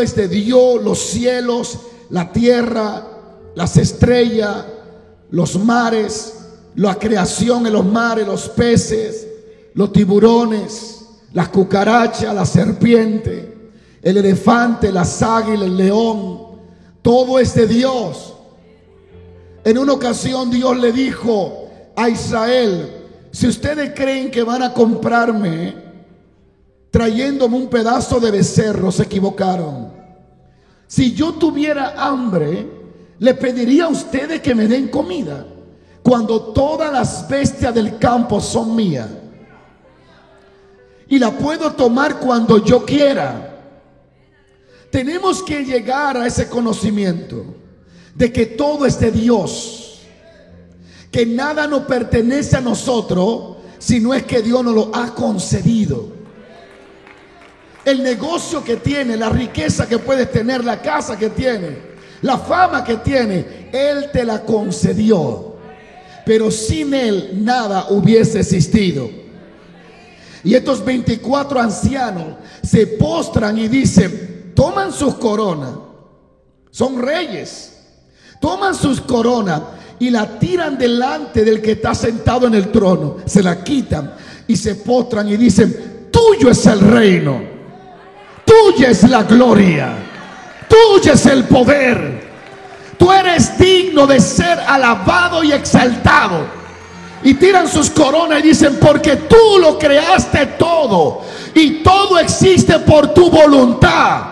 Es 0.00 0.14
de 0.14 0.28
Dios, 0.28 0.82
los 0.82 0.98
cielos, 0.98 1.78
la 2.10 2.32
tierra, 2.32 3.06
las 3.54 3.76
estrellas, 3.76 4.64
los 5.30 5.58
mares, 5.58 6.34
la 6.74 6.94
creación 6.96 7.66
en 7.66 7.72
los 7.72 7.84
mares, 7.84 8.26
los 8.26 8.48
peces, 8.50 9.26
los 9.74 9.92
tiburones, 9.92 11.06
las 11.32 11.48
cucarachas, 11.48 12.34
la 12.34 12.46
serpiente, 12.46 13.70
el 14.02 14.16
elefante, 14.18 14.92
las 14.92 15.22
águilas, 15.22 15.66
el 15.66 15.76
león. 15.76 16.38
Todo 17.02 17.38
es 17.38 17.54
de 17.54 17.66
Dios. 17.66 18.34
En 19.64 19.78
una 19.78 19.94
ocasión 19.94 20.50
Dios 20.50 20.76
le 20.76 20.92
dijo 20.92 21.68
a 21.96 22.08
Israel, 22.08 22.92
si 23.32 23.48
ustedes 23.48 23.92
creen 23.94 24.30
que 24.30 24.42
van 24.42 24.62
a 24.62 24.72
comprarme 24.72 25.74
trayéndome 26.90 27.56
un 27.56 27.68
pedazo 27.68 28.18
de 28.20 28.30
becerro, 28.30 28.90
se 28.90 29.02
equivocaron. 29.02 29.95
Si 30.86 31.12
yo 31.12 31.32
tuviera 31.32 31.94
hambre, 31.96 32.66
le 33.18 33.34
pediría 33.34 33.84
a 33.84 33.88
ustedes 33.88 34.40
que 34.40 34.54
me 34.54 34.68
den 34.68 34.88
comida 34.88 35.46
cuando 36.02 36.40
todas 36.40 36.92
las 36.92 37.28
bestias 37.28 37.74
del 37.74 37.98
campo 37.98 38.40
son 38.40 38.76
mías. 38.76 39.08
Y 41.08 41.18
la 41.18 41.32
puedo 41.32 41.72
tomar 41.72 42.20
cuando 42.20 42.64
yo 42.64 42.84
quiera. 42.84 43.54
Tenemos 44.90 45.42
que 45.42 45.64
llegar 45.64 46.16
a 46.16 46.26
ese 46.26 46.48
conocimiento 46.48 47.44
de 48.14 48.32
que 48.32 48.46
todo 48.46 48.86
es 48.86 48.98
de 49.00 49.10
Dios. 49.10 50.02
Que 51.10 51.26
nada 51.26 51.66
nos 51.66 51.82
pertenece 51.82 52.56
a 52.56 52.60
nosotros 52.60 53.56
si 53.78 54.00
no 54.00 54.14
es 54.14 54.24
que 54.24 54.42
Dios 54.42 54.64
nos 54.64 54.74
lo 54.74 54.90
ha 54.94 55.14
concedido. 55.14 56.15
El 57.86 58.02
negocio 58.02 58.64
que 58.64 58.76
tiene, 58.76 59.16
la 59.16 59.30
riqueza 59.30 59.88
que 59.88 59.98
puedes 59.98 60.30
tener, 60.32 60.64
la 60.64 60.82
casa 60.82 61.16
que 61.16 61.30
tiene, 61.30 61.78
la 62.22 62.36
fama 62.36 62.82
que 62.82 62.96
tiene, 62.96 63.68
Él 63.72 64.10
te 64.12 64.24
la 64.24 64.42
concedió. 64.42 65.54
Pero 66.26 66.50
sin 66.50 66.92
él 66.92 67.44
nada 67.44 67.86
hubiese 67.90 68.40
existido. 68.40 69.08
Y 70.42 70.54
estos 70.54 70.84
24 70.84 71.60
ancianos 71.60 72.24
se 72.64 72.88
postran 72.88 73.56
y 73.56 73.68
dicen, 73.68 74.52
toman 74.52 74.92
sus 74.92 75.14
coronas, 75.14 75.70
son 76.72 77.00
reyes, 77.00 77.76
toman 78.40 78.74
sus 78.74 79.00
coronas 79.00 79.62
y 80.00 80.10
la 80.10 80.38
tiran 80.40 80.76
delante 80.76 81.44
del 81.44 81.62
que 81.62 81.72
está 81.72 81.94
sentado 81.94 82.48
en 82.48 82.54
el 82.54 82.72
trono, 82.72 83.18
se 83.24 83.44
la 83.44 83.62
quitan 83.62 84.14
y 84.48 84.56
se 84.56 84.74
postran 84.74 85.28
y 85.28 85.36
dicen, 85.36 86.08
tuyo 86.10 86.50
es 86.50 86.66
el 86.66 86.80
reino, 86.80 87.55
tuya 88.46 88.88
es 88.88 89.02
la 89.02 89.24
gloria, 89.24 89.92
tuyo 90.68 91.12
es 91.12 91.26
el 91.26 91.44
poder, 91.44 92.26
Tú 92.98 93.12
eres 93.12 93.58
digno 93.58 94.06
de 94.06 94.20
ser 94.20 94.58
alabado 94.60 95.44
y 95.44 95.52
exaltado. 95.52 96.46
Y 97.22 97.34
tiran 97.34 97.68
sus 97.68 97.90
coronas 97.90 98.40
y 98.40 98.48
dicen, 98.48 98.78
porque 98.80 99.16
tú 99.16 99.58
lo 99.60 99.78
creaste 99.78 100.46
todo. 100.58 101.22
Y 101.54 101.82
todo 101.82 102.18
existe 102.18 102.78
por 102.80 103.12
tu 103.12 103.30
voluntad. 103.30 104.22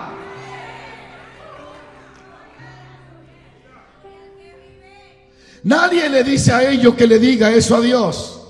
Nadie 5.64 6.10
le 6.10 6.22
dice 6.22 6.52
a 6.52 6.62
ellos 6.62 6.94
que 6.94 7.06
le 7.06 7.18
diga 7.18 7.50
eso 7.50 7.77
a 7.77 7.80
Dios. 7.80 8.42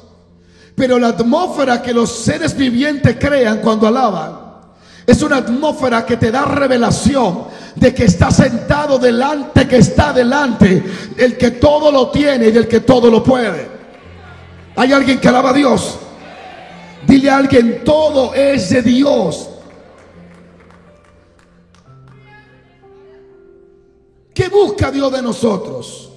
Pero 0.74 0.98
la 0.98 1.08
atmósfera 1.08 1.80
que 1.80 1.94
los 1.94 2.10
seres 2.10 2.56
vivientes 2.56 3.16
crean 3.18 3.58
cuando 3.58 3.86
alaban 3.86 4.43
es 5.06 5.22
una 5.22 5.36
atmósfera 5.38 6.06
que 6.06 6.16
te 6.16 6.30
da 6.30 6.44
revelación 6.44 7.44
de 7.74 7.94
que 7.94 8.04
está 8.04 8.30
sentado 8.30 8.98
delante, 8.98 9.68
que 9.68 9.76
está 9.76 10.12
delante, 10.12 10.82
el 11.16 11.36
que 11.36 11.52
todo 11.52 11.90
lo 11.92 12.10
tiene 12.10 12.48
y 12.48 12.56
el 12.56 12.66
que 12.66 12.80
todo 12.80 13.10
lo 13.10 13.22
puede. 13.22 13.68
Hay 14.76 14.92
alguien 14.92 15.20
que 15.20 15.28
alaba 15.28 15.50
a 15.50 15.52
Dios. 15.52 15.98
Dile 17.06 17.30
a 17.30 17.36
alguien, 17.36 17.84
todo 17.84 18.34
es 18.34 18.70
de 18.70 18.82
Dios. 18.82 19.50
¿Qué 24.32 24.48
busca 24.48 24.90
Dios 24.90 25.12
de 25.12 25.22
nosotros? 25.22 26.10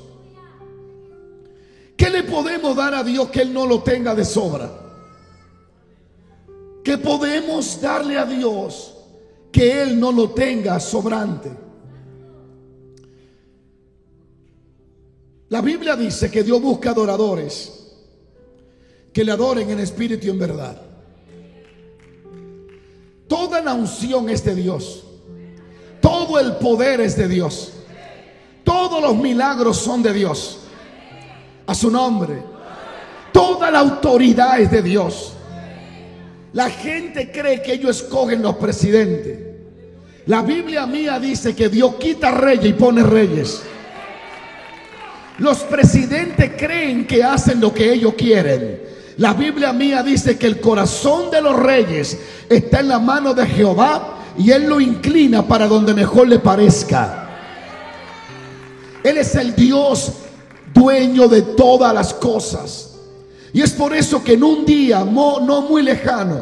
¿Qué 1.96 2.10
le 2.10 2.24
podemos 2.24 2.76
dar 2.76 2.96
a 2.96 3.04
Dios 3.04 3.28
que 3.30 3.42
Él 3.42 3.54
no 3.54 3.66
lo 3.66 3.82
tenga 3.82 4.16
de 4.16 4.24
sobra? 4.24 4.87
¿Qué 6.88 6.98
podemos 6.98 7.82
darle 7.82 8.18
a 8.18 8.24
Dios 8.24 8.94
que 9.52 9.82
Él 9.82 10.00
no 10.00 10.10
lo 10.10 10.30
tenga 10.30 10.80
sobrante. 10.80 11.52
La 15.50 15.60
Biblia 15.60 15.98
dice 15.98 16.32
que 16.32 16.44
Dios 16.44 16.62
busca 16.62 16.92
adoradores 16.92 17.94
que 19.12 19.22
le 19.22 19.34
adoren 19.34 19.70
en 19.70 19.80
espíritu 19.80 20.28
y 20.28 20.30
en 20.30 20.40
verdad. 20.40 20.82
Toda 23.28 23.62
la 23.62 23.74
unción 23.74 24.30
es 24.30 24.46
de 24.46 24.56
Dios. 24.56 25.04
Todo 26.00 26.40
el 26.40 26.56
poder 26.56 27.02
es 27.02 27.18
de 27.18 27.28
Dios. 27.28 27.74
Todos 28.64 29.02
los 29.02 29.18
milagros 29.18 29.76
son 29.76 30.02
de 30.02 30.14
Dios. 30.14 30.60
A 31.66 31.76
su 31.76 31.92
nombre. 31.92 32.42
Toda 33.34 33.70
la 33.72 33.80
autoridad 33.80 34.62
es 34.62 34.72
de 34.72 34.82
Dios. 34.82 35.34
La 36.54 36.70
gente 36.70 37.32
cree 37.32 37.62
que 37.62 37.74
ellos 37.74 38.04
escogen 38.04 38.42
los 38.42 38.56
presidentes. 38.56 39.40
La 40.26 40.42
Biblia 40.42 40.86
mía 40.86 41.20
dice 41.20 41.56
que 41.56 41.70
Dios 41.70 41.96
quita 41.96 42.32
reyes 42.32 42.66
y 42.66 42.74
pone 42.74 43.04
reyes. 43.04 43.64
Los 45.40 45.60
presidentes 45.60 46.52
creen 46.58 47.06
que 47.06 47.24
hacen 47.24 47.62
lo 47.62 47.74
que 47.74 47.94
ellos 47.94 48.14
quieren. 48.18 48.82
La 49.18 49.34
Biblia 49.34 49.74
mía 49.74 50.04
dice 50.04 50.38
que 50.38 50.48
el 50.48 50.60
corazón 50.60 51.32
de 51.32 51.42
los 51.42 51.56
reyes 51.58 52.18
está 52.50 52.80
en 52.80 52.88
la 52.90 53.00
mano 53.00 53.34
de 53.34 53.46
Jehová 53.46 54.18
y 54.38 54.52
Él 54.52 54.68
lo 54.68 54.80
inclina 54.80 55.48
para 55.48 55.68
donde 55.68 55.94
mejor 55.94 56.28
le 56.28 56.40
parezca. 56.40 57.30
Él 59.04 59.18
es 59.18 59.36
el 59.36 59.56
Dios 59.56 60.14
dueño 60.74 61.28
de 61.28 61.42
todas 61.42 61.94
las 61.94 62.14
cosas. 62.14 62.87
Y 63.58 63.64
es 63.64 63.72
por 63.72 63.92
eso 63.92 64.24
que 64.24 64.34
en 64.34 64.44
un 64.44 64.66
día 64.66 65.04
no 65.04 65.64
muy 65.64 65.82
lejano, 65.82 66.42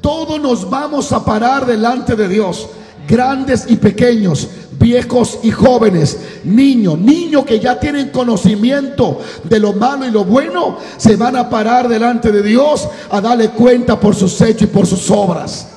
todos 0.00 0.40
nos 0.40 0.68
vamos 0.68 1.12
a 1.12 1.24
parar 1.24 1.64
delante 1.64 2.16
de 2.16 2.26
Dios, 2.26 2.68
grandes 3.06 3.66
y 3.68 3.76
pequeños, 3.76 4.48
viejos 4.72 5.38
y 5.44 5.52
jóvenes, 5.52 6.18
niños, 6.42 6.98
niños 6.98 7.44
que 7.44 7.60
ya 7.60 7.78
tienen 7.78 8.08
conocimiento 8.08 9.20
de 9.44 9.60
lo 9.60 9.74
malo 9.74 10.06
y 10.06 10.10
lo 10.10 10.24
bueno, 10.24 10.78
se 10.96 11.14
van 11.14 11.36
a 11.36 11.48
parar 11.48 11.86
delante 11.86 12.32
de 12.32 12.42
Dios 12.42 12.88
a 13.12 13.20
darle 13.20 13.50
cuenta 13.50 14.00
por 14.00 14.16
sus 14.16 14.40
hechos 14.40 14.62
y 14.62 14.66
por 14.66 14.88
sus 14.88 15.08
obras. 15.08 15.68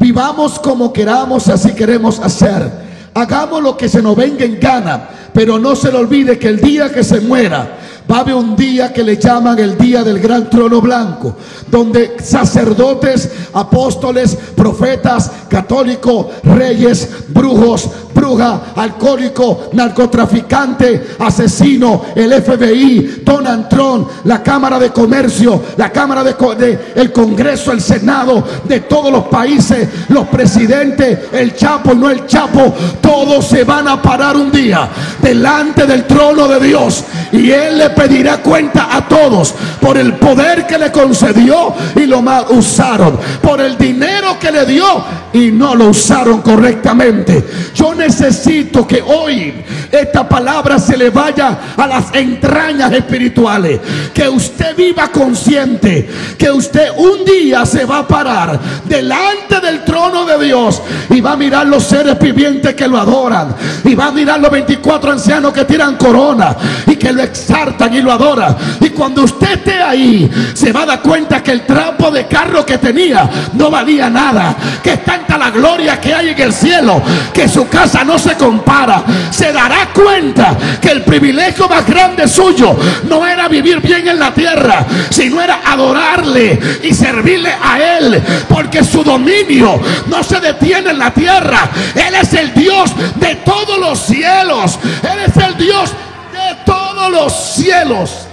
Vivamos 0.00 0.58
como 0.58 0.92
queramos, 0.92 1.46
así 1.46 1.72
queremos 1.72 2.18
hacer. 2.18 2.68
Hagamos 3.14 3.62
lo 3.62 3.76
que 3.76 3.88
se 3.88 4.02
nos 4.02 4.16
venga 4.16 4.44
en 4.44 4.58
gana, 4.58 5.08
pero 5.32 5.56
no 5.56 5.76
se 5.76 5.92
le 5.92 5.98
olvide 5.98 6.36
que 6.36 6.48
el 6.48 6.60
día 6.60 6.90
que 6.90 7.04
se 7.04 7.20
muera, 7.20 7.76
Va 8.10 8.16
a 8.16 8.20
haber 8.20 8.34
un 8.34 8.56
día 8.56 8.92
que 8.92 9.04
le 9.04 9.16
llaman 9.16 9.58
el 9.58 9.78
día 9.78 10.02
del 10.02 10.18
gran 10.18 10.50
trono 10.50 10.80
blanco, 10.80 11.36
donde 11.68 12.16
sacerdotes, 12.20 13.30
apóstoles, 13.52 14.36
profetas, 14.56 15.30
católicos, 15.48 16.26
reyes, 16.42 17.08
brujos, 17.28 17.88
bruja, 18.14 18.72
alcohólico, 18.76 19.70
narcotraficante, 19.72 21.16
asesino, 21.18 22.06
el 22.14 22.32
FBI, 22.42 23.22
Donald 23.24 23.68
Trump, 23.68 24.08
la 24.24 24.42
Cámara 24.42 24.78
de 24.78 24.90
Comercio, 24.90 25.62
la 25.76 25.90
Cámara 25.90 26.22
de, 26.24 26.92
el 26.94 27.12
Congreso, 27.12 27.72
el 27.72 27.80
Senado 27.80 28.44
de 28.64 28.80
todos 28.80 29.12
los 29.12 29.24
países, 29.24 29.88
los 30.08 30.26
presidentes, 30.28 31.18
el 31.32 31.54
Chapo 31.54 31.94
no 31.94 32.10
el 32.10 32.26
Chapo, 32.26 32.74
todos 33.00 33.46
se 33.46 33.64
van 33.64 33.88
a 33.88 34.00
parar 34.00 34.36
un 34.36 34.50
día 34.50 34.88
delante 35.22 35.86
del 35.86 36.06
trono 36.06 36.48
de 36.48 36.60
Dios 36.60 37.04
y 37.32 37.50
él 37.50 37.78
le 37.78 37.90
pedirá 37.90 38.38
cuenta 38.38 38.96
a 38.96 39.06
todos 39.08 39.54
por 39.80 39.96
el 39.96 40.14
poder 40.14 40.66
que 40.66 40.78
le 40.78 40.90
concedió 40.90 41.74
y 41.96 42.06
lo 42.06 42.22
mal 42.22 42.46
usaron, 42.50 43.18
por 43.42 43.60
el 43.60 43.76
dinero 43.76 44.38
que 44.38 44.50
le 44.50 44.66
dio 44.66 45.04
y 45.32 45.50
no 45.50 45.74
lo 45.74 45.88
usaron 45.88 46.42
correctamente. 46.42 47.44
Yo 47.74 47.94
necesito 48.00 48.86
que 48.86 49.02
hoy 49.02 49.52
esta 49.92 50.28
palabra 50.28 50.78
se 50.78 50.96
le 50.96 51.10
vaya 51.10 51.58
a 51.76 51.86
las 51.86 52.14
entrañas 52.14 52.92
espirituales. 52.92 53.80
Que 54.14 54.28
usted 54.28 54.74
viva 54.74 55.08
consciente 55.08 56.08
que 56.38 56.50
usted 56.50 56.88
un 56.96 57.24
día 57.24 57.66
se 57.66 57.84
va 57.84 57.98
a 57.98 58.08
parar 58.08 58.58
delante 58.86 59.60
del 59.60 59.84
trono 59.84 60.24
de 60.24 60.46
Dios 60.46 60.80
y 61.10 61.20
va 61.20 61.32
a 61.32 61.36
mirar 61.36 61.66
los 61.66 61.84
seres 61.84 62.18
vivientes 62.18 62.74
que 62.74 62.88
lo 62.88 62.98
adoran. 62.98 63.54
Y 63.84 63.94
va 63.94 64.06
a 64.06 64.12
mirar 64.12 64.40
los 64.40 64.50
24 64.50 65.12
ancianos 65.12 65.52
que 65.52 65.64
tiran 65.64 65.96
corona 65.96 66.56
y 66.86 66.96
que 66.96 67.12
lo 67.12 67.22
exaltan 67.22 67.92
y 67.94 68.00
lo 68.00 68.12
adoran. 68.12 68.56
Y 68.80 68.90
cuando 68.90 69.24
usted 69.24 69.52
esté 69.52 69.82
ahí, 69.82 70.30
se 70.54 70.72
va 70.72 70.82
a 70.82 70.86
dar 70.86 71.02
cuenta 71.02 71.42
que 71.42 71.52
el 71.52 71.66
trapo 71.66 72.10
de 72.10 72.26
carro 72.26 72.64
que 72.64 72.78
tenía 72.78 73.28
no 73.52 73.70
valía 73.70 74.08
nada. 74.08 74.56
Que 74.82 74.94
es 74.94 75.04
tanta 75.04 75.36
la 75.36 75.50
gloria 75.50 76.00
que 76.00 76.14
hay 76.14 76.30
en 76.30 76.40
el 76.40 76.52
cielo 76.52 77.02
que 77.34 77.48
su 77.48 77.68
casa 77.68 77.89
no 78.04 78.18
se 78.18 78.36
compara. 78.36 79.04
Se 79.30 79.52
dará 79.52 79.88
cuenta 79.92 80.56
que 80.80 80.90
el 80.90 81.02
privilegio 81.02 81.68
más 81.68 81.86
grande 81.86 82.26
suyo 82.28 82.76
no 83.08 83.26
era 83.26 83.48
vivir 83.48 83.80
bien 83.80 84.06
en 84.08 84.18
la 84.18 84.32
tierra, 84.32 84.86
sino 85.10 85.40
era 85.40 85.60
adorarle 85.64 86.58
y 86.82 86.94
servirle 86.94 87.52
a 87.62 87.98
Él. 87.98 88.22
Porque 88.48 88.84
su 88.84 89.02
dominio 89.02 89.80
no 90.06 90.22
se 90.22 90.40
detiene 90.40 90.90
en 90.90 90.98
la 90.98 91.12
tierra. 91.12 91.68
Él 91.94 92.14
es 92.14 92.32
el 92.34 92.54
Dios 92.54 92.92
de 93.16 93.36
todos 93.36 93.78
los 93.78 93.98
cielos. 93.98 94.78
Él 95.02 95.18
es 95.26 95.36
el 95.36 95.56
Dios 95.56 95.90
de 96.32 96.56
todos 96.64 97.10
los 97.10 97.32
cielos. 97.54 98.26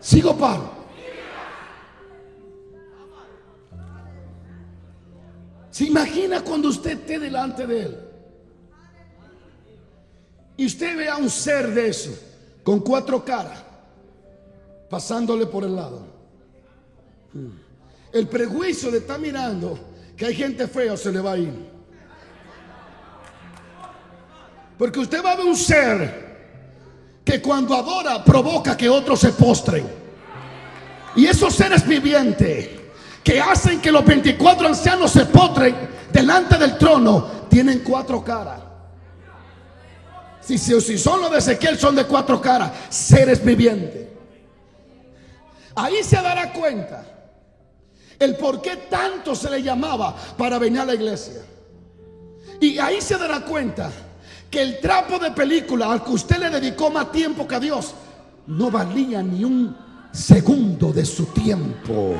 Sigo 0.00 0.36
Pablo. 0.36 0.69
¿Se 5.80 5.86
imagina 5.86 6.42
cuando 6.42 6.68
usted 6.68 6.90
esté 6.90 7.18
delante 7.18 7.66
de 7.66 7.80
Él? 7.80 7.98
Y 10.58 10.66
usted 10.66 10.94
ve 10.94 11.08
a 11.08 11.16
un 11.16 11.30
ser 11.30 11.72
de 11.72 11.88
eso, 11.88 12.10
con 12.62 12.80
cuatro 12.80 13.24
caras, 13.24 13.64
pasándole 14.90 15.46
por 15.46 15.64
el 15.64 15.74
lado. 15.74 16.06
El 18.12 18.28
prejuicio 18.28 18.90
de 18.90 18.98
estar 18.98 19.18
mirando 19.18 19.78
que 20.18 20.26
hay 20.26 20.34
gente 20.34 20.68
fea 20.68 20.98
se 20.98 21.10
le 21.10 21.20
va 21.22 21.32
a 21.32 21.38
ir. 21.38 21.70
Porque 24.76 24.98
usted 24.98 25.24
va 25.24 25.32
a 25.32 25.36
ver 25.36 25.46
un 25.46 25.56
ser 25.56 27.22
que 27.24 27.40
cuando 27.40 27.74
adora 27.74 28.22
provoca 28.22 28.76
que 28.76 28.90
otros 28.90 29.18
se 29.18 29.30
postren. 29.30 29.86
Y 31.16 31.24
esos 31.24 31.54
seres 31.54 31.88
vivientes 31.88 32.79
que 33.22 33.40
hacen 33.40 33.80
que 33.80 33.92
los 33.92 34.04
24 34.04 34.68
ancianos 34.68 35.10
se 35.10 35.26
postren 35.26 35.76
delante 36.12 36.56
del 36.56 36.78
trono 36.78 37.40
tienen 37.48 37.80
cuatro 37.80 38.24
caras. 38.24 38.60
Si, 40.40 40.58
si, 40.58 40.98
son 40.98 41.20
los 41.20 41.30
de 41.30 41.38
Ezequiel 41.38 41.78
son 41.78 41.94
de 41.94 42.04
cuatro 42.04 42.40
caras, 42.40 42.72
seres 42.88 43.44
vivientes. 43.44 44.08
Ahí 45.76 46.02
se 46.02 46.16
dará 46.16 46.52
cuenta 46.52 47.04
el 48.18 48.36
por 48.36 48.60
qué 48.60 48.76
tanto 48.76 49.34
se 49.34 49.50
le 49.50 49.62
llamaba 49.62 50.14
para 50.36 50.58
venir 50.58 50.80
a 50.80 50.84
la 50.86 50.94
iglesia. 50.94 51.42
Y 52.60 52.78
ahí 52.78 53.00
se 53.00 53.16
dará 53.16 53.40
cuenta 53.40 53.90
que 54.50 54.60
el 54.60 54.80
trapo 54.80 55.18
de 55.18 55.30
película 55.30 55.92
al 55.92 56.02
que 56.04 56.10
usted 56.10 56.38
le 56.38 56.50
dedicó 56.50 56.90
más 56.90 57.12
tiempo 57.12 57.46
que 57.46 57.54
a 57.54 57.60
Dios 57.60 57.94
no 58.46 58.70
valía 58.70 59.22
ni 59.22 59.44
un 59.44 59.76
segundo 60.12 60.92
de 60.92 61.04
su 61.04 61.26
tiempo. 61.26 62.16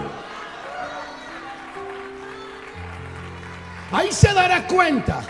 Ahí 3.92 4.12
se 4.12 4.32
dará 4.32 4.66
cuenta 4.66 5.20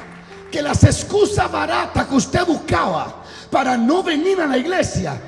que 0.50 0.62
las 0.62 0.82
excusas 0.84 1.50
baratas 1.50 2.06
que 2.06 2.14
usted 2.14 2.44
buscaba 2.46 3.22
para 3.50 3.76
no 3.76 4.02
venir 4.02 4.40
a 4.40 4.46
la 4.46 4.58
iglesia 4.58 5.18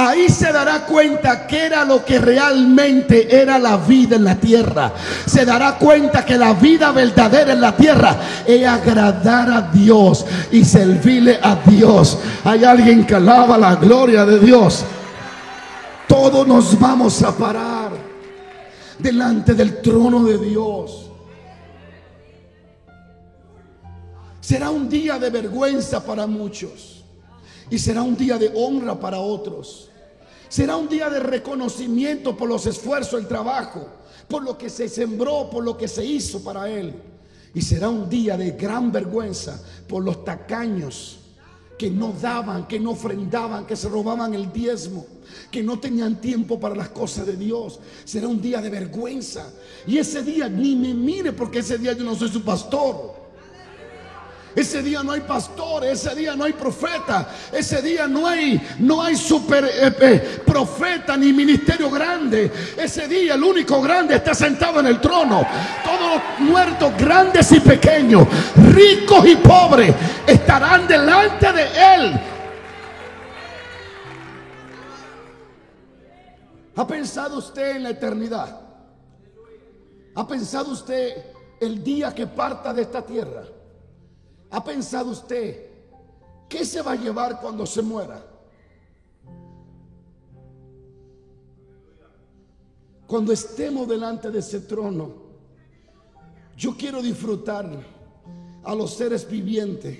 Ahí 0.00 0.28
se 0.28 0.52
dará 0.52 0.86
cuenta 0.86 1.44
que 1.48 1.66
era 1.66 1.84
lo 1.84 2.04
que 2.04 2.20
realmente 2.20 3.36
era 3.36 3.58
la 3.58 3.78
vida 3.78 4.14
en 4.14 4.22
la 4.22 4.36
tierra. 4.36 4.92
Se 5.26 5.44
dará 5.44 5.74
cuenta 5.74 6.24
que 6.24 6.38
la 6.38 6.52
vida 6.52 6.92
verdadera 6.92 7.52
en 7.52 7.60
la 7.60 7.74
tierra 7.74 8.16
es 8.46 8.64
agradar 8.64 9.50
a 9.50 9.62
Dios 9.72 10.24
y 10.52 10.64
servirle 10.64 11.40
a 11.42 11.56
Dios. 11.66 12.16
Hay 12.44 12.62
alguien 12.62 13.04
que 13.04 13.16
alaba 13.16 13.58
la 13.58 13.74
gloria 13.74 14.24
de 14.24 14.38
Dios. 14.38 14.84
Todos 16.06 16.46
nos 16.46 16.78
vamos 16.78 17.20
a 17.24 17.36
parar 17.36 17.87
delante 18.98 19.54
del 19.54 19.80
trono 19.80 20.24
de 20.24 20.38
Dios. 20.38 21.10
Será 24.40 24.70
un 24.70 24.88
día 24.88 25.18
de 25.18 25.30
vergüenza 25.30 26.04
para 26.04 26.26
muchos 26.26 27.04
y 27.70 27.78
será 27.78 28.02
un 28.02 28.16
día 28.16 28.38
de 28.38 28.50
honra 28.54 28.98
para 28.98 29.20
otros. 29.20 29.90
Será 30.48 30.76
un 30.76 30.88
día 30.88 31.10
de 31.10 31.20
reconocimiento 31.20 32.34
por 32.34 32.48
los 32.48 32.64
esfuerzos, 32.64 33.20
el 33.20 33.28
trabajo, 33.28 33.86
por 34.26 34.42
lo 34.42 34.56
que 34.56 34.70
se 34.70 34.88
sembró, 34.88 35.50
por 35.50 35.62
lo 35.62 35.76
que 35.76 35.86
se 35.86 36.04
hizo 36.04 36.42
para 36.42 36.70
Él. 36.70 36.94
Y 37.52 37.60
será 37.60 37.90
un 37.90 38.08
día 38.08 38.36
de 38.38 38.52
gran 38.52 38.90
vergüenza 38.90 39.62
por 39.86 40.02
los 40.02 40.24
tacaños 40.24 41.17
que 41.78 41.90
no 41.90 42.12
daban, 42.20 42.66
que 42.66 42.80
no 42.80 42.90
ofrendaban, 42.90 43.64
que 43.64 43.76
se 43.76 43.88
robaban 43.88 44.34
el 44.34 44.52
diezmo, 44.52 45.06
que 45.50 45.62
no 45.62 45.78
tenían 45.78 46.20
tiempo 46.20 46.58
para 46.58 46.74
las 46.74 46.88
cosas 46.88 47.24
de 47.26 47.36
Dios. 47.36 47.78
Será 48.04 48.26
un 48.26 48.42
día 48.42 48.60
de 48.60 48.68
vergüenza. 48.68 49.50
Y 49.86 49.96
ese 49.98 50.22
día 50.22 50.48
ni 50.48 50.74
me 50.74 50.92
mire 50.92 51.32
porque 51.32 51.60
ese 51.60 51.78
día 51.78 51.92
yo 51.92 52.02
no 52.02 52.16
soy 52.16 52.28
su 52.30 52.42
pastor. 52.42 53.28
Ese 54.58 54.82
día 54.82 55.04
no 55.04 55.12
hay 55.12 55.20
pastor, 55.20 55.84
ese 55.84 56.16
día 56.16 56.34
no 56.34 56.42
hay 56.42 56.52
profeta, 56.52 57.28
ese 57.52 57.80
día 57.80 58.08
no 58.08 58.26
hay 58.26 58.60
no 58.80 59.00
hay 59.00 59.14
super 59.14 59.64
eh, 59.64 59.94
eh, 60.00 60.40
profeta 60.44 61.16
ni 61.16 61.32
ministerio 61.32 61.88
grande. 61.88 62.50
Ese 62.76 63.06
día 63.06 63.34
el 63.34 63.44
único 63.44 63.80
grande 63.80 64.16
está 64.16 64.34
sentado 64.34 64.80
en 64.80 64.86
el 64.86 65.00
trono. 65.00 65.46
Muertos 66.38 66.96
grandes 66.96 67.50
y 67.52 67.60
pequeños, 67.60 68.26
ricos 68.72 69.26
y 69.26 69.36
pobres 69.36 69.94
estarán 70.26 70.86
delante 70.86 71.52
de 71.52 71.94
él. 71.94 72.20
¿Ha 76.76 76.86
pensado 76.86 77.38
usted 77.38 77.76
en 77.76 77.82
la 77.82 77.90
eternidad? 77.90 78.60
¿Ha 80.14 80.26
pensado 80.26 80.72
usted 80.72 81.24
el 81.60 81.82
día 81.82 82.14
que 82.14 82.26
parta 82.26 82.72
de 82.72 82.82
esta 82.82 83.02
tierra? 83.02 83.44
¿Ha 84.50 84.64
pensado 84.64 85.10
usted 85.10 85.70
qué 86.48 86.64
se 86.64 86.80
va 86.82 86.92
a 86.92 86.96
llevar 86.96 87.40
cuando 87.40 87.66
se 87.66 87.82
muera? 87.82 88.24
Cuando 93.08 93.32
estemos 93.32 93.88
delante 93.88 94.30
de 94.30 94.38
ese 94.38 94.60
trono, 94.60 95.27
yo 96.58 96.76
quiero 96.76 97.00
disfrutar 97.00 97.70
a 98.64 98.74
los 98.74 98.94
seres 98.94 99.30
vivientes 99.30 99.96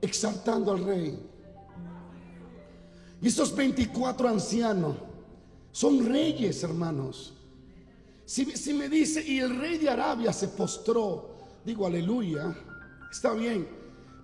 exaltando 0.00 0.72
al 0.72 0.84
rey. 0.84 1.16
Y 3.22 3.28
esos 3.28 3.54
24 3.54 4.28
ancianos 4.28 4.96
son 5.70 6.04
reyes, 6.04 6.60
hermanos. 6.64 7.34
Si, 8.24 8.44
si, 8.56 8.74
me 8.74 8.88
dice, 8.88 9.24
y 9.24 9.38
el 9.38 9.56
rey 9.60 9.78
de 9.78 9.90
Arabia 9.90 10.32
se 10.32 10.48
postró, 10.48 11.36
digo 11.64 11.86
aleluya, 11.86 12.52
está 13.08 13.32
bien. 13.32 13.68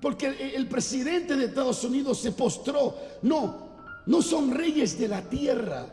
Porque 0.03 0.55
el 0.57 0.67
presidente 0.69 1.37
de 1.37 1.45
Estados 1.45 1.85
Unidos 1.85 2.19
se 2.19 2.33
postró. 2.33 2.97
No, 3.23 3.69
no 4.07 4.21
son 4.21 4.51
reyes 4.51 4.99
de 4.99 5.07
la 5.07 5.23
tierra. 5.23 5.87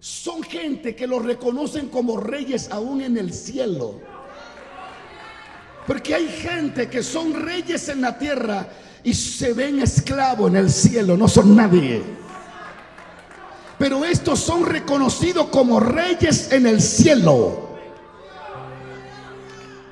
Son 0.00 0.42
gente 0.42 0.94
que 0.94 1.06
los 1.06 1.24
reconocen 1.24 1.88
como 1.88 2.18
reyes 2.18 2.70
aún 2.70 3.00
en 3.00 3.16
el 3.16 3.32
cielo. 3.32 4.13
Porque 5.86 6.14
hay 6.14 6.28
gente 6.28 6.88
que 6.88 7.02
son 7.02 7.34
reyes 7.34 7.88
en 7.88 8.00
la 8.00 8.18
tierra 8.18 8.66
y 9.02 9.12
se 9.12 9.52
ven 9.52 9.80
esclavos 9.80 10.50
en 10.50 10.56
el 10.56 10.70
cielo. 10.70 11.16
No 11.16 11.28
son 11.28 11.54
nadie. 11.54 12.02
Pero 13.78 14.04
estos 14.04 14.40
son 14.40 14.64
reconocidos 14.64 15.48
como 15.48 15.80
reyes 15.80 16.52
en 16.52 16.66
el 16.66 16.80
cielo. 16.80 17.68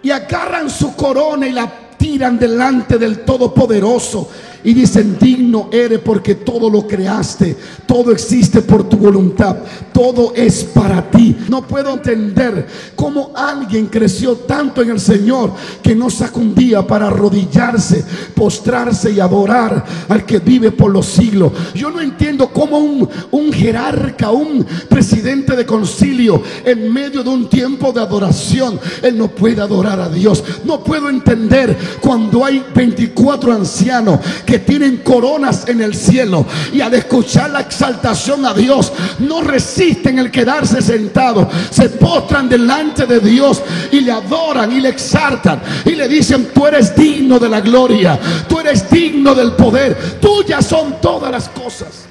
Y 0.03 0.11
agarran 0.11 0.71
su 0.71 0.97
corona 0.97 1.47
y 1.47 1.53
la 1.53 1.71
tiran 1.99 2.39
delante 2.39 2.99
del 2.99 3.25
Todopoderoso 3.25 4.29
Y 4.65 4.75
dicen, 4.75 5.17
digno 5.21 5.69
eres 5.73 5.99
porque 6.01 6.37
todo 6.37 6.71
lo 6.71 6.87
creaste, 6.87 7.57
todo 7.87 8.13
existe 8.13 8.63
por 8.63 8.89
tu 8.89 8.97
voluntad, 8.97 9.57
todo 9.93 10.33
es 10.35 10.65
para 10.65 11.11
ti. 11.11 11.37
No 11.49 11.67
puedo 11.67 11.95
entender 11.95 12.67
cómo 12.95 13.33
alguien 13.35 13.87
creció 13.87 14.37
tanto 14.37 14.83
en 14.83 14.91
el 14.91 15.01
Señor 15.01 15.53
que 15.83 15.95
no 15.95 16.11
saca 16.11 16.39
un 16.39 16.55
día 16.55 16.87
para 16.87 17.09
arrodillarse, 17.09 18.05
postrarse 18.35 19.11
y 19.11 19.21
adorar 19.21 19.85
al 20.09 20.25
que 20.25 20.39
vive 20.39 20.71
por 20.71 20.91
los 20.93 21.07
siglos. 21.07 21.53
Yo 21.75 21.91
no 21.91 22.01
entiendo 22.01 22.49
cómo 22.53 22.79
un, 22.79 23.09
un 23.31 23.53
jerarca, 23.53 24.31
un 24.31 24.65
presidente 24.89 25.57
de 25.57 25.67
concilio, 25.67 26.43
en 26.65 26.93
medio 26.93 27.23
de 27.23 27.31
un 27.31 27.49
tiempo 27.49 27.93
de 27.93 28.01
adoración, 28.01 28.79
él 29.03 29.19
no 29.19 29.29
puede 29.29 29.61
adorar 29.61 30.01
a 30.01 30.09
Dios. 30.09 30.43
No 30.65 30.83
puedo 30.85 31.09
entender 31.09 31.77
cuando 32.01 32.45
hay 32.45 32.63
24 32.75 33.53
ancianos 33.53 34.21
que 34.47 34.52
tienen 34.59 34.99
coronas 34.99 35.69
en 35.69 35.81
el 35.81 35.95
cielo 35.95 36.47
y 36.73 36.81
al 36.81 36.95
escuchar 36.95 37.51
la 37.51 37.61
exaltación 37.61 38.45
a 38.47 38.55
Dios 38.55 38.93
no 39.19 39.43
resisten 39.43 40.19
el 40.19 40.31
quedarse 40.31 40.83
sentados, 40.83 41.49
se 41.71 41.89
postran 41.91 42.49
delante 42.49 43.07
de 43.07 43.21
Dios 43.21 43.63
y 43.91 44.01
le 44.01 44.13
adoran 44.13 44.73
y 44.73 44.81
le 44.81 44.91
exaltan 44.91 45.63
y 45.85 45.91
le 45.91 46.09
dicen, 46.09 46.51
tú 46.53 46.67
eres 46.67 46.95
digno 46.95 47.39
de 47.39 47.49
la 47.49 47.61
gloria, 47.61 48.19
tú 48.49 48.61
eres 48.61 48.89
digno 48.91 49.35
del 49.35 49.53
poder, 49.53 50.19
tuyas 50.21 50.67
son 50.67 51.01
todas 51.01 51.31
las 51.31 51.49
cosas. 51.49 52.07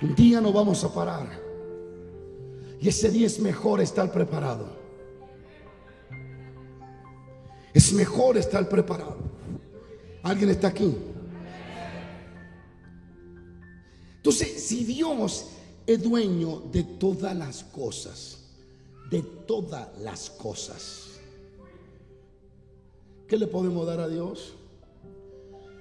Un 0.00 0.14
día 0.14 0.40
nos 0.40 0.52
vamos 0.52 0.82
a 0.82 0.92
parar 0.92 1.26
y 2.80 2.88
ese 2.88 3.10
día 3.10 3.28
es 3.28 3.38
mejor 3.38 3.80
estar 3.80 4.10
preparado. 4.10 4.82
Es 7.72 7.92
mejor 7.92 8.36
estar 8.36 8.68
preparado. 8.68 9.31
¿Alguien 10.22 10.50
está 10.50 10.68
aquí? 10.68 10.94
Entonces, 14.16 14.62
si 14.62 14.84
Dios 14.84 15.48
es 15.84 16.00
dueño 16.00 16.60
de 16.72 16.84
todas 16.84 17.36
las 17.36 17.64
cosas, 17.64 18.38
de 19.10 19.22
todas 19.22 19.88
las 19.98 20.30
cosas, 20.30 21.08
¿qué 23.26 23.36
le 23.36 23.48
podemos 23.48 23.84
dar 23.84 23.98
a 23.98 24.08
Dios? 24.08 24.54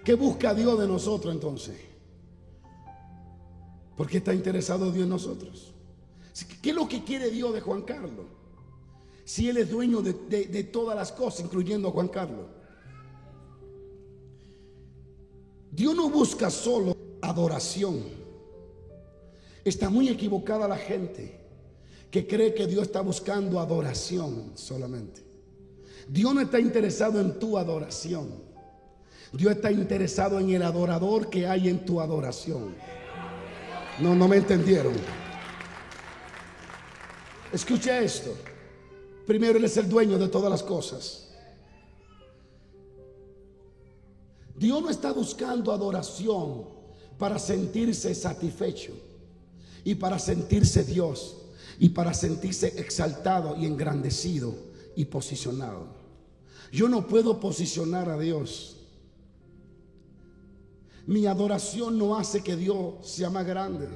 ¿Qué 0.03 0.15
busca 0.15 0.55
Dios 0.55 0.79
de 0.79 0.88
nosotros 0.88 1.31
entonces? 1.31 1.79
Porque 3.95 4.17
está 4.17 4.33
interesado 4.33 4.91
Dios 4.91 5.03
en 5.03 5.10
nosotros. 5.10 5.71
¿Qué 6.63 6.71
es 6.71 6.75
lo 6.75 6.88
que 6.88 7.03
quiere 7.03 7.29
Dios 7.29 7.53
de 7.53 7.62
Juan 7.62 7.83
Carlos? 7.83 8.25
Si 9.24 9.48
Él 9.48 9.57
es 9.57 9.69
dueño 9.69 10.01
de, 10.01 10.13
de 10.13 10.63
todas 10.63 10.95
las 10.95 11.12
cosas, 11.12 11.45
incluyendo 11.45 11.89
a 11.89 11.91
Juan 11.91 12.07
Carlos. 12.07 12.48
Dios 15.72 15.96
no 15.96 16.10
busca 16.10 16.50
solo 16.50 16.96
adoración. 17.22 18.04
Está 19.63 19.90
muy 19.90 20.10
equivocada 20.10 20.68
la 20.68 20.78
gente 20.78 21.40
que 22.10 22.28
cree 22.28 22.54
que 22.54 22.68
Dios 22.68 22.84
está 22.84 23.01
buscando 23.01 23.60
adoración 23.60 24.51
solamente. 24.56 25.24
Dios 26.08 26.34
no 26.34 26.42
está 26.42 26.60
interesado 26.60 27.22
en 27.22 27.40
tu 27.40 27.58
adoración. 27.58 28.30
Dios 29.32 29.54
está 29.54 29.72
interesado 29.72 30.40
en 30.40 30.50
el 30.50 30.63
adorador 30.63 31.30
que 31.30 31.48
hay 31.48 31.70
en 31.70 31.86
tu 31.86 32.01
adoración. 32.01 32.75
No, 34.00 34.13
no 34.13 34.28
me 34.28 34.38
entendieron. 34.38 34.94
Escuche 37.54 38.04
esto. 38.04 38.36
Primero, 39.25 39.58
Él 39.58 39.63
es 39.63 39.78
el 39.78 39.88
dueño 39.88 40.18
de 40.18 40.28
todas 40.28 40.50
las 40.51 40.63
cosas. 40.63 41.30
Dios 44.62 44.80
no 44.80 44.91
está 44.91 45.12
buscando 45.12 45.72
adoración 45.72 46.65
para 47.18 47.39
sentirse 47.39 48.13
satisfecho 48.13 48.94
y 49.84 49.96
para 49.96 50.20
sentirse 50.20 50.84
Dios 50.84 51.38
y 51.80 51.89
para 51.89 52.13
sentirse 52.13 52.80
exaltado 52.80 53.58
y 53.58 53.65
engrandecido 53.65 54.53
y 54.96 55.06
posicionado. 55.06 55.88
Yo 56.72 56.88
no 56.88 57.08
puedo 57.08 57.39
posicionar 57.39 58.08
a 58.08 58.20
Dios. 58.20 58.77
Mi 61.08 61.25
adoración 61.25 61.98
no 61.98 62.15
hace 62.15 62.44
que 62.44 62.56
Dios 62.56 62.94
sea 63.01 63.32
más 63.32 63.48
grande. 63.48 63.88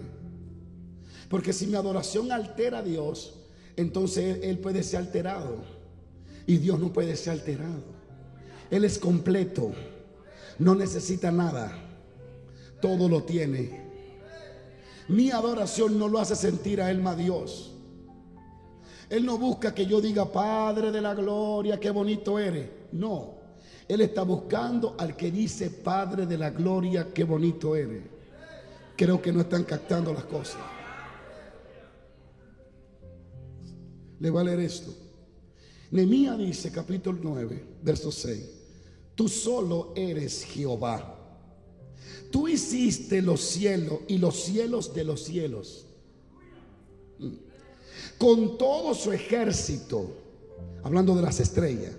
Porque 1.30 1.54
si 1.54 1.68
mi 1.68 1.76
adoración 1.76 2.32
altera 2.32 2.80
a 2.80 2.84
Dios, 2.84 3.36
entonces 3.76 4.40
Él 4.42 4.58
puede 4.58 4.82
ser 4.82 5.02
alterado. 5.02 5.58
Y 6.48 6.58
Dios 6.58 6.80
no 6.80 6.92
puede 6.92 7.16
ser 7.16 7.34
alterado. 7.34 7.84
Él 8.72 8.84
es 8.84 8.98
completo. 8.98 9.72
No 10.60 10.76
necesita 10.76 11.32
nada. 11.32 11.72
Todo 12.82 13.10
lo 13.10 13.24
tiene. 13.24 13.86
Mi 15.08 15.32
adoración 15.32 16.00
no 16.00 16.08
lo 16.08 16.20
hace 16.20 16.36
sentir 16.36 16.82
a 16.82 16.90
Él 16.90 17.02
más 17.02 17.18
Dios. 17.18 17.72
Él 19.10 19.26
no 19.26 19.38
busca 19.38 19.74
que 19.74 19.86
yo 19.86 20.02
diga, 20.02 20.32
Padre 20.32 20.92
de 20.92 21.02
la 21.02 21.14
gloria, 21.14 21.80
qué 21.80 21.92
bonito 21.92 22.40
eres. 22.40 22.70
No. 22.92 23.36
Él 23.88 24.02
está 24.02 24.24
buscando 24.24 24.96
al 24.98 25.16
que 25.16 25.30
dice, 25.30 25.70
Padre 25.70 26.26
de 26.26 26.38
la 26.38 26.50
gloria, 26.50 27.14
qué 27.14 27.24
bonito 27.24 27.76
eres. 27.76 28.04
Creo 28.96 29.22
que 29.22 29.32
no 29.32 29.42
están 29.42 29.64
captando 29.64 30.12
las 30.14 30.24
cosas. 30.24 30.62
Le 34.20 34.30
va 34.32 34.42
a 34.42 34.44
leer 34.46 34.62
esto. 34.62 34.92
Nemía 35.92 36.36
dice, 36.36 36.72
capítulo 36.72 37.20
9, 37.22 37.64
verso 37.84 38.12
6. 38.12 38.55
Tú 39.16 39.30
solo 39.30 39.94
eres 39.96 40.44
Jehová. 40.44 41.16
Tú 42.32 42.48
hiciste 42.48 43.22
los 43.22 43.42
cielos 43.42 44.00
y 44.08 44.18
los 44.18 44.36
cielos 44.36 44.94
de 44.94 45.04
los 45.06 45.24
cielos. 45.24 45.86
Con 48.18 48.58
todo 48.58 48.94
su 48.94 49.12
ejército, 49.14 50.12
hablando 50.84 51.16
de 51.16 51.22
las 51.22 51.40
estrellas, 51.40 51.94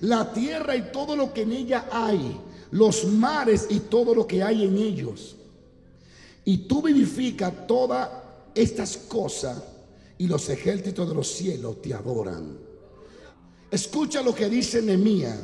la 0.00 0.32
tierra 0.32 0.74
y 0.74 0.90
todo 0.90 1.14
lo 1.16 1.32
que 1.32 1.42
en 1.42 1.52
ella 1.52 1.88
hay, 1.92 2.40
los 2.70 3.04
mares 3.04 3.66
y 3.68 3.80
todo 3.80 4.14
lo 4.14 4.26
que 4.26 4.42
hay 4.42 4.64
en 4.64 4.76
ellos. 4.78 5.36
Y 6.44 6.58
tú 6.58 6.82
vivifica 6.82 7.50
todas 7.66 8.08
estas 8.54 8.96
cosas 8.96 9.62
y 10.18 10.26
los 10.26 10.48
ejércitos 10.48 11.08
de 11.08 11.14
los 11.14 11.28
cielos 11.28 11.82
te 11.82 11.92
adoran. 11.94 12.58
Escucha 13.70 14.22
lo 14.22 14.34
que 14.34 14.48
dice 14.48 14.80
Nehemías. 14.80 15.38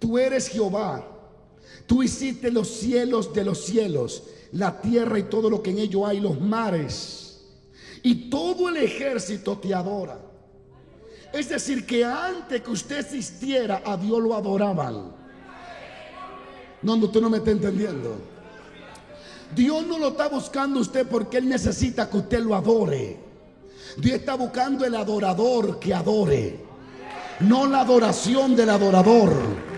Tú 0.00 0.18
eres 0.18 0.48
Jehová. 0.48 1.06
Tú 1.86 2.02
hiciste 2.02 2.50
los 2.50 2.68
cielos 2.68 3.32
de 3.32 3.44
los 3.44 3.64
cielos, 3.64 4.24
la 4.52 4.80
tierra 4.80 5.18
y 5.18 5.24
todo 5.24 5.50
lo 5.50 5.62
que 5.62 5.70
en 5.70 5.78
ello 5.78 6.06
hay, 6.06 6.20
los 6.20 6.40
mares. 6.40 7.42
Y 8.02 8.30
todo 8.30 8.68
el 8.68 8.78
ejército 8.78 9.58
te 9.58 9.74
adora. 9.74 10.18
Es 11.32 11.48
decir, 11.48 11.86
que 11.86 12.04
antes 12.04 12.62
que 12.62 12.70
usted 12.70 13.00
existiera, 13.00 13.82
a 13.84 13.96
Dios 13.96 14.20
lo 14.20 14.34
adoraban. 14.34 15.12
No, 16.82 16.96
no, 16.96 17.06
usted 17.06 17.20
no 17.20 17.30
me 17.30 17.38
está 17.38 17.50
entendiendo. 17.50 18.16
Dios 19.54 19.86
no 19.86 19.98
lo 19.98 20.08
está 20.08 20.28
buscando 20.28 20.80
usted 20.80 21.06
porque 21.06 21.38
Él 21.38 21.48
necesita 21.48 22.08
que 22.08 22.18
usted 22.18 22.40
lo 22.40 22.54
adore. 22.54 23.18
Dios 23.96 24.16
está 24.16 24.34
buscando 24.34 24.84
el 24.84 24.94
adorador 24.94 25.78
que 25.78 25.92
adore. 25.92 26.64
No 27.40 27.66
la 27.66 27.80
adoración 27.80 28.54
del 28.54 28.70
adorador. 28.70 29.69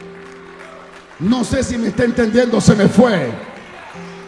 No 1.23 1.45
sé 1.45 1.63
si 1.63 1.79
me 1.79 1.89
está 1.89 2.05
entendiendo, 2.05 2.61
se 2.61 2.75
me 2.75 2.89
fue. 2.89 3.31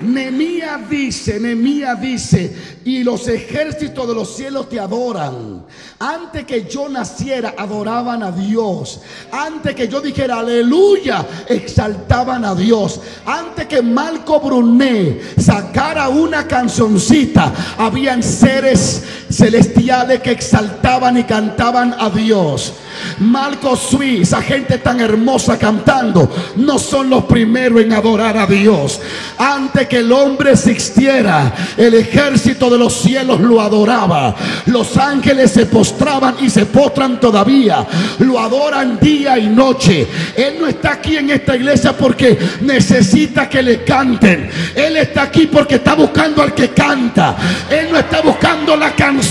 Nemía 0.01 0.79
dice, 0.89 1.41
Nemía 1.41 1.95
dice, 1.95 2.55
y 2.85 3.03
los 3.03 3.27
ejércitos 3.27 4.07
de 4.07 4.15
los 4.15 4.37
cielos 4.37 4.69
te 4.69 4.79
adoran. 4.79 5.65
Antes 5.99 6.45
que 6.45 6.65
yo 6.65 6.89
naciera, 6.89 7.55
adoraban 7.57 8.23
a 8.23 8.31
Dios. 8.31 9.01
Antes 9.33 9.75
que 9.75 9.89
yo 9.89 10.01
dijera 10.01 10.39
aleluya, 10.39 11.27
exaltaban 11.49 12.45
a 12.45 12.55
Dios. 12.55 13.01
Antes 13.25 13.67
que 13.67 13.83
Marco 13.83 14.41
Brunet 14.41 15.41
sacara 15.41 16.09
una 16.09 16.47
cancioncita, 16.47 17.53
habían 17.79 18.23
seres 18.23 19.03
celestiales 19.35 20.21
que 20.21 20.31
exaltaban 20.31 21.19
y 21.19 21.25
cantaban 21.25 21.95
a 21.99 22.09
Dios. 22.11 22.75
Marco 23.19 23.77
Sui, 23.77 24.23
esa 24.23 24.41
gente 24.41 24.79
tan 24.79 25.01
hermosa 25.01 25.59
cantando, 25.59 26.31
no 26.57 26.79
son 26.79 27.11
los 27.11 27.25
primeros 27.25 27.83
en 27.83 27.93
adorar 27.93 28.37
a 28.37 28.47
Dios. 28.47 29.01
Antes 29.39 29.89
que 29.89 29.99
el 29.99 30.13
hombre 30.13 30.53
existiera, 30.53 31.53
el 31.77 31.95
ejército 31.95 32.71
de 32.71 32.79
los 32.79 32.95
cielos 32.95 33.41
lo 33.41 33.61
adoraba. 33.61 34.35
Los 34.67 34.97
ángeles 34.97 35.51
se 35.51 35.67
postraban 35.67 36.37
y 36.41 36.51
se 36.51 36.67
postran 36.67 37.19
todavía. 37.19 37.87
Lo 38.21 38.39
adoran 38.39 38.99
día 39.01 39.39
y 39.39 39.49
noche. 39.49 40.07
Él 40.37 40.57
no 40.61 40.67
está 40.67 40.93
aquí 40.93 41.17
en 41.17 41.31
esta 41.31 41.57
iglesia 41.57 41.97
porque 41.97 42.39
necesita 42.61 43.49
que 43.49 43.63
le 43.63 43.83
canten. 43.83 44.49
Él 44.75 44.97
está 44.97 45.23
aquí 45.23 45.47
porque 45.47 45.77
está 45.77 45.95
buscando 45.95 46.43
al 46.43 46.55
que 46.55 46.71
canta. 46.71 47.37
Él 47.71 47.89
no 47.91 47.99
está 47.99 48.21
buscando 48.21 48.77
la 48.77 48.95
canción, 48.95 49.24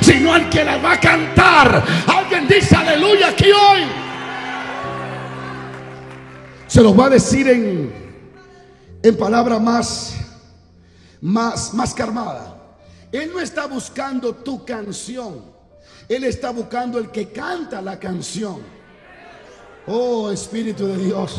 sino 0.00 0.34
al 0.34 0.50
que 0.50 0.64
la 0.64 0.76
va 0.78 0.92
a 0.92 1.00
cantar. 1.00 1.84
Alguien 2.06 2.48
dice 2.48 2.74
aleluya 2.76 3.28
aquí 3.28 3.50
hoy. 3.50 3.82
Se 6.66 6.82
los 6.82 6.98
va 6.98 7.06
a 7.06 7.10
decir 7.10 7.48
en, 7.48 7.92
en 9.02 9.16
palabra 9.16 9.58
más, 9.58 10.16
más, 11.20 11.74
más 11.74 11.94
calmada. 11.94 12.56
Él 13.10 13.30
no 13.32 13.40
está 13.40 13.66
buscando 13.66 14.34
tu 14.34 14.64
canción. 14.64 15.42
Él 16.08 16.24
está 16.24 16.50
buscando 16.50 16.98
el 16.98 17.10
que 17.10 17.30
canta 17.30 17.82
la 17.82 17.98
canción. 17.98 18.60
Oh 19.86 20.30
Espíritu 20.30 20.86
de 20.86 20.96
Dios. 20.96 21.36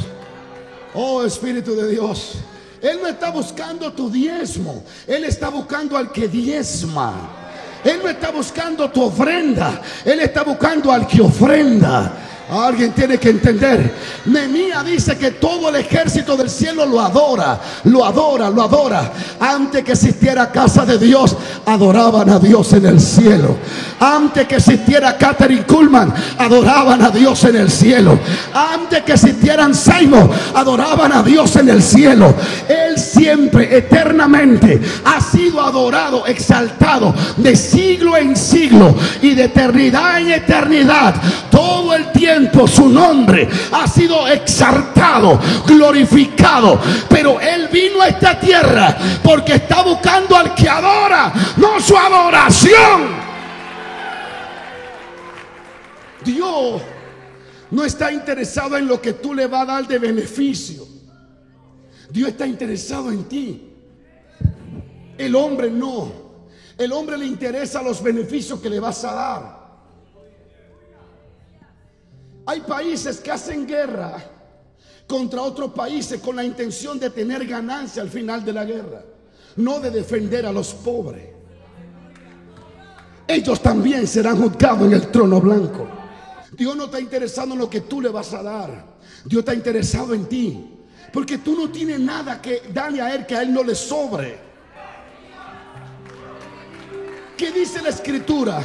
Oh 0.94 1.24
Espíritu 1.24 1.76
de 1.76 1.90
Dios. 1.90 2.36
Él 2.82 3.00
no 3.02 3.08
está 3.08 3.32
buscando 3.32 3.92
tu 3.94 4.10
diezmo. 4.10 4.84
Él 5.08 5.24
está 5.24 5.50
buscando 5.50 5.98
al 5.98 6.12
que 6.12 6.28
diezma. 6.28 7.43
Él 7.84 8.00
no 8.02 8.10
está 8.10 8.32
buscando 8.32 8.90
tu 8.90 9.04
ofrenda. 9.04 9.82
Él 10.06 10.20
está 10.22 10.44
buscando 10.44 10.92
al 10.92 11.08
que 11.08 11.22
ofrenda. 11.22 12.23
Alguien 12.52 12.92
tiene 12.92 13.18
que 13.18 13.30
entender. 13.30 13.96
Nemía 14.26 14.84
dice 14.84 15.18
que 15.18 15.32
todo 15.32 15.70
el 15.70 15.76
ejército 15.78 16.36
del 16.36 16.50
cielo 16.50 16.86
lo 16.86 17.00
adora, 17.00 17.60
lo 17.86 18.04
adora, 18.04 18.50
lo 18.50 18.64
adora. 18.64 19.12
Antes 19.40 19.84
que 19.84 19.94
existiera 19.94 20.52
casa 20.52 20.86
de 20.86 20.98
Dios, 20.98 21.38
adoraban 21.66 22.30
a 22.30 22.40
Dios 22.40 22.74
en 22.74 22.86
el 22.86 23.00
cielo. 23.00 23.56
Antes 24.00 24.46
que 24.48 24.56
existiera 24.56 25.18
Catherine 25.18 25.66
Kuhlman, 25.66 26.14
adoraban 26.38 27.02
a 27.02 27.10
Dios 27.10 27.44
en 27.46 27.56
el 27.56 27.72
cielo. 27.72 28.20
Antes 28.54 29.04
que 29.04 29.14
existieran 29.14 29.74
Simon, 29.74 30.30
adoraban 30.54 31.14
a 31.14 31.24
Dios 31.24 31.56
en 31.56 31.70
el 31.70 31.82
cielo. 31.82 32.34
Él 32.68 33.00
siempre, 33.00 33.78
eternamente, 33.78 34.82
ha 35.06 35.22
sido 35.22 35.62
adorado, 35.62 36.26
exaltado 36.26 37.14
de 37.38 37.56
siglo 37.56 38.18
en 38.18 38.36
siglo 38.36 38.94
y 39.22 39.34
de 39.34 39.46
eternidad 39.46 40.20
en 40.20 40.32
eternidad. 40.32 41.16
Todo 41.50 41.94
el 41.96 42.12
tiempo 42.12 42.33
su 42.68 42.90
nombre 42.90 43.48
ha 43.72 43.88
sido 43.88 44.28
exaltado, 44.28 45.40
glorificado. 45.66 46.80
Pero 47.10 47.40
Él 47.40 47.68
vino 47.72 48.02
a 48.02 48.08
esta 48.08 48.40
tierra 48.40 48.98
porque 49.24 49.56
está 49.56 49.84
buscando 49.84 50.36
al 50.36 50.54
que 50.54 50.70
adora, 50.70 51.34
no 51.58 51.80
su 51.80 51.98
adoración. 51.98 53.24
Dios 56.24 56.82
no 57.72 57.84
está 57.84 58.12
interesado 58.12 58.78
en 58.78 58.88
lo 58.88 59.02
que 59.02 59.14
tú 59.14 59.34
le 59.34 59.48
vas 59.48 59.64
a 59.64 59.66
dar 59.66 59.88
de 59.88 60.00
beneficio. 60.00 60.88
Dios 62.10 62.30
está 62.30 62.46
interesado 62.46 63.12
en 63.12 63.24
ti. 63.26 63.70
El 65.18 65.36
hombre 65.36 65.70
no. 65.70 66.12
El 66.78 66.92
hombre 66.92 67.18
le 67.18 67.26
interesa 67.26 67.82
los 67.82 68.02
beneficios 68.02 68.60
que 68.60 68.70
le 68.70 68.80
vas 68.80 69.04
a 69.04 69.14
dar. 69.14 69.63
Hay 72.46 72.62
países 72.62 73.20
que 73.20 73.32
hacen 73.32 73.66
guerra 73.66 74.18
contra 75.08 75.42
otros 75.42 75.72
países 75.72 76.20
con 76.20 76.36
la 76.36 76.44
intención 76.44 77.00
de 77.00 77.10
tener 77.10 77.46
ganancia 77.46 78.02
al 78.02 78.10
final 78.10 78.44
de 78.44 78.54
la 78.54 78.66
guerra, 78.66 79.04
no 79.58 79.80
de 79.80 79.92
defender 79.92 80.46
a 80.46 80.52
los 80.52 80.74
pobres. 80.74 81.30
Ellos 83.28 83.62
también 83.62 84.06
serán 84.06 84.42
juzgados 84.42 84.88
en 84.88 84.94
el 84.94 85.08
trono 85.10 85.40
blanco. 85.40 85.88
Dios 86.52 86.76
no 86.76 86.86
está 86.86 87.00
interesado 87.00 87.54
en 87.54 87.60
lo 87.60 87.70
que 87.70 87.82
tú 87.82 88.02
le 88.02 88.10
vas 88.10 88.34
a 88.34 88.44
dar. 88.44 88.94
Dios 89.26 89.40
está 89.40 89.54
interesado 89.54 90.14
en 90.14 90.26
ti. 90.26 90.70
Porque 91.12 91.38
tú 91.38 91.56
no 91.56 91.70
tienes 91.70 92.00
nada 92.00 92.42
que 92.42 92.64
darle 92.74 93.02
a 93.02 93.14
Él 93.14 93.26
que 93.26 93.36
a 93.36 93.44
Él 93.44 93.54
no 93.54 93.64
le 93.64 93.76
sobre. 93.76 94.38
¿Qué 97.38 97.52
dice 97.52 97.82
la 97.82 97.90
escritura? 97.90 98.64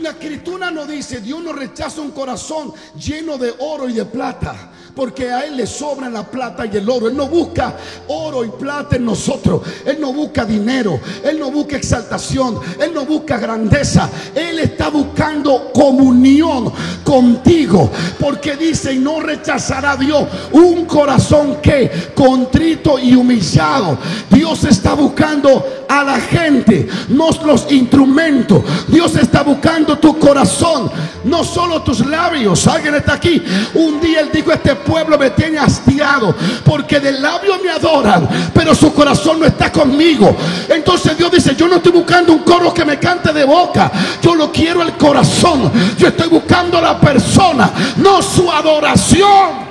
La 0.00 0.10
escritura 0.10 0.70
no 0.70 0.86
dice, 0.86 1.20
Dios 1.20 1.42
no 1.42 1.52
rechaza 1.52 2.00
un 2.00 2.10
corazón 2.12 2.72
lleno 2.96 3.38
de 3.38 3.54
oro 3.58 3.88
y 3.88 3.92
de 3.92 4.04
plata, 4.04 4.70
porque 4.96 5.30
a 5.30 5.44
Él 5.44 5.58
le 5.58 5.66
sobran 5.66 6.14
la 6.14 6.24
plata 6.24 6.64
y 6.64 6.74
el 6.74 6.88
oro. 6.88 7.08
Él 7.08 7.16
no 7.16 7.28
busca 7.28 7.76
oro 8.08 8.42
y 8.46 8.48
plata 8.48 8.96
en 8.96 9.04
nosotros. 9.04 9.60
Él 9.84 9.98
no 10.00 10.10
busca 10.14 10.46
dinero. 10.46 10.98
Él 11.22 11.38
no 11.38 11.50
busca 11.50 11.76
exaltación. 11.76 12.58
Él 12.80 12.94
no 12.94 13.04
busca 13.04 13.36
grandeza. 13.36 14.08
Él 14.34 14.58
está 14.58 14.88
buscando 14.88 15.70
comunión 15.74 16.72
contigo, 17.04 17.90
porque 18.18 18.56
dice, 18.56 18.94
y 18.94 18.98
no 18.98 19.20
rechazará 19.20 19.92
a 19.92 19.96
Dios 19.96 20.24
un 20.52 20.86
corazón 20.86 21.58
que 21.62 21.90
contrito 22.14 22.98
y 22.98 23.14
humillado. 23.14 23.98
Dios 24.30 24.64
está 24.64 24.94
buscando 24.94 25.84
a 25.88 26.02
la 26.02 26.18
gente, 26.20 26.88
no 27.08 27.30
los 27.44 27.70
instrumentos. 27.70 28.62
Dios 28.88 29.14
está 29.16 29.42
buscando 29.42 29.98
tu 29.98 30.18
corazón, 30.18 30.90
no 31.24 31.44
solo 31.44 31.82
tus 31.82 32.04
labios. 32.06 32.66
Alguien 32.66 32.94
está 32.94 33.14
aquí. 33.14 33.42
Un 33.74 34.00
día 34.00 34.20
él 34.20 34.30
dijo, 34.32 34.52
este 34.52 34.74
pueblo 34.86 35.18
me 35.18 35.30
tiene 35.30 35.58
hastiado 35.58 36.34
porque 36.64 37.00
del 37.00 37.20
labio 37.20 37.58
me 37.62 37.70
adoran, 37.70 38.26
pero 38.54 38.74
su 38.74 38.94
corazón 38.94 39.40
no 39.40 39.46
está 39.46 39.70
conmigo. 39.70 40.34
Entonces 40.68 41.18
Dios 41.18 41.30
dice, 41.30 41.54
yo 41.54 41.68
no 41.68 41.76
estoy 41.76 41.92
buscando 41.92 42.32
un 42.32 42.38
coro 42.40 42.72
que 42.72 42.84
me 42.84 42.98
cante 42.98 43.32
de 43.32 43.44
boca. 43.44 43.90
Yo 44.22 44.34
lo 44.34 44.50
quiero 44.50 44.82
el 44.82 44.92
corazón. 44.94 45.70
Yo 45.98 46.08
estoy 46.08 46.28
buscando 46.28 46.78
a 46.78 46.82
la 46.82 47.00
persona, 47.00 47.70
no 47.96 48.22
su 48.22 48.50
adoración. 48.50 49.66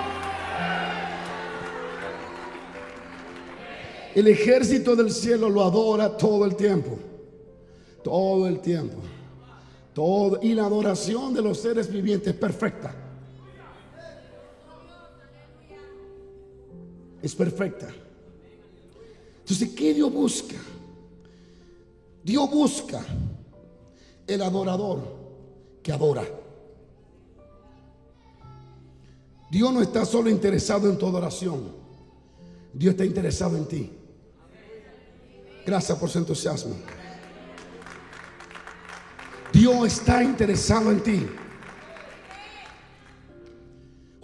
El 4.14 4.28
ejército 4.28 4.96
del 4.96 5.12
cielo 5.12 5.50
lo 5.50 5.64
adora 5.64 6.16
todo 6.16 6.46
el 6.46 6.56
tiempo. 6.56 6.98
Todo 8.04 8.48
el 8.48 8.60
tiempo. 8.60 8.98
Todo. 9.94 10.40
Y 10.42 10.54
la 10.54 10.66
adoración 10.66 11.34
de 11.34 11.42
los 11.42 11.60
seres 11.60 11.92
vivientes 11.92 12.34
es 12.34 12.40
perfecta. 12.40 13.05
Es 17.26 17.34
perfecta. 17.34 17.88
Entonces, 19.40 19.70
¿qué 19.70 19.96
Dios 19.96 20.14
busca? 20.14 20.58
Dios 22.24 22.52
busca 22.52 23.04
el 24.28 24.44
adorador 24.44 25.02
que 25.82 25.92
adora. 25.92 26.24
Dios 29.50 29.74
no 29.74 29.82
está 29.82 30.06
solo 30.06 30.30
interesado 30.30 30.88
en 30.88 31.00
tu 31.00 31.08
adoración. 31.08 31.72
Dios 32.72 32.92
está 32.92 33.06
interesado 33.06 33.58
en 33.58 33.66
ti. 33.66 33.92
Gracias 35.66 35.98
por 35.98 36.12
su 36.12 36.20
entusiasmo. 36.20 36.76
Dios 39.52 39.88
está 39.88 40.24
interesado 40.24 40.92
en 40.92 41.02
ti. 41.02 41.26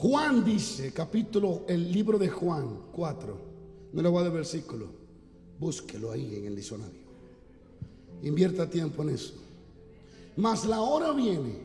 Juan 0.02 0.44
dice, 0.44 0.92
capítulo, 0.92 1.64
el 1.68 1.92
libro 1.92 2.18
de 2.18 2.28
Juan 2.28 2.88
4, 2.92 3.38
no 3.94 4.02
le 4.02 4.10
voy 4.10 4.22
a 4.22 4.24
dar 4.24 4.34
versículo, 4.34 4.88
búsquelo 5.60 6.10
ahí 6.10 6.38
en 6.38 6.46
el 6.48 6.56
diccionario. 6.56 7.02
Invierta 8.24 8.68
tiempo 8.68 9.04
en 9.04 9.10
eso. 9.10 9.36
Mas 10.38 10.66
la 10.66 10.82
hora 10.82 11.12
viene, 11.12 11.56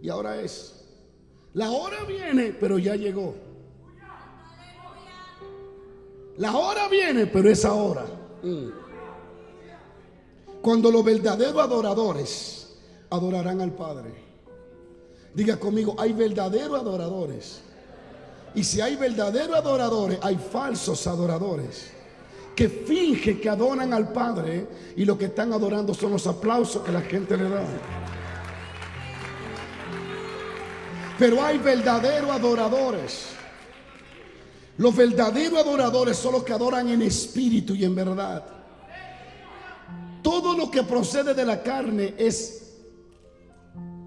y 0.00 0.08
ahora 0.08 0.40
es, 0.40 0.86
la 1.52 1.70
hora 1.70 2.04
viene, 2.04 2.56
pero 2.58 2.78
ya 2.78 2.96
llegó. 2.96 3.34
La 6.38 6.56
hora 6.56 6.88
viene, 6.88 7.26
pero 7.26 7.50
es 7.50 7.62
ahora. 7.66 8.06
Mm. 8.42 8.68
Cuando 10.62 10.90
los 10.90 11.04
verdaderos 11.04 11.62
adoradores 11.62 12.74
adorarán 13.10 13.60
al 13.60 13.74
Padre. 13.74 14.23
Diga 15.34 15.56
conmigo, 15.58 15.96
hay 15.98 16.12
verdaderos 16.12 16.80
adoradores. 16.80 17.60
Y 18.54 18.62
si 18.62 18.80
hay 18.80 18.96
verdaderos 18.96 19.56
adoradores, 19.56 20.18
hay 20.22 20.36
falsos 20.36 21.06
adoradores 21.06 21.90
que 22.54 22.68
fingen 22.68 23.40
que 23.40 23.48
adoran 23.48 23.92
al 23.92 24.12
Padre 24.12 24.66
y 24.96 25.04
lo 25.04 25.18
que 25.18 25.26
están 25.26 25.52
adorando 25.52 25.92
son 25.92 26.12
los 26.12 26.26
aplausos 26.26 26.82
que 26.82 26.92
la 26.92 27.00
gente 27.00 27.36
le 27.36 27.48
da. 27.48 27.64
Pero 31.18 31.42
hay 31.42 31.58
verdaderos 31.58 32.30
adoradores. 32.30 33.26
Los 34.76 34.94
verdaderos 34.94 35.58
adoradores 35.58 36.16
son 36.16 36.32
los 36.32 36.44
que 36.44 36.52
adoran 36.52 36.88
en 36.88 37.02
espíritu 37.02 37.74
y 37.74 37.84
en 37.84 37.94
verdad. 37.94 38.44
Todo 40.22 40.56
lo 40.56 40.70
que 40.70 40.82
procede 40.82 41.34
de 41.34 41.44
la 41.44 41.62
carne 41.62 42.14
es, 42.16 42.72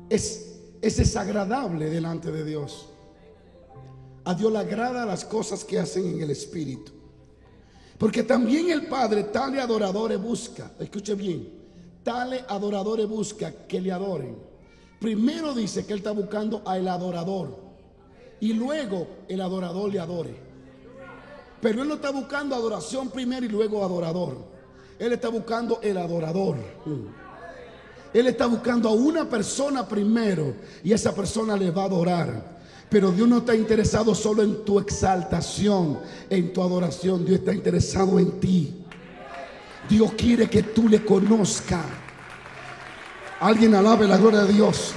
es, 0.10 0.46
es 0.82 0.98
desagradable 0.98 1.90
delante 1.90 2.32
de 2.32 2.44
Dios. 2.44 2.90
A 4.26 4.34
Dios 4.34 4.52
le 4.52 4.60
agrada 4.60 5.06
las 5.06 5.26
cosas 5.26 5.63
que 5.63 5.80
hacen 5.80 6.06
en 6.08 6.22
el 6.22 6.32
espíritu. 6.32 6.92
Porque 7.98 8.24
también 8.24 8.70
el 8.70 8.88
Padre, 8.88 9.24
tales 9.24 9.62
adoradores 9.62 10.22
busca, 10.22 10.72
escuche 10.80 11.16
bien, 11.16 11.50
tales 12.04 12.44
adoradores 12.48 13.08
busca 13.08 13.52
que 13.68 13.82
le 13.82 13.92
adoren. 13.92 14.38
Primero 15.00 15.54
dice 15.54 15.86
que 15.86 15.94
Él 15.94 16.00
está 16.00 16.12
buscando 16.12 16.62
al 16.66 16.88
adorador 16.88 17.58
y 18.40 18.54
luego 18.54 19.08
el 19.28 19.42
adorador 19.42 19.92
le 19.92 20.00
adore. 20.00 20.36
Pero 21.62 21.82
Él 21.82 21.88
no 21.88 21.96
está 21.96 22.12
buscando 22.12 22.56
adoración 22.56 23.10
primero 23.10 23.46
y 23.46 23.50
luego 23.50 23.84
adorador. 23.84 24.38
Él 25.00 25.13
está 25.13 25.30
buscando 25.30 25.80
el 25.82 25.98
adorador. 25.98 26.58
Él 28.13 28.28
está 28.28 28.46
buscando 28.46 28.89
a 28.89 28.93
una 28.93 29.30
persona 29.30 29.88
primero 29.88 30.56
y 30.84 30.93
esa 30.93 31.13
persona 31.13 31.56
le 31.56 31.72
va 31.72 31.84
a 31.84 31.86
adorar. 31.86 32.58
Pero 32.89 33.12
Dios 33.12 33.28
no 33.28 33.39
está 33.39 33.54
interesado 33.56 34.15
solo 34.15 34.43
en 34.43 34.63
tu 34.63 34.80
exaltación, 34.80 36.00
en 36.30 36.54
tu 36.54 36.62
adoración. 36.62 37.26
Dios 37.26 37.39
está 37.39 37.54
interesado 37.54 38.17
en 38.17 38.39
ti. 38.39 38.86
Dios 39.89 40.13
quiere 40.17 40.50
que 40.50 40.63
tú 40.63 40.88
le 40.88 41.04
conozcas. 41.04 41.86
Alguien 43.39 43.76
alabe 43.76 44.08
la 44.08 44.17
gloria 44.17 44.41
de 44.41 44.54
Dios. 44.54 44.93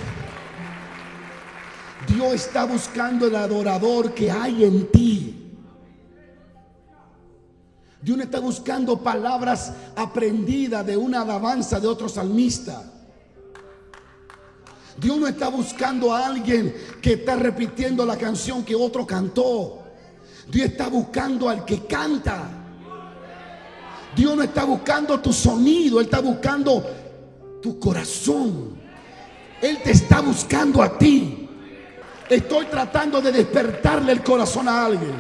Dios 2.07 2.33
está 2.35 2.65
buscando 2.65 3.27
el 3.27 3.37
adorador 3.37 4.15
que 4.15 4.31
hay 4.31 4.65
en 4.65 4.91
ti. 4.91 5.37
Dios 8.03 8.17
no 8.17 8.25
está 8.25 8.41
buscando 8.41 8.99
palabras 8.99 9.75
aprendidas 9.95 10.87
de 10.87 10.97
una 10.97 11.23
alabanza 11.23 11.79
de 11.81 11.87
otro 11.87 12.09
salmista. 12.09 12.83
Dios 15.01 15.17
no 15.17 15.27
está 15.27 15.49
buscando 15.49 16.15
a 16.15 16.27
alguien 16.27 16.75
que 17.01 17.15
está 17.15 17.35
repitiendo 17.35 18.05
la 18.05 18.19
canción 18.19 18.63
que 18.63 18.75
otro 18.75 19.07
cantó. 19.07 19.83
Dios 20.47 20.67
está 20.69 20.89
buscando 20.89 21.49
al 21.49 21.65
que 21.65 21.87
canta. 21.87 22.43
Dios 24.15 24.37
no 24.37 24.43
está 24.43 24.65
buscando 24.65 25.19
tu 25.21 25.33
sonido, 25.33 26.01
Él 26.01 26.05
está 26.05 26.21
buscando 26.21 26.85
tu 27.63 27.79
corazón. 27.79 28.79
Él 29.63 29.79
te 29.83 29.93
está 29.93 30.21
buscando 30.21 30.83
a 30.83 30.99
ti. 30.99 31.49
Estoy 32.29 32.67
tratando 32.67 33.23
de 33.23 33.33
despertarle 33.33 34.13
el 34.13 34.23
corazón 34.23 34.69
a 34.69 34.85
alguien. 34.85 35.15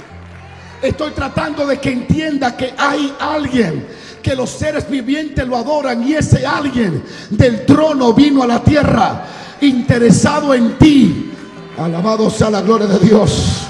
Estoy 0.82 1.12
tratando 1.12 1.66
de 1.66 1.78
que 1.78 1.90
entienda 1.90 2.54
que 2.54 2.74
hay 2.76 3.14
alguien 3.18 3.86
que 4.22 4.34
los 4.34 4.50
seres 4.50 4.88
vivientes 4.90 5.46
lo 5.46 5.56
adoran 5.56 6.06
y 6.06 6.14
ese 6.14 6.46
alguien 6.46 7.02
del 7.30 7.64
trono 7.64 8.12
vino 8.12 8.42
a 8.42 8.46
la 8.46 8.62
tierra 8.62 9.39
interesado 9.60 10.54
en 10.54 10.78
ti. 10.78 11.32
Alabado 11.78 12.30
sea 12.30 12.50
la 12.50 12.60
gloria 12.60 12.86
de 12.86 12.98
Dios. 12.98 13.66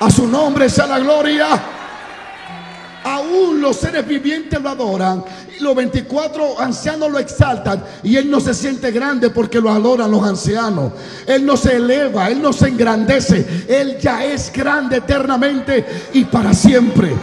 A 0.00 0.10
su 0.10 0.26
nombre 0.26 0.68
sea 0.68 0.86
la 0.86 0.98
gloria. 0.98 1.46
Aún 3.04 3.60
los 3.60 3.76
seres 3.76 4.06
vivientes 4.06 4.60
lo 4.60 4.68
adoran. 4.68 5.24
Y 5.58 5.62
los 5.62 5.74
24 5.74 6.60
ancianos 6.60 7.10
lo 7.10 7.18
exaltan. 7.18 7.82
Y 8.02 8.16
él 8.16 8.30
no 8.30 8.40
se 8.40 8.52
siente 8.52 8.90
grande 8.90 9.30
porque 9.30 9.60
lo 9.60 9.70
adoran 9.70 10.10
los 10.10 10.22
ancianos. 10.24 10.92
Él 11.26 11.46
no 11.46 11.56
se 11.56 11.76
eleva, 11.76 12.28
él 12.28 12.42
no 12.42 12.52
se 12.52 12.68
engrandece. 12.68 13.64
Él 13.68 13.98
ya 14.00 14.24
es 14.24 14.52
grande 14.52 14.96
eternamente 14.96 15.86
y 16.14 16.24
para 16.24 16.52
siempre. 16.52 17.14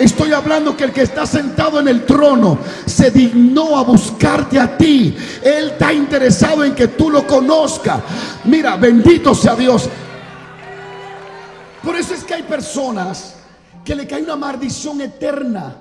Estoy 0.00 0.32
hablando 0.32 0.74
que 0.74 0.84
el 0.84 0.92
que 0.92 1.02
está 1.02 1.26
sentado 1.26 1.78
en 1.78 1.86
el 1.86 2.06
trono 2.06 2.58
se 2.86 3.10
dignó 3.10 3.76
a 3.76 3.82
buscarte 3.82 4.58
a 4.58 4.78
ti. 4.78 5.14
Él 5.42 5.72
está 5.72 5.92
interesado 5.92 6.64
en 6.64 6.74
que 6.74 6.88
tú 6.88 7.10
lo 7.10 7.26
conozcas. 7.26 8.00
Mira, 8.44 8.76
bendito 8.76 9.34
sea 9.34 9.54
Dios. 9.54 9.90
Por 11.82 11.96
eso 11.96 12.14
es 12.14 12.24
que 12.24 12.32
hay 12.32 12.44
personas 12.44 13.34
que 13.84 13.94
le 13.94 14.06
cae 14.06 14.22
una 14.22 14.36
maldición 14.36 15.02
eterna. 15.02 15.76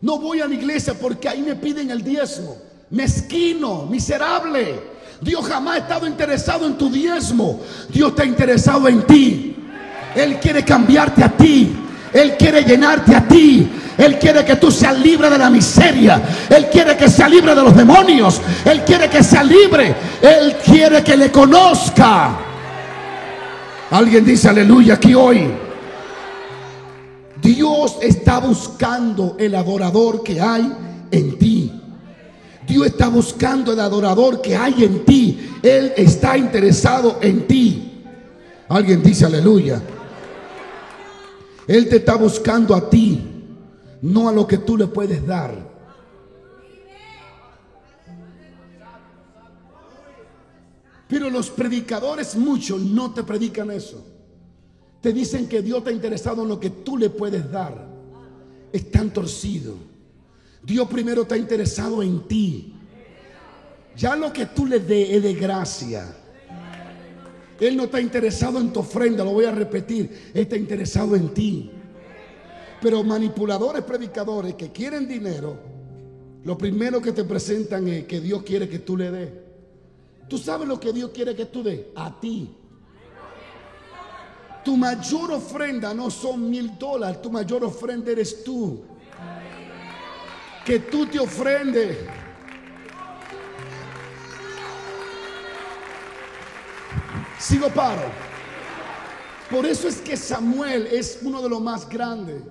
No 0.00 0.18
voy 0.18 0.40
a 0.40 0.48
la 0.48 0.54
iglesia 0.54 0.94
porque 1.00 1.28
ahí 1.28 1.42
me 1.42 1.54
piden 1.54 1.92
el 1.92 2.02
diezmo. 2.02 2.56
Mezquino, 2.90 3.86
miserable. 3.86 4.80
Dios 5.20 5.46
jamás 5.46 5.76
ha 5.76 5.78
estado 5.78 6.08
interesado 6.08 6.66
en 6.66 6.76
tu 6.76 6.90
diezmo. 6.90 7.60
Dios 7.88 8.08
está 8.10 8.24
interesado 8.24 8.88
en 8.88 9.06
ti. 9.06 9.56
Él 10.16 10.40
quiere 10.40 10.64
cambiarte 10.64 11.22
a 11.22 11.28
ti. 11.28 11.84
Él 12.16 12.34
quiere 12.38 12.64
llenarte 12.64 13.14
a 13.14 13.28
ti. 13.28 13.70
Él 13.98 14.18
quiere 14.18 14.42
que 14.44 14.56
tú 14.56 14.70
seas 14.70 14.98
libre 14.98 15.28
de 15.28 15.36
la 15.36 15.50
miseria. 15.50 16.22
Él 16.48 16.68
quiere 16.70 16.96
que 16.96 17.10
sea 17.10 17.28
libre 17.28 17.54
de 17.54 17.62
los 17.62 17.76
demonios. 17.76 18.40
Él 18.64 18.82
quiere 18.84 19.10
que 19.10 19.22
sea 19.22 19.44
libre. 19.44 19.94
Él 20.22 20.56
quiere 20.64 21.04
que 21.04 21.14
le 21.14 21.30
conozca. 21.30 22.38
Alguien 23.90 24.24
dice 24.24 24.48
aleluya 24.48 24.94
aquí 24.94 25.14
hoy. 25.14 25.50
Dios 27.42 27.98
está 28.00 28.38
buscando 28.38 29.36
el 29.38 29.54
adorador 29.54 30.22
que 30.22 30.40
hay 30.40 30.72
en 31.10 31.38
ti. 31.38 31.70
Dios 32.66 32.86
está 32.86 33.08
buscando 33.08 33.74
el 33.74 33.80
adorador 33.80 34.40
que 34.40 34.56
hay 34.56 34.84
en 34.84 35.04
ti. 35.04 35.50
Él 35.62 35.92
está 35.96 36.36
interesado 36.38 37.18
en 37.20 37.46
ti. 37.46 38.04
Alguien 38.68 39.02
dice 39.02 39.26
aleluya. 39.26 39.82
Él 41.66 41.88
te 41.88 41.96
está 41.96 42.16
buscando 42.16 42.74
a 42.74 42.88
ti, 42.88 43.20
no 44.02 44.28
a 44.28 44.32
lo 44.32 44.46
que 44.46 44.58
tú 44.58 44.76
le 44.76 44.86
puedes 44.86 45.26
dar. 45.26 45.76
Pero 51.08 51.30
los 51.30 51.50
predicadores 51.50 52.36
muchos 52.36 52.80
no 52.80 53.12
te 53.12 53.22
predican 53.22 53.70
eso. 53.70 54.04
Te 55.00 55.12
dicen 55.12 55.48
que 55.48 55.62
Dios 55.62 55.78
está 55.78 55.92
interesado 55.92 56.42
en 56.42 56.48
lo 56.48 56.58
que 56.58 56.70
tú 56.70 56.96
le 56.96 57.10
puedes 57.10 57.50
dar. 57.50 57.86
Están 58.72 59.10
torcidos. 59.10 59.76
Dios 60.62 60.88
primero 60.88 61.22
está 61.22 61.36
interesado 61.36 62.02
en 62.02 62.26
ti. 62.26 62.74
Ya 63.96 64.16
lo 64.16 64.32
que 64.32 64.46
tú 64.46 64.66
le 64.66 64.80
dé 64.80 65.16
es 65.16 65.22
de 65.22 65.34
gracia. 65.34 66.16
Él 67.58 67.76
no 67.76 67.84
está 67.84 68.00
interesado 68.00 68.60
en 68.60 68.72
tu 68.72 68.80
ofrenda, 68.80 69.24
lo 69.24 69.32
voy 69.32 69.46
a 69.46 69.52
repetir. 69.52 70.30
está 70.34 70.56
interesado 70.56 71.16
en 71.16 71.32
ti. 71.32 71.70
Pero 72.80 73.02
manipuladores, 73.02 73.82
predicadores 73.82 74.54
que 74.54 74.70
quieren 74.70 75.08
dinero, 75.08 75.58
lo 76.44 76.56
primero 76.58 77.00
que 77.00 77.12
te 77.12 77.24
presentan 77.24 77.88
es 77.88 78.04
que 78.04 78.20
Dios 78.20 78.42
quiere 78.42 78.68
que 78.68 78.80
tú 78.80 78.96
le 78.96 79.10
des. 79.10 79.30
¿Tú 80.28 80.38
sabes 80.38 80.68
lo 80.68 80.78
que 80.78 80.92
Dios 80.92 81.10
quiere 81.14 81.34
que 81.34 81.46
tú 81.46 81.62
des? 81.62 81.80
A 81.94 82.20
ti. 82.20 82.54
Tu 84.64 84.76
mayor 84.76 85.32
ofrenda 85.32 85.94
no 85.94 86.10
son 86.10 86.50
mil 86.50 86.76
dólares, 86.78 87.22
tu 87.22 87.30
mayor 87.30 87.64
ofrenda 87.64 88.10
eres 88.10 88.44
tú. 88.44 88.84
Que 90.64 90.80
tú 90.80 91.06
te 91.06 91.18
ofrendes. 91.18 91.96
Sigo 97.38 97.68
paro. 97.68 98.02
Por 99.50 99.64
eso 99.64 99.88
es 99.88 99.96
que 99.96 100.16
Samuel 100.16 100.88
es 100.88 101.18
uno 101.22 101.42
de 101.42 101.48
los 101.48 101.60
más 101.60 101.88
grandes. 101.88 102.42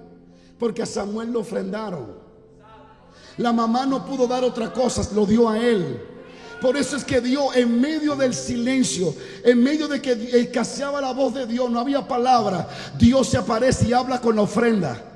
Porque 0.60 0.84
a 0.84 0.86
Samuel 0.86 1.32
lo 1.32 1.42
ofrendaron. 1.42 2.26
La 3.38 3.52
mamá 3.52 3.86
no 3.86 4.06
pudo 4.06 4.28
dar 4.28 4.44
otra 4.44 4.72
cosa, 4.72 5.06
lo 5.14 5.26
dio 5.26 5.50
a 5.50 5.58
él. 5.58 6.02
Por 6.62 6.78
eso 6.78 6.96
es 6.96 7.04
que 7.04 7.20
Dios, 7.20 7.56
en 7.56 7.82
medio 7.82 8.16
del 8.16 8.34
silencio, 8.34 9.14
en 9.44 9.62
medio 9.62 9.88
de 9.90 10.02
que 10.02 10.14
escaseaba 10.40 11.02
la 11.02 11.12
voz 11.12 11.34
de 11.34 11.46
Dios, 11.46 11.70
no 11.70 11.80
había 11.80 12.08
palabra, 12.08 12.68
Dios 12.98 13.30
se 13.30 13.38
aparece 13.38 13.90
y 13.90 13.94
habla 13.94 14.22
con 14.22 14.38
la 14.38 14.44
ofrenda. 14.44 15.15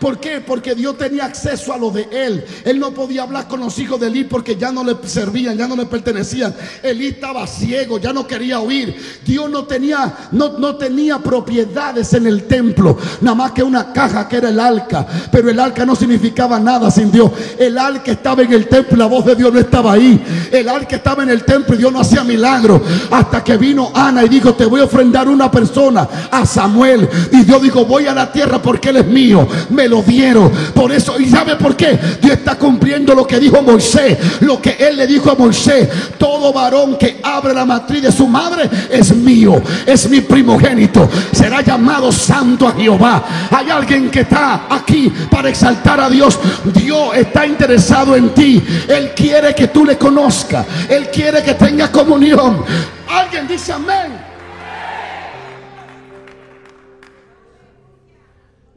¿Por 0.00 0.18
qué? 0.18 0.40
Porque 0.40 0.74
Dios 0.74 0.96
tenía 0.96 1.26
acceso 1.26 1.74
a 1.74 1.78
lo 1.78 1.90
de 1.90 2.08
él. 2.10 2.42
Él 2.64 2.80
no 2.80 2.92
podía 2.92 3.22
hablar 3.22 3.46
con 3.46 3.60
los 3.60 3.78
hijos 3.78 4.00
de 4.00 4.06
Elí 4.06 4.24
porque 4.24 4.56
ya 4.56 4.72
no 4.72 4.82
le 4.82 4.96
servían, 5.04 5.58
ya 5.58 5.68
no 5.68 5.76
le 5.76 5.84
pertenecían. 5.84 6.54
Elí 6.82 7.08
estaba 7.08 7.46
ciego, 7.46 7.98
ya 7.98 8.10
no 8.10 8.26
quería 8.26 8.60
oír. 8.60 8.96
Dios 9.26 9.50
no 9.50 9.64
tenía, 9.64 10.14
no, 10.32 10.58
no 10.58 10.76
tenía 10.76 11.18
propiedades 11.18 12.14
en 12.14 12.26
el 12.26 12.44
templo, 12.44 12.96
nada 13.20 13.34
más 13.34 13.52
que 13.52 13.62
una 13.62 13.92
caja 13.92 14.26
que 14.26 14.38
era 14.38 14.48
el 14.48 14.58
arca. 14.58 15.06
Pero 15.30 15.50
el 15.50 15.60
arca 15.60 15.84
no 15.84 15.94
significaba 15.94 16.58
nada 16.58 16.90
sin 16.90 17.12
Dios. 17.12 17.30
El 17.58 17.76
arca 17.76 18.12
estaba 18.12 18.42
en 18.42 18.54
el 18.54 18.68
templo 18.68 18.96
y 18.96 18.98
la 18.98 19.06
voz 19.06 19.26
de 19.26 19.34
Dios 19.34 19.52
no 19.52 19.60
estaba 19.60 19.92
ahí. 19.92 20.48
El 20.50 20.66
arca 20.70 20.96
estaba 20.96 21.24
en 21.24 21.28
el 21.28 21.44
templo 21.44 21.74
y 21.74 21.78
Dios 21.78 21.92
no 21.92 22.00
hacía 22.00 22.24
milagro. 22.24 22.82
Hasta 23.10 23.44
que 23.44 23.58
vino 23.58 23.92
Ana 23.94 24.24
y 24.24 24.30
dijo, 24.30 24.54
te 24.54 24.64
voy 24.64 24.80
a 24.80 24.84
ofrendar 24.84 25.28
una 25.28 25.50
persona 25.50 26.08
a 26.30 26.46
Samuel. 26.46 27.06
Y 27.32 27.42
Dios 27.42 27.60
dijo, 27.60 27.84
voy 27.84 28.06
a 28.06 28.14
la 28.14 28.32
tierra 28.32 28.62
porque 28.62 28.88
él 28.88 28.96
es 28.96 29.06
mío. 29.06 29.46
Me 29.68 29.89
lo 29.90 30.02
dieron. 30.02 30.50
Por 30.74 30.92
eso, 30.92 31.18
¿y 31.20 31.28
sabe 31.28 31.56
por 31.56 31.76
qué? 31.76 31.98
Dios 32.22 32.38
está 32.38 32.56
cumpliendo 32.56 33.14
lo 33.14 33.26
que 33.26 33.38
dijo 33.38 33.60
Moisés. 33.60 34.16
Lo 34.40 34.62
que 34.62 34.76
él 34.78 34.96
le 34.96 35.06
dijo 35.06 35.30
a 35.30 35.34
Moisés. 35.34 35.88
Todo 36.16 36.52
varón 36.52 36.96
que 36.96 37.20
abre 37.22 37.52
la 37.52 37.64
matriz 37.64 38.02
de 38.02 38.12
su 38.12 38.26
madre 38.26 38.70
es 38.90 39.14
mío. 39.14 39.60
Es 39.84 40.08
mi 40.08 40.20
primogénito. 40.20 41.08
Será 41.32 41.60
llamado 41.60 42.10
santo 42.12 42.66
a 42.66 42.72
Jehová. 42.72 43.24
Hay 43.50 43.68
alguien 43.68 44.10
que 44.10 44.20
está 44.20 44.66
aquí 44.70 45.12
para 45.30 45.50
exaltar 45.50 46.00
a 46.00 46.08
Dios. 46.08 46.38
Dios 46.72 47.16
está 47.16 47.46
interesado 47.46 48.16
en 48.16 48.30
ti. 48.30 48.62
Él 48.88 49.12
quiere 49.14 49.54
que 49.54 49.68
tú 49.68 49.84
le 49.84 49.98
conozcas. 49.98 50.64
Él 50.88 51.08
quiere 51.10 51.42
que 51.42 51.54
tengas 51.54 51.90
comunión. 51.90 52.64
Alguien 53.08 53.48
dice 53.48 53.72
amén. 53.72 54.29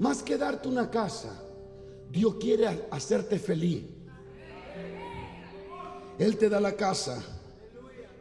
Más 0.03 0.21
que 0.21 0.37
darte 0.37 0.67
una 0.67 0.91
casa, 0.91 1.29
Dios 2.11 2.35
quiere 2.35 2.67
hacerte 2.91 3.39
feliz. 3.39 3.85
Él 6.19 6.37
te 6.37 6.49
da 6.49 6.59
la 6.59 6.75
casa 6.75 7.23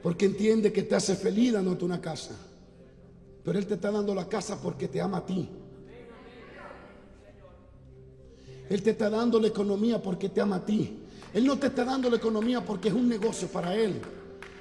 porque 0.01 0.27
entiende 0.27 0.73
que 0.73 0.85
te 0.85 0.95
hace 0.95 1.17
feliz 1.17 1.55
dándote 1.55 1.85
una 1.85 2.01
casa. 2.01 2.37
Pero 3.43 3.59
Él 3.59 3.67
te 3.67 3.75
está 3.75 3.91
dando 3.91 4.15
la 4.15 4.29
casa 4.29 4.63
porque 4.63 4.87
te 4.87 5.01
ama 5.01 5.19
a 5.19 5.27
ti. 5.27 5.49
Él 8.71 8.81
te 8.81 8.91
está 8.91 9.11
dando 9.11 9.41
la 9.41 9.49
economía 9.49 10.01
porque 10.01 10.29
te 10.29 10.41
ama 10.41 10.57
a 10.57 10.65
ti. 10.65 11.01
Él 11.35 11.45
no 11.45 11.59
te 11.59 11.67
está 11.67 11.85
dando 11.85 12.09
la 12.09 12.19
economía 12.19 12.65
porque 12.65 12.91
es 12.91 12.95
un 12.95 13.09
negocio 13.09 13.49
para 13.49 13.75
Él. 13.75 14.01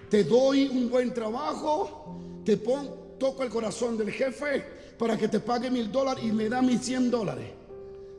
te 0.09 0.23
doy 0.23 0.69
un 0.69 0.89
buen 0.89 1.13
trabajo, 1.13 2.19
te 2.43 2.57
pon, 2.57 2.89
toco 3.19 3.43
el 3.43 3.49
corazón 3.51 3.95
del 3.95 4.09
jefe 4.09 4.80
para 5.01 5.17
que 5.17 5.27
te 5.27 5.39
pague 5.39 5.71
mil 5.71 5.91
dólares 5.91 6.23
y 6.23 6.31
me 6.31 6.47
da 6.47 6.61
mis 6.61 6.79
cien 6.81 7.09
dólares. 7.09 7.49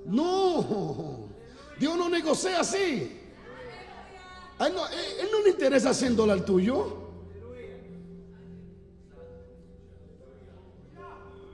No, 0.04 1.28
Dios 1.78 1.96
no 1.96 2.08
negocia 2.08 2.58
así. 2.58 3.20
A 4.58 4.66
él 4.66 4.74
no, 4.74 4.88
él 4.88 5.28
no 5.30 5.42
le 5.42 5.50
interesa 5.50 5.94
100 5.94 6.16
dólares 6.16 6.44
tuyo. 6.44 6.96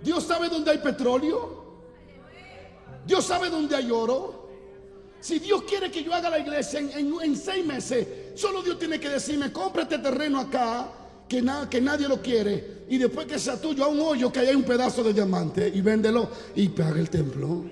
Dios 0.02 0.24
sabe 0.24 0.48
dónde 0.48 0.70
hay 0.70 0.78
petróleo. 0.78 1.62
Dios 3.04 3.22
sabe 3.26 3.50
dónde 3.50 3.76
hay 3.76 3.90
oro. 3.90 4.48
Si 5.20 5.40
Dios 5.40 5.62
quiere 5.64 5.90
que 5.90 6.02
yo 6.02 6.14
haga 6.14 6.30
la 6.30 6.38
iglesia 6.38 6.80
en, 6.80 7.36
seis 7.36 7.66
meses, 7.66 8.08
solo 8.34 8.62
Dios 8.62 8.78
tiene 8.78 8.98
que 8.98 9.10
decirme, 9.10 9.52
cómprate 9.52 9.98
terreno 9.98 10.40
acá, 10.40 10.90
que, 11.28 11.44
que 11.70 11.80
nadie 11.80 12.08
lo 12.08 12.20
quiere, 12.22 12.84
y 12.88 12.98
después 12.98 13.26
que 13.26 13.38
sea 13.38 13.60
tuyo, 13.60 13.84
a 13.84 13.88
un 13.88 14.00
hoyo 14.00 14.32
que 14.32 14.40
hay 14.40 14.54
un 14.54 14.64
pedazo 14.64 15.02
de 15.02 15.12
diamante, 15.12 15.70
y 15.72 15.80
véndelo 15.80 16.30
y 16.54 16.68
paga 16.68 16.98
el 16.98 17.10
templo. 17.10 17.64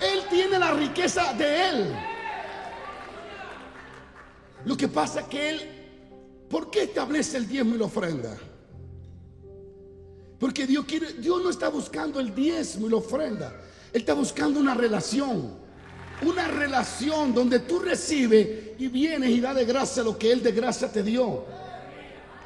Él 0.00 0.20
tiene 0.30 0.58
la 0.58 0.72
riqueza 0.72 1.32
de 1.34 1.68
Él. 1.68 1.94
Lo 4.64 4.76
que 4.76 4.88
pasa 4.88 5.20
es 5.20 5.26
que 5.26 5.50
Él, 5.50 5.60
¿por 6.48 6.70
qué 6.70 6.84
establece 6.84 7.36
el 7.36 7.48
diezmo 7.48 7.74
y 7.74 7.78
la 7.78 7.86
ofrenda? 7.86 8.36
Porque 10.38 10.66
Dios, 10.66 10.84
quiere, 10.84 11.14
Dios 11.14 11.42
no 11.42 11.50
está 11.50 11.68
buscando 11.68 12.20
el 12.20 12.34
diezmo 12.34 12.86
y 12.86 12.90
la 12.90 12.96
ofrenda. 12.96 13.60
Él 13.92 14.00
está 14.00 14.12
buscando 14.12 14.60
una 14.60 14.74
relación. 14.74 15.66
Una 16.22 16.48
relación 16.48 17.34
donde 17.34 17.60
tú 17.60 17.78
recibes 17.78 18.70
y 18.78 18.88
vienes 18.88 19.30
y 19.30 19.40
da 19.40 19.52
de 19.54 19.64
gracia 19.64 20.02
lo 20.02 20.18
que 20.18 20.32
Él 20.32 20.42
de 20.42 20.52
gracia 20.52 20.90
te 20.90 21.02
dio. 21.02 21.44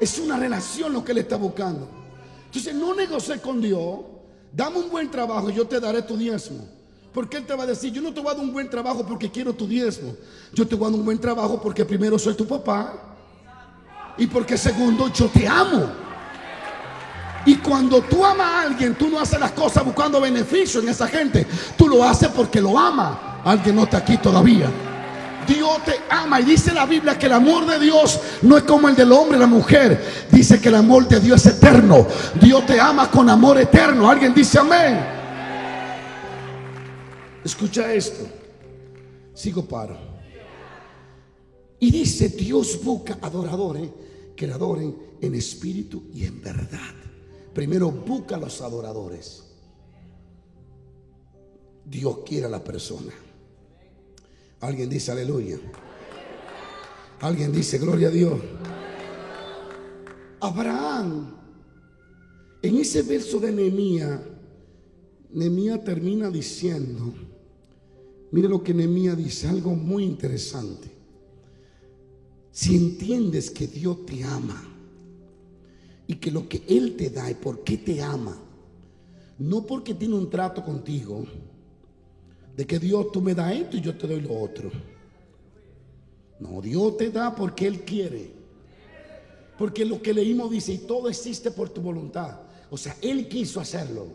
Es 0.01 0.17
una 0.17 0.35
relación 0.35 0.91
lo 0.91 1.03
que 1.05 1.11
Él 1.11 1.19
está 1.19 1.35
buscando. 1.35 1.87
Entonces 2.45 2.73
no 2.73 2.95
negocie 2.95 3.39
con 3.39 3.61
Dios. 3.61 3.99
Dame 4.51 4.79
un 4.79 4.89
buen 4.89 5.11
trabajo 5.11 5.51
y 5.51 5.53
yo 5.53 5.67
te 5.67 5.79
daré 5.79 6.01
tu 6.01 6.17
diezmo. 6.17 6.67
Porque 7.13 7.37
Él 7.37 7.45
te 7.45 7.53
va 7.53 7.65
a 7.65 7.67
decir, 7.67 7.93
yo 7.93 8.01
no 8.01 8.11
te 8.11 8.19
voy 8.19 8.31
a 8.31 8.33
dar 8.33 8.43
un 8.43 8.51
buen 8.51 8.67
trabajo 8.67 9.05
porque 9.05 9.29
quiero 9.29 9.53
tu 9.53 9.67
diezmo. 9.67 10.15
Yo 10.53 10.67
te 10.67 10.73
voy 10.73 10.87
a 10.87 10.89
dar 10.89 10.99
un 10.99 11.05
buen 11.05 11.19
trabajo 11.19 11.61
porque 11.61 11.85
primero 11.85 12.17
soy 12.17 12.33
tu 12.33 12.47
papá. 12.47 13.15
Y 14.17 14.25
porque 14.25 14.57
segundo 14.57 15.07
yo 15.09 15.27
te 15.27 15.47
amo. 15.47 15.87
Y 17.45 17.57
cuando 17.57 18.01
tú 18.01 18.25
amas 18.25 18.47
a 18.47 18.61
alguien, 18.61 18.95
tú 18.95 19.07
no 19.07 19.19
haces 19.19 19.39
las 19.39 19.51
cosas 19.51 19.85
buscando 19.85 20.19
beneficio 20.19 20.81
en 20.81 20.89
esa 20.89 21.07
gente. 21.07 21.45
Tú 21.77 21.87
lo 21.87 22.03
haces 22.03 22.29
porque 22.29 22.59
lo 22.59 22.77
ama. 22.77 23.39
Alguien 23.45 23.75
no 23.75 23.83
está 23.83 23.97
aquí 23.97 24.17
todavía. 24.17 24.67
Dios 25.47 25.83
te 25.85 25.95
ama 26.09 26.39
y 26.39 26.45
dice 26.45 26.73
la 26.73 26.85
Biblia 26.85 27.17
que 27.17 27.25
el 27.25 27.33
amor 27.33 27.65
de 27.65 27.79
Dios 27.79 28.19
no 28.41 28.57
es 28.57 28.63
como 28.63 28.89
el 28.89 28.95
del 28.95 29.11
hombre 29.11 29.37
y 29.37 29.39
la 29.39 29.47
mujer. 29.47 30.27
Dice 30.31 30.59
que 30.59 30.69
el 30.69 30.75
amor 30.75 31.07
de 31.07 31.19
Dios 31.19 31.45
es 31.45 31.55
eterno. 31.55 32.07
Dios 32.39 32.65
te 32.65 32.79
ama 32.79 33.09
con 33.09 33.29
amor 33.29 33.59
eterno. 33.59 34.09
Alguien 34.09 34.33
dice 34.33 34.59
amén. 34.59 34.99
Escucha 37.43 37.93
esto. 37.93 38.27
Sigo 39.33 39.65
paro. 39.65 39.97
Y 41.79 41.89
dice, 41.89 42.29
Dios 42.29 42.79
busca 42.83 43.17
adoradores 43.21 43.89
que 44.35 44.45
le 44.45 44.53
adoren 44.53 44.95
en 45.19 45.35
espíritu 45.35 46.03
y 46.13 46.25
en 46.25 46.41
verdad. 46.41 46.93
Primero 47.53 47.89
busca 47.89 48.35
a 48.35 48.39
los 48.39 48.61
adoradores. 48.61 49.43
Dios 51.83 52.19
quiere 52.25 52.45
a 52.45 52.49
la 52.49 52.63
persona. 52.63 53.11
Alguien 54.61 54.89
dice 54.89 55.11
aleluya. 55.11 55.59
Alguien 57.19 57.51
dice 57.51 57.77
gloria 57.77 58.07
a 58.07 58.11
Dios. 58.11 58.39
Abraham, 60.39 61.35
en 62.61 62.77
ese 62.77 63.01
verso 63.03 63.39
de 63.39 63.51
Nehemías, 63.51 64.19
Nehemías 65.31 65.83
termina 65.83 66.29
diciendo, 66.29 67.13
mire 68.31 68.47
lo 68.47 68.63
que 68.63 68.73
Nehemías 68.73 69.17
dice, 69.17 69.47
algo 69.47 69.75
muy 69.75 70.03
interesante. 70.03 70.89
Si 72.51 72.75
entiendes 72.75 73.51
que 73.51 73.67
Dios 73.67 74.05
te 74.05 74.23
ama, 74.23 74.71
y 76.11 76.15
que 76.15 76.29
lo 76.29 76.49
que 76.49 76.61
Él 76.67 76.97
te 76.97 77.09
da 77.09 77.31
y 77.31 77.35
por 77.35 77.63
qué 77.63 77.77
te 77.77 78.01
ama, 78.01 78.37
no 79.39 79.65
porque 79.65 79.93
tiene 79.93 80.15
un 80.15 80.29
trato 80.29 80.61
contigo, 80.61 81.25
de 82.55 82.65
que 82.65 82.79
Dios 82.79 83.11
tú 83.11 83.21
me 83.21 83.33
das 83.33 83.53
esto 83.53 83.77
y 83.77 83.81
yo 83.81 83.95
te 83.95 84.07
doy 84.07 84.21
lo 84.21 84.39
otro. 84.39 84.69
No, 86.39 86.61
Dios 86.61 86.97
te 86.97 87.11
da 87.11 87.33
porque 87.33 87.67
Él 87.67 87.81
quiere. 87.81 88.31
Porque 89.57 89.85
lo 89.85 90.01
que 90.01 90.13
leímos 90.13 90.49
dice, 90.49 90.73
y 90.73 90.77
todo 90.79 91.07
existe 91.07 91.51
por 91.51 91.69
tu 91.69 91.81
voluntad. 91.81 92.39
O 92.69 92.77
sea, 92.77 92.95
Él 93.01 93.27
quiso 93.27 93.59
hacerlo. 93.59 94.07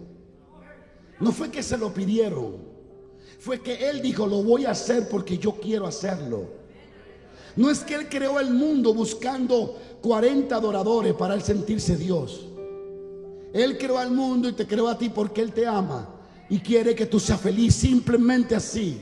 No 1.21 1.33
fue 1.33 1.51
que 1.51 1.63
se 1.63 1.79
lo 1.79 1.95
pidieron. 1.95 2.57
Fue 3.39 3.61
que 3.61 3.89
Él 3.89 4.03
dijo, 4.03 4.27
lo 4.27 4.43
voy 4.43 4.65
a 4.65 4.73
hacer 4.73 5.09
porque 5.09 5.39
yo 5.39 5.53
quiero 5.53 5.87
hacerlo. 5.87 6.51
No 7.55 7.71
es 7.71 7.81
que 7.81 7.95
Él 7.95 8.09
creó 8.09 8.41
el 8.41 8.53
mundo 8.53 8.93
buscando 8.93 9.79
40 10.03 10.55
adoradores 10.55 11.15
para 11.15 11.35
él 11.35 11.43
sentirse 11.43 11.97
Dios. 11.97 12.47
Él 13.53 13.79
creó 13.79 13.99
al 13.99 14.11
mundo 14.11 14.49
y 14.49 14.53
te 14.53 14.67
creó 14.67 14.89
a 14.89 14.99
ti 14.99 15.09
porque 15.09 15.41
Él 15.41 15.53
te 15.53 15.67
ama 15.67 16.16
y 16.49 16.59
quiere 16.61 16.95
que 16.95 17.07
tú 17.07 17.19
seas 17.19 17.41
feliz 17.41 17.75
simplemente 17.75 18.55
así. 18.55 19.01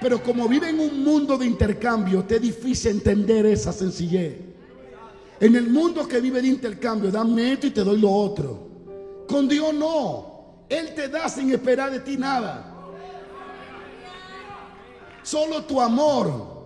Pero 0.00 0.22
como 0.22 0.48
vive 0.48 0.70
en 0.70 0.78
un 0.78 1.02
mundo 1.02 1.36
de 1.36 1.46
intercambio, 1.46 2.24
te 2.24 2.36
es 2.36 2.42
difícil 2.42 2.92
entender 2.92 3.46
esa 3.46 3.72
sencillez. 3.72 4.36
En 5.40 5.54
el 5.56 5.68
mundo 5.68 6.06
que 6.06 6.20
vive 6.20 6.40
de 6.40 6.48
intercambio, 6.48 7.10
dame 7.10 7.52
esto 7.52 7.66
y 7.66 7.70
te 7.70 7.82
doy 7.82 8.00
lo 8.00 8.10
otro. 8.10 8.68
Con 9.28 9.48
Dios 9.48 9.74
no. 9.74 10.64
Él 10.68 10.94
te 10.94 11.08
da 11.08 11.28
sin 11.28 11.52
esperar 11.52 11.90
de 11.90 12.00
ti 12.00 12.16
nada. 12.16 12.74
Solo 15.22 15.64
tu 15.64 15.80
amor 15.80 16.58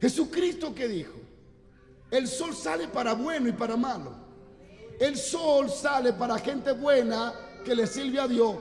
Jesucristo 0.00 0.74
que 0.74 0.88
dijo, 0.88 1.12
el 2.10 2.26
sol 2.26 2.54
sale 2.54 2.88
para 2.88 3.12
bueno 3.12 3.48
y 3.48 3.52
para 3.52 3.76
malo. 3.76 4.29
El 5.00 5.16
sol 5.16 5.70
sale 5.70 6.12
para 6.12 6.38
gente 6.38 6.72
buena 6.72 7.32
que 7.64 7.74
le 7.74 7.86
sirve 7.86 8.20
a 8.20 8.28
Dios, 8.28 8.54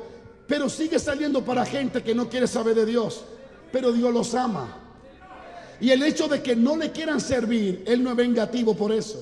pero 0.47 0.69
sigue 0.69 0.97
saliendo 0.97 1.43
para 1.43 1.65
gente 1.65 2.02
que 2.02 2.15
no 2.15 2.30
quiere 2.30 2.47
saber 2.47 2.75
de 2.75 2.86
Dios, 2.86 3.25
pero 3.73 3.91
Dios 3.91 4.13
los 4.13 4.34
ama. 4.34 4.78
Y 5.82 5.91
el 5.91 6.02
hecho 6.02 6.30
de 6.30 6.41
que 6.41 6.56
no 6.56 6.78
le 6.78 6.91
quieran 6.93 7.19
servir, 7.19 7.84
Él 7.86 8.02
no 8.02 8.12
es 8.12 8.15
vengativo 8.15 8.73
por 8.73 8.93
eso. 8.93 9.21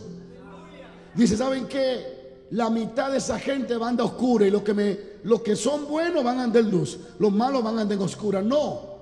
Dice, 1.15 1.35
¿saben 1.35 1.67
qué? 1.67 2.45
La 2.51 2.69
mitad 2.69 3.11
de 3.11 3.17
esa 3.17 3.39
gente 3.39 3.75
va 3.77 3.87
a 3.87 3.89
andar 3.89 4.05
oscura 4.05 4.45
y 4.45 4.51
los 4.51 4.61
que, 4.61 4.75
me, 4.75 4.99
los 5.23 5.41
que 5.41 5.55
son 5.55 5.87
buenos 5.87 6.23
van 6.23 6.39
a 6.39 6.43
andar 6.43 6.61
en 6.61 6.69
luz, 6.69 6.99
los 7.17 7.31
malos 7.31 7.63
van 7.63 7.79
a 7.79 7.81
andar 7.81 7.97
en 7.97 8.03
oscura. 8.03 8.43
No, 8.43 8.99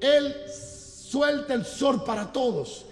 Él 0.00 0.32
suelta 0.48 1.54
el 1.54 1.64
sol 1.64 2.04
para 2.04 2.32
todos. 2.32 2.84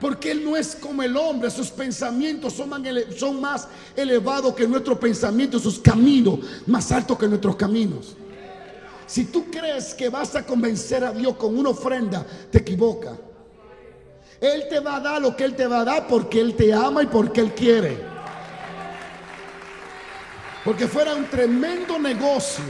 Porque 0.00 0.30
Él 0.30 0.44
no 0.44 0.56
es 0.56 0.76
como 0.76 1.02
el 1.02 1.16
hombre, 1.16 1.50
sus 1.50 1.70
pensamientos 1.70 2.52
son 2.52 3.40
más, 3.40 3.68
elevados 3.94 4.54
que 4.54 4.68
nuestros 4.68 4.98
pensamientos, 4.98 5.62
sus 5.62 5.78
caminos 5.78 6.40
más 6.66 6.92
altos 6.92 7.18
que 7.18 7.26
nuestros 7.26 7.56
caminos. 7.56 8.14
Si 9.06 9.24
tú 9.24 9.46
crees 9.50 9.94
que 9.94 10.08
vas 10.08 10.34
a 10.34 10.44
convencer 10.44 11.04
a 11.04 11.12
Dios 11.12 11.36
con 11.36 11.56
una 11.56 11.70
ofrenda, 11.70 12.26
te 12.50 12.58
equivoca. 12.58 13.16
Él 14.40 14.64
te 14.68 14.80
va 14.80 14.96
a 14.96 15.00
dar 15.00 15.22
lo 15.22 15.34
que 15.34 15.44
Él 15.44 15.54
te 15.54 15.66
va 15.66 15.80
a 15.80 15.84
dar 15.84 16.06
porque 16.06 16.40
Él 16.40 16.54
te 16.54 16.74
ama 16.74 17.02
y 17.02 17.06
porque 17.06 17.40
Él 17.40 17.54
quiere. 17.54 17.98
Porque 20.64 20.86
fuera 20.86 21.14
un 21.14 21.24
tremendo 21.26 21.98
negocio. 21.98 22.64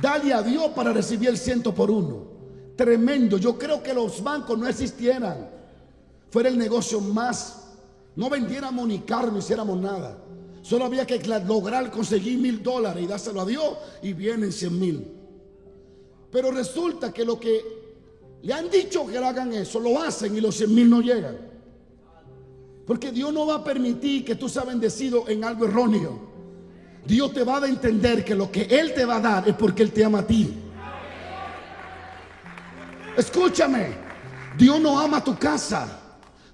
Dale 0.00 0.32
a 0.32 0.42
Dios 0.42 0.68
para 0.76 0.92
recibir 0.92 1.30
el 1.30 1.38
ciento 1.38 1.74
por 1.74 1.90
uno 1.90 2.36
tremendo. 2.76 3.38
Yo 3.38 3.58
creo 3.58 3.82
que 3.82 3.92
los 3.92 4.22
bancos 4.22 4.58
no 4.58 4.68
existieran. 4.68 5.55
Fuera 6.30 6.48
el 6.48 6.58
negocio 6.58 7.00
más. 7.00 7.64
No 8.16 8.30
vendiéramos 8.30 8.86
ni 8.86 9.00
carne, 9.00 9.32
no 9.32 9.38
hiciéramos 9.38 9.78
nada. 9.78 10.18
Solo 10.62 10.84
había 10.84 11.06
que 11.06 11.18
lograr 11.46 11.90
conseguir 11.90 12.38
mil 12.38 12.62
dólares 12.62 13.04
y 13.04 13.06
dárselo 13.06 13.40
a 13.40 13.46
Dios 13.46 13.76
y 14.02 14.12
vienen 14.12 14.52
cien 14.52 14.78
mil. 14.78 15.06
Pero 16.30 16.50
resulta 16.50 17.12
que 17.12 17.24
lo 17.24 17.38
que 17.38 17.62
le 18.42 18.52
han 18.52 18.68
dicho 18.68 19.06
que 19.06 19.16
hagan 19.18 19.52
eso, 19.52 19.78
lo 19.78 20.02
hacen 20.02 20.36
y 20.36 20.40
los 20.40 20.56
cien 20.56 20.74
mil 20.74 20.90
no 20.90 21.00
llegan. 21.00 21.36
Porque 22.86 23.12
Dios 23.12 23.32
no 23.32 23.46
va 23.46 23.56
a 23.56 23.64
permitir 23.64 24.24
que 24.24 24.34
tú 24.34 24.48
seas 24.48 24.66
bendecido 24.66 25.28
en 25.28 25.44
algo 25.44 25.66
erróneo. 25.66 26.18
Dios 27.04 27.32
te 27.32 27.44
va 27.44 27.58
a 27.58 27.66
entender 27.68 28.24
que 28.24 28.34
lo 28.34 28.50
que 28.50 28.62
Él 28.62 28.92
te 28.92 29.04
va 29.04 29.16
a 29.16 29.20
dar 29.20 29.48
es 29.48 29.54
porque 29.54 29.82
Él 29.82 29.92
te 29.92 30.04
ama 30.04 30.20
a 30.20 30.26
ti. 30.26 30.52
Escúchame, 33.16 33.94
Dios 34.58 34.80
no 34.80 34.98
ama 34.98 35.22
tu 35.22 35.36
casa. 35.38 35.95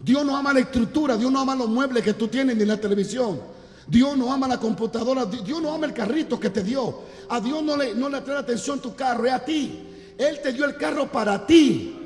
Dios 0.02 0.24
no 0.24 0.36
ama 0.36 0.52
la 0.52 0.60
estructura, 0.60 1.16
Dios 1.16 1.30
no 1.30 1.40
ama 1.40 1.54
los 1.54 1.68
muebles 1.68 2.02
que 2.02 2.14
tú 2.14 2.28
tienes 2.28 2.56
ni 2.56 2.64
la 2.64 2.76
televisión. 2.76 3.40
Dios 3.86 4.16
no 4.16 4.32
ama 4.32 4.48
la 4.48 4.58
computadora, 4.58 5.26
Dios 5.26 5.62
no 5.62 5.72
ama 5.72 5.86
el 5.86 5.92
carrito 5.92 6.38
que 6.40 6.50
te 6.50 6.62
dio. 6.62 7.02
A 7.28 7.40
Dios 7.40 7.62
no 7.62 7.76
le, 7.76 7.94
no 7.94 8.08
le 8.08 8.18
atención 8.18 8.80
tu 8.80 8.94
carro, 8.94 9.26
es 9.26 9.32
a 9.32 9.44
ti. 9.44 9.88
Él 10.18 10.40
te 10.42 10.52
dio 10.52 10.64
el 10.64 10.76
carro 10.76 11.10
para 11.10 11.46
ti. 11.46 11.98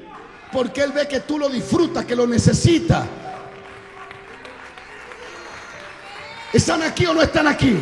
Porque 0.53 0.83
Él 0.83 0.93
ve 0.93 1.09
que 1.09 1.21
tú 1.21 1.39
lo 1.39 1.49
disfrutas, 1.49 2.05
que 2.05 2.15
lo 2.15 2.27
necesitas. 2.27 3.07
¿Están 6.53 6.83
aquí 6.83 7.07
o 7.07 7.15
no 7.15 7.23
están 7.23 7.47
aquí? 7.47 7.77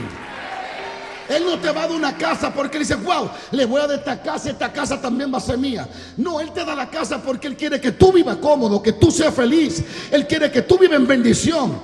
Él 1.29 1.45
no 1.45 1.59
te 1.59 1.71
va 1.71 1.85
a 1.85 1.89
dar 1.89 1.97
una 1.97 2.17
casa 2.17 2.53
porque 2.53 2.77
Él 2.77 2.83
dice, 2.83 2.97
wow, 2.97 3.31
le 3.53 3.65
voy 3.65 3.81
a 3.81 3.87
dar 3.87 3.99
esta 3.99 4.21
casa, 4.21 4.51
esta 4.51 4.73
casa 4.73 5.01
también 5.01 5.33
va 5.33 5.39
a 5.39 5.41
ser 5.41 5.59
mía. 5.59 5.89
No, 6.17 6.41
Él 6.41 6.53
te 6.53 6.65
da 6.65 6.75
la 6.75 6.91
casa 6.91 7.23
porque 7.23 7.47
Él 7.47 7.57
quiere 7.57 7.81
que 7.81 7.93
tú 7.93 8.13
vivas 8.13 8.37
cómodo, 8.37 8.83
que 8.83 8.93
tú 8.93 9.11
seas 9.11 9.35
feliz. 9.35 9.83
Él 10.11 10.27
quiere 10.27 10.51
que 10.51 10.63
tú 10.63 10.79
vivas 10.79 10.97
en 10.97 11.07
bendición. 11.07 11.79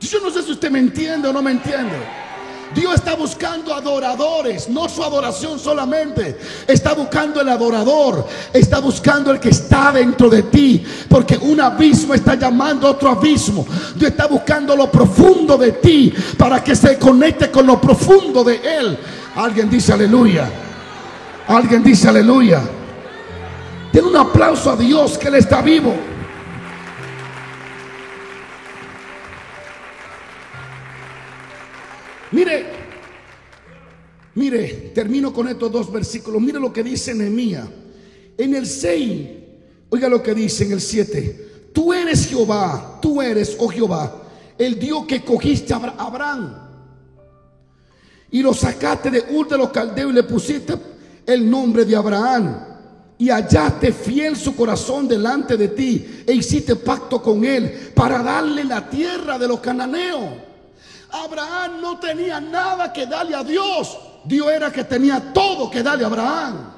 Yo 0.00 0.20
no 0.20 0.30
sé 0.30 0.42
si 0.42 0.52
usted 0.52 0.70
me 0.70 0.78
entiende 0.78 1.28
o 1.28 1.32
no 1.32 1.42
me 1.42 1.52
entiende. 1.52 2.21
Dios 2.74 2.94
está 2.94 3.14
buscando 3.14 3.74
adoradores, 3.74 4.68
no 4.68 4.88
su 4.88 5.02
adoración 5.02 5.58
solamente. 5.58 6.38
Está 6.66 6.94
buscando 6.94 7.40
el 7.40 7.48
adorador, 7.48 8.26
está 8.52 8.80
buscando 8.80 9.30
el 9.30 9.40
que 9.40 9.50
está 9.50 9.92
dentro 9.92 10.28
de 10.28 10.44
ti. 10.44 10.84
Porque 11.08 11.36
un 11.36 11.60
abismo 11.60 12.14
está 12.14 12.34
llamando 12.34 12.86
a 12.86 12.92
otro 12.92 13.10
abismo. 13.10 13.66
Dios 13.94 14.10
está 14.10 14.26
buscando 14.26 14.74
lo 14.74 14.90
profundo 14.90 15.56
de 15.58 15.72
ti 15.72 16.12
para 16.38 16.62
que 16.62 16.74
se 16.74 16.98
conecte 16.98 17.50
con 17.50 17.66
lo 17.66 17.80
profundo 17.80 18.42
de 18.42 18.56
Él. 18.56 18.98
Alguien 19.36 19.68
dice 19.68 19.92
aleluya. 19.92 20.48
Alguien 21.48 21.82
dice 21.82 22.08
aleluya. 22.08 22.62
Den 23.92 24.06
un 24.06 24.16
aplauso 24.16 24.70
a 24.70 24.76
Dios 24.76 25.18
que 25.18 25.28
Él 25.28 25.34
está 25.34 25.60
vivo. 25.60 26.11
Mire, 32.32 32.66
mire, 34.34 34.90
termino 34.94 35.32
con 35.32 35.48
estos 35.48 35.70
dos 35.70 35.92
versículos. 35.92 36.40
Mire 36.40 36.58
lo 36.58 36.72
que 36.72 36.82
dice 36.82 37.14
Nehemías. 37.14 37.68
En 38.36 38.54
el 38.54 38.66
6, 38.66 39.28
oiga 39.90 40.08
lo 40.08 40.22
que 40.22 40.34
dice 40.34 40.64
en 40.64 40.72
el 40.72 40.80
7. 40.80 41.70
Tú 41.72 41.92
eres 41.92 42.26
Jehová, 42.26 42.98
tú 43.00 43.22
eres, 43.22 43.56
oh 43.58 43.68
Jehová, 43.68 44.22
el 44.58 44.78
Dios 44.78 45.06
que 45.06 45.22
cogiste 45.22 45.72
a 45.72 45.76
Abraham 45.76 46.62
y 48.32 48.42
lo 48.42 48.52
sacaste 48.54 49.10
de 49.10 49.24
Ur 49.30 49.46
de 49.46 49.58
los 49.58 49.70
caldeos 49.70 50.10
y 50.10 50.14
le 50.14 50.22
pusiste 50.24 50.74
el 51.26 51.48
nombre 51.48 51.84
de 51.84 51.94
Abraham 51.94 52.56
y 53.18 53.28
hallaste 53.28 53.92
fiel 53.92 54.36
su 54.36 54.56
corazón 54.56 55.06
delante 55.06 55.56
de 55.56 55.68
ti 55.68 56.24
e 56.26 56.32
hiciste 56.32 56.74
pacto 56.76 57.22
con 57.22 57.44
él 57.44 57.92
para 57.94 58.22
darle 58.22 58.64
la 58.64 58.88
tierra 58.88 59.38
de 59.38 59.46
los 59.46 59.60
cananeos. 59.60 60.51
Abraham 61.12 61.80
no 61.80 61.98
tenía 61.98 62.40
nada 62.40 62.92
que 62.92 63.06
darle 63.06 63.36
a 63.36 63.44
Dios. 63.44 63.98
Dios 64.24 64.50
era 64.50 64.72
que 64.72 64.82
tenía 64.84 65.32
todo 65.32 65.70
que 65.70 65.82
darle 65.82 66.04
a 66.04 66.06
Abraham. 66.06 66.72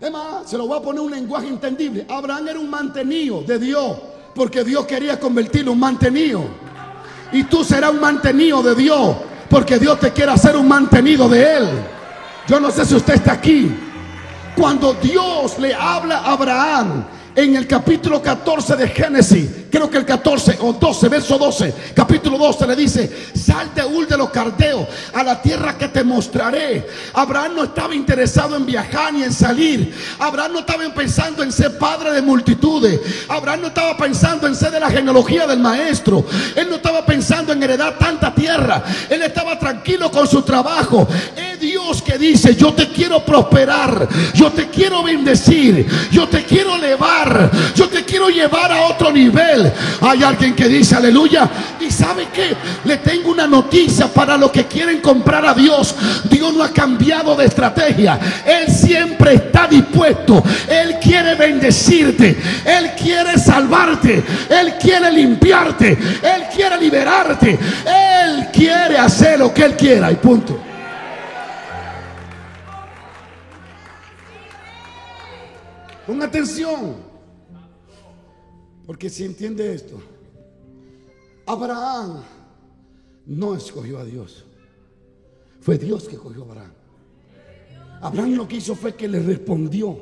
Es 0.00 0.50
se 0.50 0.58
lo 0.58 0.66
voy 0.66 0.78
a 0.78 0.82
poner 0.82 1.00
un 1.00 1.10
lenguaje 1.10 1.48
entendible. 1.48 2.06
Abraham 2.08 2.48
era 2.48 2.60
un 2.60 2.70
mantenido 2.70 3.42
de 3.42 3.58
Dios, 3.58 3.96
porque 4.34 4.62
Dios 4.62 4.86
quería 4.86 5.18
convertirlo 5.18 5.72
en 5.72 5.76
un 5.76 5.80
mantenido. 5.80 6.44
Y 7.32 7.44
tú 7.44 7.64
serás 7.64 7.90
un 7.90 8.00
mantenido 8.00 8.62
de 8.62 8.74
Dios, 8.74 9.16
porque 9.48 9.78
Dios 9.78 9.98
te 9.98 10.12
quiere 10.12 10.32
hacer 10.32 10.56
un 10.56 10.68
mantenido 10.68 11.28
de 11.28 11.56
Él. 11.56 11.68
Yo 12.46 12.60
no 12.60 12.70
sé 12.70 12.84
si 12.84 12.94
usted 12.94 13.14
está 13.14 13.32
aquí. 13.32 13.74
Cuando 14.56 14.92
Dios 14.94 15.58
le 15.58 15.74
habla 15.74 16.18
a 16.18 16.32
Abraham 16.32 17.04
en 17.36 17.56
el 17.56 17.66
capítulo 17.66 18.22
14 18.22 18.76
de 18.76 18.88
Génesis, 18.88 19.50
creo 19.70 19.90
que 19.90 19.98
el 19.98 20.04
14 20.04 20.58
o 20.60 20.72
12, 20.72 21.08
verso 21.08 21.38
12, 21.38 21.74
capítulo 21.94 22.38
12 22.38 22.66
le 22.66 22.76
dice, 22.76 23.10
sal 23.34 23.74
de 23.74 23.84
Ur 23.84 24.06
de 24.06 24.16
los 24.16 24.30
Cardeos 24.30 24.86
a 25.12 25.22
la 25.22 25.42
tierra 25.42 25.76
que 25.76 25.88
te 25.88 26.04
mostraré. 26.04 26.86
Abraham 27.12 27.56
no 27.56 27.64
estaba 27.64 27.94
interesado 27.94 28.56
en 28.56 28.66
viajar 28.66 29.12
ni 29.12 29.22
en 29.22 29.32
salir. 29.32 29.94
Abraham 30.18 30.52
no 30.52 30.58
estaba 30.60 30.84
pensando 30.94 31.42
en 31.42 31.52
ser 31.52 31.76
padre 31.78 32.12
de 32.12 32.22
multitudes. 32.22 33.00
Abraham 33.28 33.62
no 33.62 33.66
estaba 33.68 33.96
pensando 33.96 34.46
en 34.46 34.54
ser 34.54 34.70
de 34.70 34.80
la 34.80 34.90
genealogía 34.90 35.46
del 35.46 35.60
maestro. 35.60 36.24
Él 36.54 36.68
no 36.68 36.76
estaba 36.76 37.04
pensando 37.04 37.52
en 37.52 37.62
heredar 37.62 37.98
tanta 37.98 38.34
tierra. 38.34 38.82
Él 39.10 39.22
estaba 39.22 39.58
tranquilo 39.58 40.10
con 40.10 40.26
su 40.28 40.42
trabajo. 40.42 41.08
Es 41.36 41.53
Dios 41.64 42.02
que 42.02 42.18
dice, 42.18 42.54
yo 42.54 42.74
te 42.74 42.88
quiero 42.88 43.24
prosperar, 43.24 44.06
yo 44.34 44.52
te 44.52 44.68
quiero 44.68 45.02
bendecir, 45.02 45.86
yo 46.10 46.28
te 46.28 46.44
quiero 46.44 46.76
elevar, 46.76 47.50
yo 47.74 47.88
te 47.88 48.04
quiero 48.04 48.28
llevar 48.28 48.70
a 48.70 48.82
otro 48.82 49.10
nivel. 49.10 49.72
Hay 50.02 50.22
alguien 50.22 50.54
que 50.54 50.68
dice 50.68 50.94
aleluya. 50.96 51.48
Y 51.80 51.90
sabe 51.90 52.28
que 52.32 52.54
le 52.84 52.98
tengo 52.98 53.30
una 53.30 53.46
noticia 53.46 54.08
para 54.08 54.36
los 54.36 54.50
que 54.50 54.66
quieren 54.66 55.00
comprar 55.00 55.46
a 55.46 55.54
Dios. 55.54 55.94
Dios 56.24 56.52
no 56.52 56.62
ha 56.62 56.70
cambiado 56.70 57.34
de 57.34 57.46
estrategia. 57.46 58.20
Él 58.44 58.70
siempre 58.70 59.34
está 59.34 59.66
dispuesto. 59.66 60.42
Él 60.68 60.96
quiere 61.02 61.34
bendecirte. 61.34 62.36
Él 62.64 62.90
quiere 63.00 63.38
salvarte. 63.38 64.22
Él 64.50 64.74
quiere 64.78 65.10
limpiarte. 65.10 65.92
Él 65.92 66.44
quiere 66.54 66.78
liberarte. 66.78 67.58
Él 67.86 68.48
quiere 68.52 68.98
hacer 68.98 69.38
lo 69.38 69.52
que 69.52 69.64
Él 69.64 69.76
quiera. 69.76 70.12
Y 70.12 70.16
punto. 70.16 70.73
Ponga 76.06 76.26
atención. 76.26 76.96
Porque 78.86 79.08
si 79.08 79.24
entiende 79.24 79.74
esto, 79.74 80.00
Abraham 81.46 82.22
no 83.26 83.54
escogió 83.54 83.98
a 83.98 84.04
Dios. 84.04 84.44
Fue 85.60 85.78
Dios 85.78 86.06
que 86.06 86.16
escogió 86.16 86.42
a 86.42 86.46
Abraham. 86.46 86.72
Abraham 88.02 88.34
lo 88.34 88.46
que 88.46 88.56
hizo 88.56 88.74
fue 88.74 88.94
que 88.94 89.08
le 89.08 89.20
respondió 89.20 89.98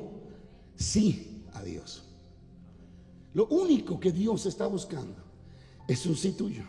sí 0.74 1.44
a 1.52 1.62
Dios. 1.62 2.02
Lo 3.34 3.46
único 3.46 4.00
que 4.00 4.10
Dios 4.10 4.46
está 4.46 4.66
buscando 4.66 5.14
es 5.86 6.04
un 6.06 6.16
sí 6.16 6.32
tuyo. 6.32 6.64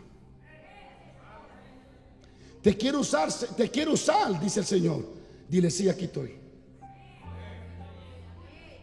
Te 2.62 2.76
quiero 2.76 3.00
usar, 3.00 3.30
te 3.56 3.68
quiero 3.68 3.92
usar, 3.92 4.40
dice 4.40 4.60
el 4.60 4.66
Señor. 4.66 5.04
Dile, 5.48 5.70
sí, 5.70 5.88
aquí 5.88 6.04
estoy. 6.04 6.43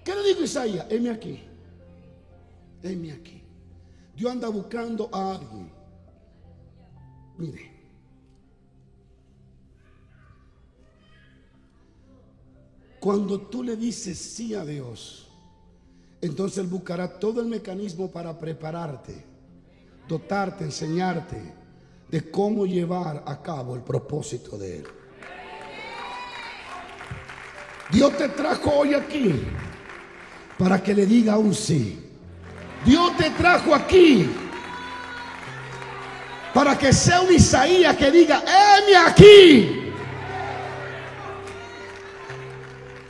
¿Qué 0.03 0.15
le 0.15 0.23
digo 0.23 0.43
Isaías? 0.43 0.85
Heme 0.89 1.09
aquí. 1.09 1.43
Heme 2.81 3.11
aquí. 3.11 3.43
Dios 4.15 4.31
anda 4.31 4.49
buscando 4.49 5.09
a 5.11 5.35
alguien. 5.35 5.71
Mire. 7.37 7.71
Cuando 12.99 13.41
tú 13.41 13.63
le 13.63 13.75
dices 13.75 14.17
sí 14.17 14.53
a 14.53 14.63
Dios, 14.63 15.27
entonces 16.21 16.59
Él 16.59 16.67
buscará 16.67 17.19
todo 17.19 17.41
el 17.41 17.47
mecanismo 17.47 18.11
para 18.11 18.37
prepararte, 18.37 19.25
dotarte, 20.07 20.65
enseñarte 20.65 21.55
de 22.09 22.29
cómo 22.29 22.65
llevar 22.65 23.23
a 23.25 23.41
cabo 23.41 23.75
el 23.75 23.81
propósito 23.81 24.55
de 24.57 24.79
Él. 24.79 24.85
Dios 27.91 28.15
te 28.17 28.29
trajo 28.29 28.69
hoy 28.71 28.93
aquí 28.93 29.33
para 30.61 30.83
que 30.83 30.93
le 30.93 31.07
diga 31.07 31.39
un 31.39 31.55
sí. 31.55 31.99
Dios 32.85 33.17
te 33.17 33.31
trajo 33.31 33.73
aquí 33.73 34.29
para 36.53 36.77
que 36.77 36.93
sea 36.93 37.21
un 37.21 37.33
Isaías 37.33 37.97
que 37.97 38.11
diga, 38.11 38.43
heme 38.43 38.95
aquí. 38.95 39.91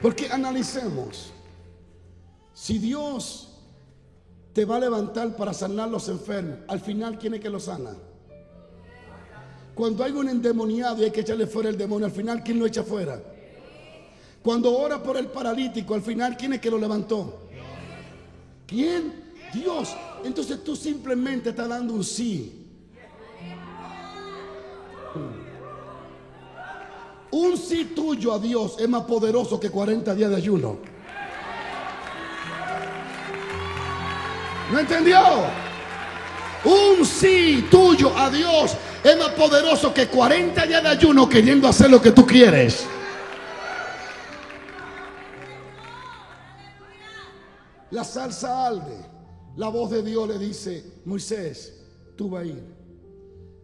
Porque 0.01 0.29
analicemos, 0.31 1.33
si 2.53 2.77
Dios 2.77 3.49
te 4.53 4.63
va 4.63 4.77
a 4.77 4.79
levantar 4.79 5.35
para 5.35 5.53
sanar 5.53 5.89
los 5.89 6.07
enfermos, 6.07 6.59
al 6.69 6.79
final, 6.79 7.17
¿quién 7.19 7.33
es 7.33 7.41
que 7.41 7.49
lo 7.49 7.59
sana? 7.59 7.91
Cuando 9.75 10.05
hay 10.05 10.13
un 10.13 10.29
endemoniado 10.29 11.01
y 11.01 11.05
hay 11.05 11.11
que 11.11 11.21
echarle 11.21 11.47
fuera 11.47 11.67
el 11.67 11.77
demonio, 11.77 12.05
al 12.05 12.13
final, 12.13 12.43
¿quién 12.43 12.59
lo 12.59 12.65
echa 12.65 12.83
fuera? 12.83 13.21
Cuando 14.43 14.75
ora 14.75 15.01
por 15.01 15.17
el 15.17 15.27
paralítico, 15.27 15.93
al 15.93 16.01
final, 16.01 16.35
¿quién 16.35 16.53
es 16.53 16.61
que 16.61 16.71
lo 16.71 16.77
levantó? 16.77 17.40
¿Quién? 18.71 19.13
Dios. 19.53 19.89
Entonces 20.23 20.63
tú 20.63 20.77
simplemente 20.77 21.49
estás 21.49 21.67
dando 21.67 21.93
un 21.93 22.05
sí. 22.05 22.57
Un 27.31 27.57
sí 27.57 27.91
tuyo 27.93 28.33
a 28.33 28.39
Dios 28.39 28.77
es 28.79 28.87
más 28.87 29.03
poderoso 29.03 29.59
que 29.59 29.69
40 29.69 30.15
días 30.15 30.29
de 30.29 30.35
ayuno. 30.37 30.77
¿No 34.71 34.79
entendió? 34.79 35.19
Un 36.63 37.05
sí 37.05 37.67
tuyo 37.69 38.17
a 38.17 38.29
Dios 38.29 38.77
es 39.03 39.17
más 39.17 39.29
poderoso 39.31 39.93
que 39.93 40.07
40 40.07 40.65
días 40.65 40.81
de 40.81 40.89
ayuno 40.89 41.27
queriendo 41.27 41.67
hacer 41.67 41.91
lo 41.91 42.01
que 42.01 42.11
tú 42.11 42.25
quieres. 42.25 42.85
La 47.91 48.03
salsa 48.03 48.67
alde. 48.67 49.11
La 49.57 49.67
voz 49.67 49.91
de 49.91 50.01
Dios 50.01 50.27
le 50.27 50.39
dice, 50.39 51.01
Moisés, 51.05 51.83
tú 52.15 52.29
vas 52.29 52.43
a 52.43 52.45
ir. 52.45 52.63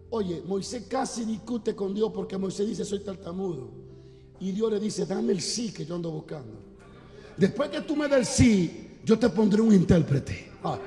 Oye, 0.10 0.44
Moisés 0.46 0.86
casi 0.90 1.26
discute 1.26 1.76
con 1.76 1.94
Dios 1.94 2.12
porque 2.14 2.38
Moisés 2.38 2.68
dice, 2.68 2.84
soy 2.86 3.00
tartamudo. 3.00 3.72
Y 4.40 4.52
Dios 4.52 4.72
le 4.72 4.80
dice, 4.80 5.06
dame 5.06 5.32
el 5.32 5.42
sí 5.42 5.72
que 5.72 5.86
yo 5.86 5.96
ando 5.96 6.12
buscando. 6.12 6.54
Después 7.38 7.70
que 7.70 7.82
tú 7.82 7.96
me 7.96 8.08
des 8.08 8.18
el 8.18 8.26
sí, 8.26 9.00
yo 9.04 9.18
te 9.18 9.30
pondré 9.30 9.62
un 9.62 9.74
intérprete. 9.74 10.52
Ah. 10.64 10.78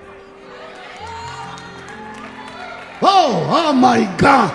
Oh, 3.03 3.49
oh 3.51 3.73
my 3.73 4.05
God. 4.21 4.51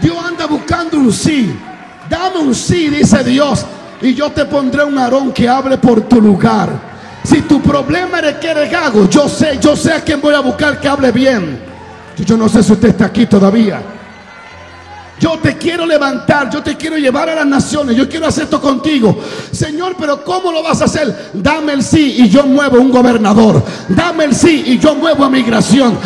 Dios 0.00 0.16
anda 0.22 0.46
buscando 0.46 0.98
un 0.98 1.12
sí. 1.12 1.54
Dame 2.10 2.38
un 2.38 2.54
sí, 2.54 2.88
dice 2.90 3.24
Dios. 3.24 3.64
Y 4.02 4.14
yo 4.14 4.30
te 4.30 4.44
pondré 4.44 4.84
un 4.84 4.98
arón 4.98 5.32
que 5.32 5.48
hable 5.48 5.78
por 5.78 6.02
tu 6.02 6.20
lugar. 6.20 6.93
Si 7.24 7.42
tu 7.42 7.60
problema 7.60 8.20
es 8.20 8.36
que 8.36 8.50
eres 8.50 8.70
gago, 8.70 9.08
yo 9.08 9.28
sé, 9.28 9.58
yo 9.60 9.74
sé 9.74 9.92
a 9.92 10.00
quién 10.02 10.20
voy 10.20 10.34
a 10.34 10.40
buscar 10.40 10.78
que 10.78 10.88
hable 10.88 11.10
bien. 11.10 11.58
Yo 12.18 12.36
no 12.36 12.48
sé 12.48 12.62
si 12.62 12.72
usted 12.72 12.90
está 12.90 13.06
aquí 13.06 13.26
todavía. 13.26 13.82
Yo 15.18 15.38
te 15.38 15.56
quiero 15.56 15.86
levantar, 15.86 16.50
yo 16.50 16.62
te 16.62 16.76
quiero 16.76 16.98
llevar 16.98 17.28
a 17.30 17.36
las 17.36 17.46
naciones, 17.46 17.96
yo 17.96 18.08
quiero 18.08 18.26
hacer 18.26 18.44
esto 18.44 18.60
contigo. 18.60 19.18
Señor, 19.52 19.96
pero 19.98 20.24
¿cómo 20.24 20.52
lo 20.52 20.62
vas 20.62 20.82
a 20.82 20.84
hacer? 20.84 21.30
Dame 21.32 21.72
el 21.72 21.82
sí 21.82 22.16
y 22.18 22.28
yo 22.28 22.44
muevo 22.44 22.78
un 22.78 22.90
gobernador. 22.90 23.62
Dame 23.88 24.24
el 24.24 24.34
sí 24.34 24.64
y 24.66 24.78
yo 24.78 24.94
muevo 24.94 25.24
a 25.24 25.30
migración. 25.30 25.96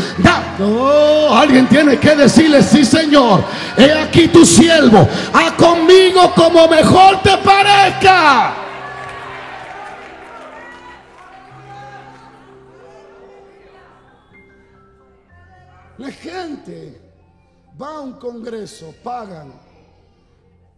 Oh, 0.61 1.35
alguien 1.35 1.67
tiene 1.69 1.99
que 1.99 2.17
decirle, 2.17 2.63
sí 2.63 2.85
Señor, 2.85 3.45
he 3.77 3.93
aquí 3.93 4.29
tu 4.29 4.45
siervo, 4.45 5.09
a 5.33 5.55
conmigo 5.57 6.33
como 6.35 6.69
mejor 6.69 7.23
te 7.23 7.37
parezca. 7.39 8.68
La 15.99 16.11
gente 16.13 17.01
va 17.81 17.97
a 17.97 18.01
un 18.01 18.15
congreso, 18.15 18.95
pagan, 19.03 19.53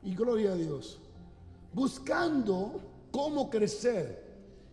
y 0.03 0.15
gloria 0.15 0.53
a 0.53 0.55
Dios, 0.57 0.99
buscando 1.73 2.81
cómo 3.11 3.51
crecer, 3.51 4.29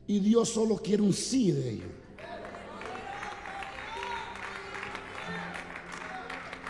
y 0.08 0.20
Dios 0.20 0.50
solo 0.50 0.78
quiere 0.78 1.04
un 1.04 1.14
sí 1.14 1.52
de 1.52 1.70
ellos. 1.72 1.90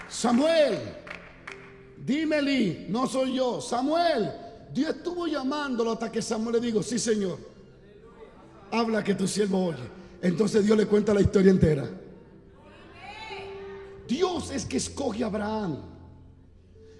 Samuel, 0.10 0.80
dímele, 2.04 2.88
no 2.90 3.06
soy 3.06 3.36
yo. 3.36 3.62
Samuel, 3.62 4.32
Dios 4.74 4.96
estuvo 4.96 5.28
llamándolo 5.28 5.92
hasta 5.92 6.12
que 6.12 6.24
Samuel 6.24 6.56
le 6.56 6.62
dijo, 6.62 6.82
sí 6.82 6.98
Señor, 6.98 7.38
habla 8.72 9.04
que 9.04 9.14
tu 9.14 9.28
siervo 9.28 9.68
oye. 9.68 9.84
Entonces 10.20 10.66
Dios 10.66 10.76
le 10.76 10.88
cuenta 10.88 11.14
la 11.14 11.22
historia 11.22 11.52
entera. 11.52 11.88
Dios 14.08 14.52
es 14.52 14.66
que 14.66 14.78
escoge 14.78 15.24
a 15.24 15.28
Abraham, 15.28 15.78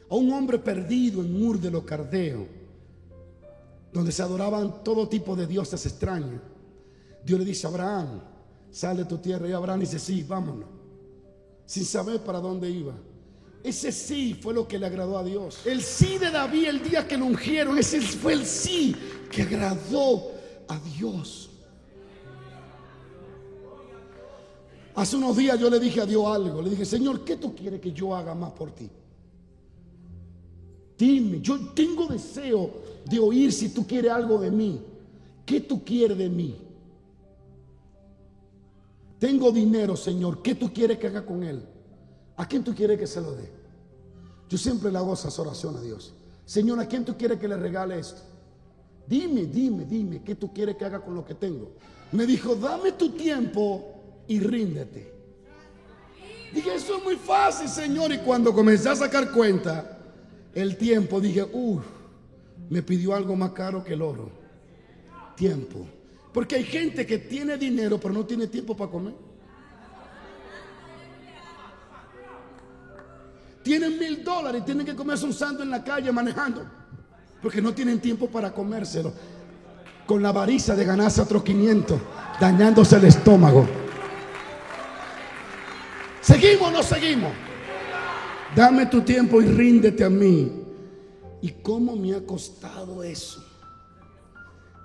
a 0.10 0.16
un 0.16 0.32
hombre 0.34 0.60
perdido 0.60 1.22
en 1.22 1.40
Mur 1.40 1.60
de 1.60 1.72
los 1.72 1.84
Cardeos, 1.84 2.48
donde 3.92 4.12
se 4.12 4.22
adoraban 4.22 4.84
todo 4.84 5.08
tipo 5.08 5.36
de 5.36 5.48
dioses 5.48 5.86
extraños. 5.86 6.42
Dios 7.24 7.40
le 7.40 7.46
dice 7.46 7.68
a 7.68 7.70
Abraham, 7.70 8.22
sale 8.72 9.04
de 9.04 9.06
tu 9.06 9.18
tierra. 9.18 9.48
Y 9.48 9.54
Abraham 9.54 9.80
dice, 9.82 10.00
sí, 10.00 10.24
vámonos. 10.24 10.68
Sin 11.66 11.86
saber 11.86 12.22
para 12.22 12.40
dónde 12.40 12.70
iba. 12.70 12.94
Ese 13.64 13.92
sí 13.92 14.38
fue 14.40 14.54
lo 14.54 14.68
que 14.68 14.80
le 14.80 14.86
agradó 14.86 15.18
a 15.18 15.24
Dios. 15.24 15.60
El 15.66 15.82
sí 15.82 16.18
de 16.18 16.32
David 16.32 16.68
el 16.68 16.84
día 16.84 17.08
que 17.08 17.18
lo 17.18 17.26
ungieron, 17.26 17.78
ese 17.78 18.00
fue 18.02 18.34
el 18.34 18.46
sí 18.46 18.96
que 19.32 19.42
agradó 19.42 20.32
a 20.68 20.80
Dios. 20.96 21.47
Hace 24.98 25.16
unos 25.16 25.38
días 25.38 25.60
yo 25.60 25.70
le 25.70 25.80
dije 25.80 26.02
a 26.02 26.08
Dios 26.08 26.26
algo. 26.26 26.60
Le 26.60 26.72
dije, 26.72 26.84
Señor, 26.84 27.24
¿qué 27.24 27.36
tú 27.36 27.56
quieres 27.56 27.80
que 27.80 27.92
yo 27.94 28.16
haga 28.16 28.34
más 28.34 28.52
por 28.54 28.72
ti? 28.72 28.90
Dime, 30.98 31.40
yo 31.40 31.60
tengo 31.76 32.08
deseo 32.08 32.72
de 33.06 33.20
oír 33.20 33.54
si 33.54 33.70
tú 33.70 33.86
quieres 33.86 34.12
algo 34.12 34.40
de 34.40 34.50
mí. 34.50 34.82
¿Qué 35.46 35.62
tú 35.62 35.86
quieres 35.86 36.18
de 36.18 36.30
mí? 36.30 36.58
Tengo 39.20 39.52
dinero, 39.52 39.96
Señor. 39.96 40.42
¿Qué 40.42 40.56
tú 40.56 40.74
quieres 40.74 40.98
que 40.98 41.06
haga 41.06 41.24
con 41.24 41.44
él? 41.44 41.64
¿A 42.36 42.48
quién 42.48 42.64
tú 42.64 42.74
quieres 42.74 42.98
que 42.98 43.06
se 43.06 43.22
lo 43.22 43.34
dé? 43.34 43.52
Yo 44.50 44.58
siempre 44.58 44.92
le 44.92 44.98
hago 44.98 45.14
esas 45.14 45.38
oraciones 45.38 45.82
a 45.82 45.84
Dios. 45.84 46.12
Señor, 46.44 46.80
¿a 46.80 46.88
quién 46.88 47.06
tú 47.06 47.16
quieres 47.16 47.40
que 47.40 47.48
le 47.48 47.58
regale 47.58 48.00
esto? 48.00 48.24
Dime, 49.06 49.46
dime, 49.46 49.86
dime, 49.86 50.24
¿qué 50.24 50.34
tú 50.34 50.52
quieres 50.52 50.76
que 50.76 50.86
haga 50.86 51.02
con 51.02 51.14
lo 51.14 51.24
que 51.24 51.36
tengo? 51.36 51.70
Me 52.12 52.26
dijo, 52.26 52.56
dame 52.56 52.94
tu 52.94 53.10
tiempo 53.12 53.97
y 54.28 54.40
ríndete. 54.40 55.14
Dije, 56.54 56.76
eso 56.76 56.98
es 56.98 57.04
muy 57.04 57.16
fácil, 57.16 57.68
Señor. 57.68 58.12
Y 58.12 58.20
cuando 58.20 58.54
comencé 58.54 58.90
a 58.90 58.96
sacar 58.96 59.32
cuenta, 59.32 60.00
el 60.54 60.78
tiempo, 60.78 61.20
dije, 61.20 61.44
uff, 61.44 61.84
me 62.70 62.82
pidió 62.82 63.14
algo 63.14 63.36
más 63.36 63.52
caro 63.52 63.84
que 63.84 63.94
el 63.94 64.02
oro. 64.02 64.32
Tiempo. 65.36 65.86
Porque 66.34 66.56
hay 66.56 66.64
gente 66.64 67.06
que 67.06 67.18
tiene 67.18 67.58
dinero, 67.58 68.00
pero 68.00 68.14
no 68.14 68.26
tiene 68.26 68.48
tiempo 68.48 68.76
para 68.76 68.92
comer. 68.92 69.14
Tienen 73.64 74.00
mil 74.00 74.24
dólares 74.24 74.62
y 74.62 74.66
tienen 74.66 74.86
que 74.86 74.96
comerse 74.96 75.26
un 75.26 75.34
santo 75.34 75.62
en 75.62 75.70
la 75.70 75.84
calle 75.84 76.12
manejando. 76.12 76.66
Porque 77.42 77.62
no 77.62 77.74
tienen 77.74 78.00
tiempo 78.00 78.28
para 78.28 78.54
comérselo. 78.54 79.14
Con 80.06 80.24
la 80.24 80.30
avaricia 80.30 80.74
de 80.74 80.86
ganarse 80.86 81.22
otros 81.22 81.44
500, 81.44 82.00
dañándose 82.40 82.96
el 82.96 83.06
estómago. 83.06 83.68
¿Seguimos 86.28 86.68
o 86.68 86.72
no 86.72 86.84
seguimos? 86.84 87.32
Dame 88.54 88.88
tu 88.88 89.00
tiempo 89.00 89.42
y 89.42 89.46
ríndete 89.46 90.04
a 90.04 90.10
mí. 90.10 90.52
¿Y 91.42 91.52
cómo 91.64 91.96
me 91.96 92.14
ha 92.16 92.26
costado 92.26 93.02
eso? 93.02 93.42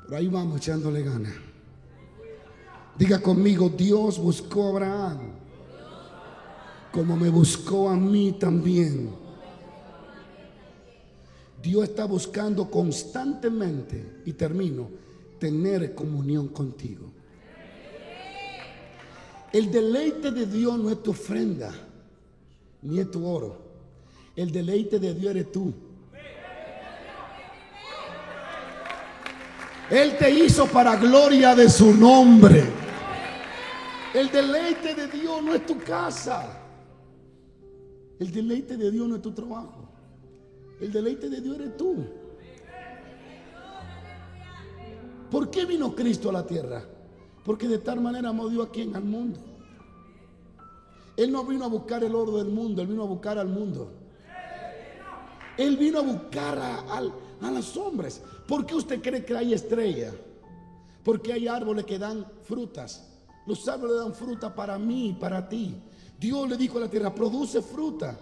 Pero 0.05 0.19
ahí 0.19 0.29
vamos 0.29 0.59
echándole 0.59 1.03
ganas. 1.03 1.33
Diga 2.97 3.19
conmigo, 3.21 3.69
Dios 3.69 4.21
buscó 4.21 4.67
a 4.67 4.69
Abraham 4.69 5.19
como 6.93 7.17
me 7.17 7.29
buscó 7.29 7.89
a 7.89 7.97
mí 7.97 8.37
también. 8.39 9.11
Dios 11.61 11.85
está 11.85 12.05
buscando 12.05 12.71
constantemente, 12.71 14.21
y 14.27 14.35
termino, 14.35 14.89
tener 15.41 15.93
comunión 15.93 16.49
contigo. 16.49 17.11
El 19.53 19.71
deleite 19.71 20.31
de 20.31 20.47
Dios 20.47 20.79
no 20.79 20.91
es 20.91 21.03
tu 21.03 21.11
ofrenda, 21.11 21.73
ni 22.83 22.99
es 23.01 23.11
tu 23.11 23.27
oro. 23.27 23.59
El 24.35 24.51
deleite 24.51 24.99
de 24.99 25.13
Dios 25.13 25.31
eres 25.31 25.53
tú. 25.53 25.73
Él 29.91 30.17
te 30.17 30.31
hizo 30.31 30.67
para 30.67 30.97
gloria 30.97 31.55
de 31.55 31.69
su 31.69 31.93
nombre. 31.95 32.65
El 34.15 34.31
deleite 34.31 34.95
de 34.95 35.07
Dios 35.09 35.43
no 35.43 35.55
es 35.55 35.67
tu 35.67 35.79
casa. 35.79 36.59
El 38.19 38.33
deleite 38.33 38.79
de 38.79 38.91
Dios 38.91 39.07
no 39.07 39.17
es 39.17 39.23
tu 39.23 39.33
trabajo. 39.33 39.87
El 40.81 40.93
deleite 40.93 41.29
de 41.29 41.41
Dios 41.43 41.57
eres 41.57 41.77
tú. 41.77 42.07
¿Por 45.31 45.51
qué 45.51 45.67
vino 45.67 45.95
Cristo 45.95 46.31
a 46.31 46.33
la 46.33 46.47
tierra? 46.47 46.85
Porque 47.45 47.69
de 47.69 47.79
tal 47.79 48.01
manera 48.01 48.29
amó 48.29 48.49
Dios 48.49 48.67
aquí 48.69 48.83
en 48.83 48.95
el 48.95 49.05
mundo. 49.05 49.39
Él 51.17 51.31
no 51.31 51.45
vino 51.45 51.65
a 51.65 51.69
buscar 51.69 52.03
el 52.05 52.15
oro 52.15 52.39
del 52.39 52.49
mundo, 52.49 52.83
Él 52.83 52.89
vino 52.89 53.03
a 53.03 53.07
buscar 53.07 53.39
al 53.39 53.49
mundo. 53.49 53.91
Él 55.59 55.77
vino 55.77 55.99
a 55.99 56.03
buscar 56.03 56.59
a, 56.59 56.99
a 56.99 57.51
los 57.51 57.77
hombres. 57.77 58.23
¿Por 58.47 58.65
qué 58.65 58.75
usted 58.75 59.03
cree 59.03 59.25
que 59.25 59.37
hay 59.37 59.53
estrella? 59.53 60.13
Porque 61.05 61.33
hay 61.33 61.49
árboles 61.49 61.85
que 61.85 61.99
dan 61.99 62.25
frutas. 62.43 63.09
Los 63.47 63.69
árboles 63.69 63.97
dan 63.99 64.15
fruta 64.15 64.55
para 64.55 64.79
mí, 64.79 65.09
y 65.09 65.13
para 65.13 65.49
ti. 65.49 65.75
Dios 66.19 66.49
le 66.49 66.57
dijo 66.57 66.79
a 66.79 66.83
la 66.83 66.89
tierra, 66.89 67.15
produce 67.15 67.61
fruta. 67.61 68.17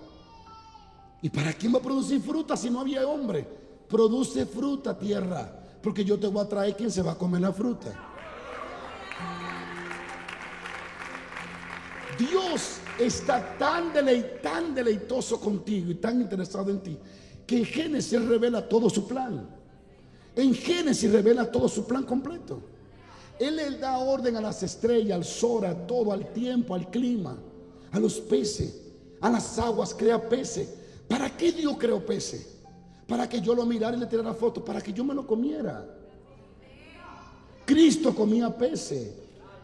¿Y 1.23 1.29
para 1.29 1.53
quién 1.53 1.75
va 1.75 1.79
a 1.79 1.83
producir 1.83 2.21
fruta 2.21 2.57
si 2.57 2.71
no 2.71 2.81
había 2.81 3.07
hombre? 3.07 3.47
Produce 3.89 4.47
fruta, 4.47 4.99
tierra. 4.99 5.53
Porque 5.83 6.05
yo 6.05 6.19
te 6.19 6.27
voy 6.27 6.43
a 6.43 6.49
traer 6.49 6.77
quien 6.77 6.91
se 6.91 7.03
va 7.03 7.13
a 7.13 7.19
comer 7.19 7.43
la 7.43 7.53
fruta. 7.53 8.10
Dios 12.21 12.81
está 12.99 13.57
tan, 13.57 13.93
tan 14.43 14.75
deleitoso 14.75 15.41
contigo 15.41 15.91
y 15.91 15.95
tan 15.95 16.21
interesado 16.21 16.71
en 16.71 16.81
ti 16.81 16.99
que 17.47 17.59
en 17.59 17.65
Génesis 17.65 18.23
revela 18.27 18.69
todo 18.69 18.91
su 18.91 19.09
plan. 19.09 19.49
En 20.37 20.55
Génesis 20.55 21.11
revela 21.11 21.51
todo 21.51 21.67
su 21.67 21.87
plan 21.87 22.05
completo. 22.05 22.61
Él 23.39 23.57
le 23.57 23.71
da 23.79 23.99
orden 23.99 24.37
a 24.37 24.41
las 24.41 24.63
estrellas, 24.63 25.17
al 25.17 25.25
sol, 25.25 25.65
a 25.65 25.75
todo, 25.87 26.13
al 26.13 26.31
tiempo, 26.35 26.75
al 26.75 26.91
clima, 26.91 27.39
a 27.91 27.99
los 27.99 28.21
peces, 28.21 28.83
a 29.21 29.31
las 29.31 29.59
aguas, 29.59 29.95
crea 29.95 30.29
peces. 30.29 30.69
¿Para 31.09 31.35
qué 31.35 31.53
Dios 31.53 31.75
creó 31.79 32.05
peces? 32.05 32.59
Para 33.09 33.27
que 33.29 33.41
yo 33.41 33.55
lo 33.55 33.65
mirara 33.65 33.97
y 33.97 34.01
le 34.01 34.07
tirara 34.07 34.35
foto, 34.35 34.63
para 34.63 34.83
que 34.83 34.93
yo 34.93 35.05
me 35.05 35.15
lo 35.15 35.27
comiera. 35.27 35.89
Cristo 37.65 38.15
comía 38.15 38.55
peces. 38.55 39.11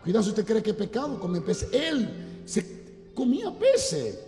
Cuidado 0.02 0.24
si 0.24 0.30
usted 0.30 0.46
cree 0.46 0.62
que 0.62 0.70
es 0.70 0.76
pecado 0.76 1.20
comer 1.20 1.44
peces. 1.44 1.68
Él 1.72 2.25
se 2.46 3.12
comía 3.14 3.52
peces. 3.52 4.18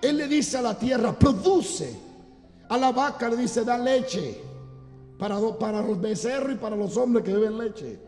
Él 0.00 0.16
le 0.16 0.28
dice 0.28 0.56
a 0.56 0.62
la 0.62 0.78
tierra, 0.78 1.12
produce. 1.12 1.94
A 2.68 2.78
la 2.78 2.90
vaca 2.90 3.28
le 3.28 3.36
dice, 3.36 3.64
da 3.64 3.76
leche 3.76 4.40
para, 5.18 5.38
para 5.58 5.82
los 5.82 6.00
becerros 6.00 6.52
y 6.54 6.56
para 6.56 6.74
los 6.74 6.96
hombres 6.96 7.24
que 7.24 7.34
beben 7.34 7.58
leche. 7.58 7.98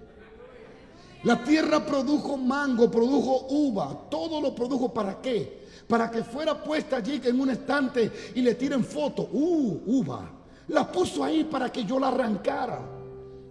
La 1.24 1.42
tierra 1.42 1.84
produjo 1.84 2.36
mango, 2.36 2.90
produjo 2.90 3.46
uva, 3.50 4.08
todo 4.10 4.40
lo 4.40 4.54
produjo 4.54 4.92
para 4.92 5.20
qué? 5.20 5.64
Para 5.86 6.10
que 6.10 6.22
fuera 6.22 6.62
puesta 6.62 6.96
allí 6.96 7.20
en 7.24 7.40
un 7.40 7.50
estante 7.50 8.10
y 8.34 8.40
le 8.40 8.54
tiren 8.54 8.84
foto. 8.84 9.28
Uh, 9.32 9.82
uva. 9.86 10.30
La 10.68 10.90
puso 10.90 11.22
ahí 11.22 11.44
para 11.44 11.70
que 11.70 11.84
yo 11.84 11.98
la 11.98 12.08
arrancara 12.08 12.80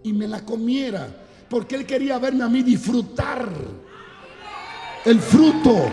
y 0.02 0.14
me 0.14 0.28
la 0.28 0.44
comiera. 0.44 1.08
Porque 1.50 1.76
él 1.76 1.86
quería 1.86 2.18
verme 2.18 2.44
a 2.44 2.50
mí 2.50 2.64
disfrutar 2.64 3.48
el 5.06 5.20
fruto 5.20 5.90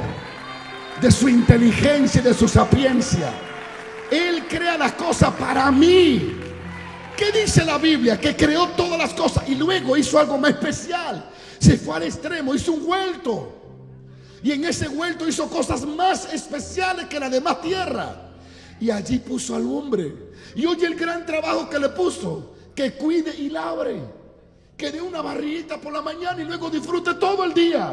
de 1.01 1.11
su 1.11 1.29
inteligencia 1.29 2.21
y 2.21 2.25
de 2.25 2.35
su 2.35 2.49
sapiencia. 2.49 3.33
Él 4.11 4.47
crea 4.49 4.77
las 4.77 4.93
cosas 4.93 5.33
para 5.35 5.71
mí. 5.71 6.37
¿Qué 7.17 7.33
dice 7.33 7.65
la 7.65 7.79
Biblia? 7.79 8.19
Que 8.19 8.37
creó 8.37 8.69
todas 8.71 8.99
las 8.99 9.13
cosas 9.15 9.49
y 9.49 9.55
luego 9.55 9.97
hizo 9.97 10.19
algo 10.19 10.39
más 10.39 10.51
especial. 10.53 11.29
Se 11.59 11.77
fue 11.77 11.97
al 11.97 12.05
extremo, 12.05 12.55
hizo 12.55 12.73
un 12.73 12.89
huerto. 12.89 13.57
Y 14.43 14.53
en 14.53 14.65
ese 14.65 14.89
huerto 14.89 15.29
hizo 15.29 15.49
cosas 15.49 15.85
más 15.85 16.33
especiales 16.33 17.07
que 17.07 17.21
la 17.21 17.29
demás 17.29 17.61
tierra. 17.61 18.31
Y 18.81 18.91
allí 18.91 19.19
puso 19.19 19.55
al 19.55 19.67
hombre. 19.67 20.15
Y 20.55 20.65
oye 20.65 20.87
el 20.87 20.95
gran 20.95 21.27
trabajo 21.27 21.69
que 21.69 21.79
le 21.79 21.91
puso. 21.91 22.55
Que 22.75 22.93
cuide 22.93 23.35
y 23.37 23.51
labre. 23.51 24.01
Que 24.77 24.91
dé 24.91 25.03
una 25.03 25.21
barrita 25.21 25.79
por 25.79 25.93
la 25.93 26.01
mañana 26.01 26.41
y 26.41 26.47
luego 26.47 26.71
disfrute 26.71 27.15
todo 27.15 27.45
el 27.45 27.53
día. 27.53 27.93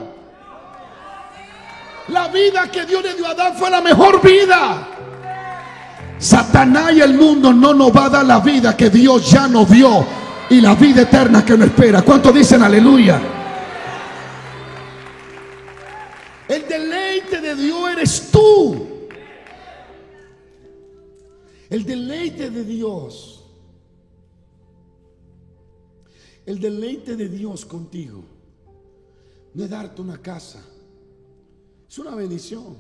La 2.10 2.30
vida 2.30 2.72
que 2.72 2.86
Dios 2.86 3.04
le 3.04 3.14
dio 3.16 3.28
a 3.28 3.32
Adán 3.32 3.56
fue 3.56 3.70
la 3.70 3.82
mejor 3.82 4.22
vida. 4.22 4.88
Satanás 6.20 6.94
y 6.94 7.02
el 7.02 7.14
mundo 7.16 7.54
no 7.54 7.74
nos 7.74 7.96
va 7.96 8.06
a 8.06 8.10
dar 8.10 8.26
la 8.26 8.40
vida 8.40 8.76
que 8.76 8.90
Dios 8.90 9.30
ya 9.30 9.48
nos 9.48 9.70
dio 9.70 10.06
y 10.50 10.62
la 10.62 10.74
vida 10.76 11.02
eterna 11.02 11.44
que 11.46 11.58
nos 11.58 11.68
espera. 11.68 12.02
¿Cuántos 12.02 12.34
dicen 12.34 12.64
aleluya? 12.64 13.22
El 16.48 16.68
deleite 16.68 17.42
de 17.42 17.56
Dios 17.56 17.92
eres 17.92 18.32
tú. 18.32 18.88
El 21.70 21.84
deleite 21.84 22.50
de 22.50 22.64
Dios. 22.64 23.44
El 26.46 26.60
deleite 26.62 27.18
de 27.18 27.28
Dios 27.28 27.66
contigo. 27.66 28.24
No 29.54 29.66
es 29.66 29.70
darte 29.70 30.02
una 30.02 30.18
casa. 30.18 30.64
Es 31.90 31.98
una 32.00 32.16
bendición. 32.16 32.78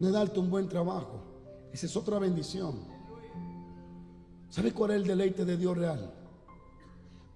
No 0.00 0.10
darte 0.10 0.38
un 0.38 0.50
buen 0.50 0.68
trabajo. 0.68 1.22
Esa 1.72 1.86
es 1.86 1.96
otra 1.96 2.18
bendición. 2.18 2.76
¿Sabe 4.50 4.72
cuál 4.72 4.92
es 4.92 4.96
el 4.98 5.06
deleite 5.06 5.44
de 5.44 5.56
Dios 5.56 5.76
real? 5.76 6.12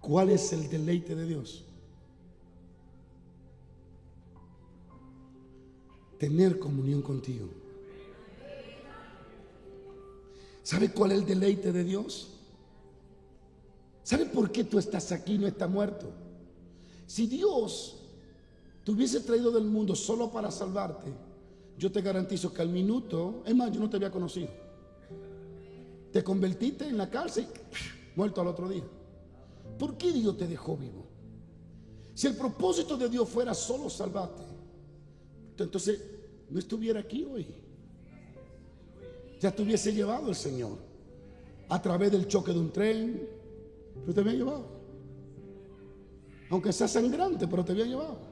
¿Cuál 0.00 0.30
es 0.30 0.52
el 0.52 0.68
deleite 0.70 1.14
de 1.14 1.26
Dios? 1.26 1.64
tener 6.22 6.60
comunión 6.60 7.02
contigo. 7.02 7.48
¿Sabe 10.62 10.92
cuál 10.92 11.10
es 11.10 11.18
el 11.18 11.26
deleite 11.26 11.72
de 11.72 11.82
Dios? 11.82 12.28
¿Sabe 14.04 14.26
por 14.26 14.52
qué 14.52 14.62
tú 14.62 14.78
estás 14.78 15.10
aquí 15.10 15.34
y 15.34 15.38
no 15.38 15.48
estás 15.48 15.68
muerto? 15.68 16.12
Si 17.08 17.26
Dios 17.26 18.01
te 18.84 18.90
hubiese 18.90 19.20
traído 19.20 19.50
del 19.50 19.64
mundo 19.64 19.94
solo 19.94 20.30
para 20.30 20.50
salvarte, 20.50 21.12
yo 21.78 21.90
te 21.90 22.00
garantizo 22.00 22.52
que 22.52 22.62
al 22.62 22.68
minuto, 22.68 23.42
es 23.46 23.54
más, 23.54 23.70
yo 23.72 23.80
no 23.80 23.88
te 23.88 23.96
había 23.96 24.10
conocido. 24.10 24.48
Te 26.12 26.22
convertiste 26.22 26.86
en 26.86 26.98
la 26.98 27.08
cárcel, 27.08 27.46
muerto 28.16 28.40
al 28.40 28.48
otro 28.48 28.68
día. 28.68 28.84
¿Por 29.78 29.96
qué 29.96 30.12
Dios 30.12 30.36
te 30.36 30.46
dejó 30.46 30.76
vivo? 30.76 31.06
Si 32.14 32.26
el 32.26 32.36
propósito 32.36 32.96
de 32.96 33.08
Dios 33.08 33.28
fuera 33.28 33.54
solo 33.54 33.88
salvarte, 33.88 34.42
entonces 35.58 36.00
no 36.50 36.58
estuviera 36.58 37.00
aquí 37.00 37.24
hoy. 37.24 37.46
Ya 39.40 39.50
te 39.50 39.62
hubiese 39.62 39.92
llevado 39.92 40.28
el 40.28 40.34
Señor 40.34 40.78
a 41.68 41.80
través 41.80 42.12
del 42.12 42.28
choque 42.28 42.52
de 42.52 42.58
un 42.58 42.70
tren, 42.70 43.28
pero 44.00 44.14
te 44.14 44.20
había 44.20 44.34
llevado. 44.34 44.66
Aunque 46.50 46.72
sea 46.72 46.86
sangrante, 46.86 47.48
pero 47.48 47.64
te 47.64 47.72
había 47.72 47.86
llevado. 47.86 48.31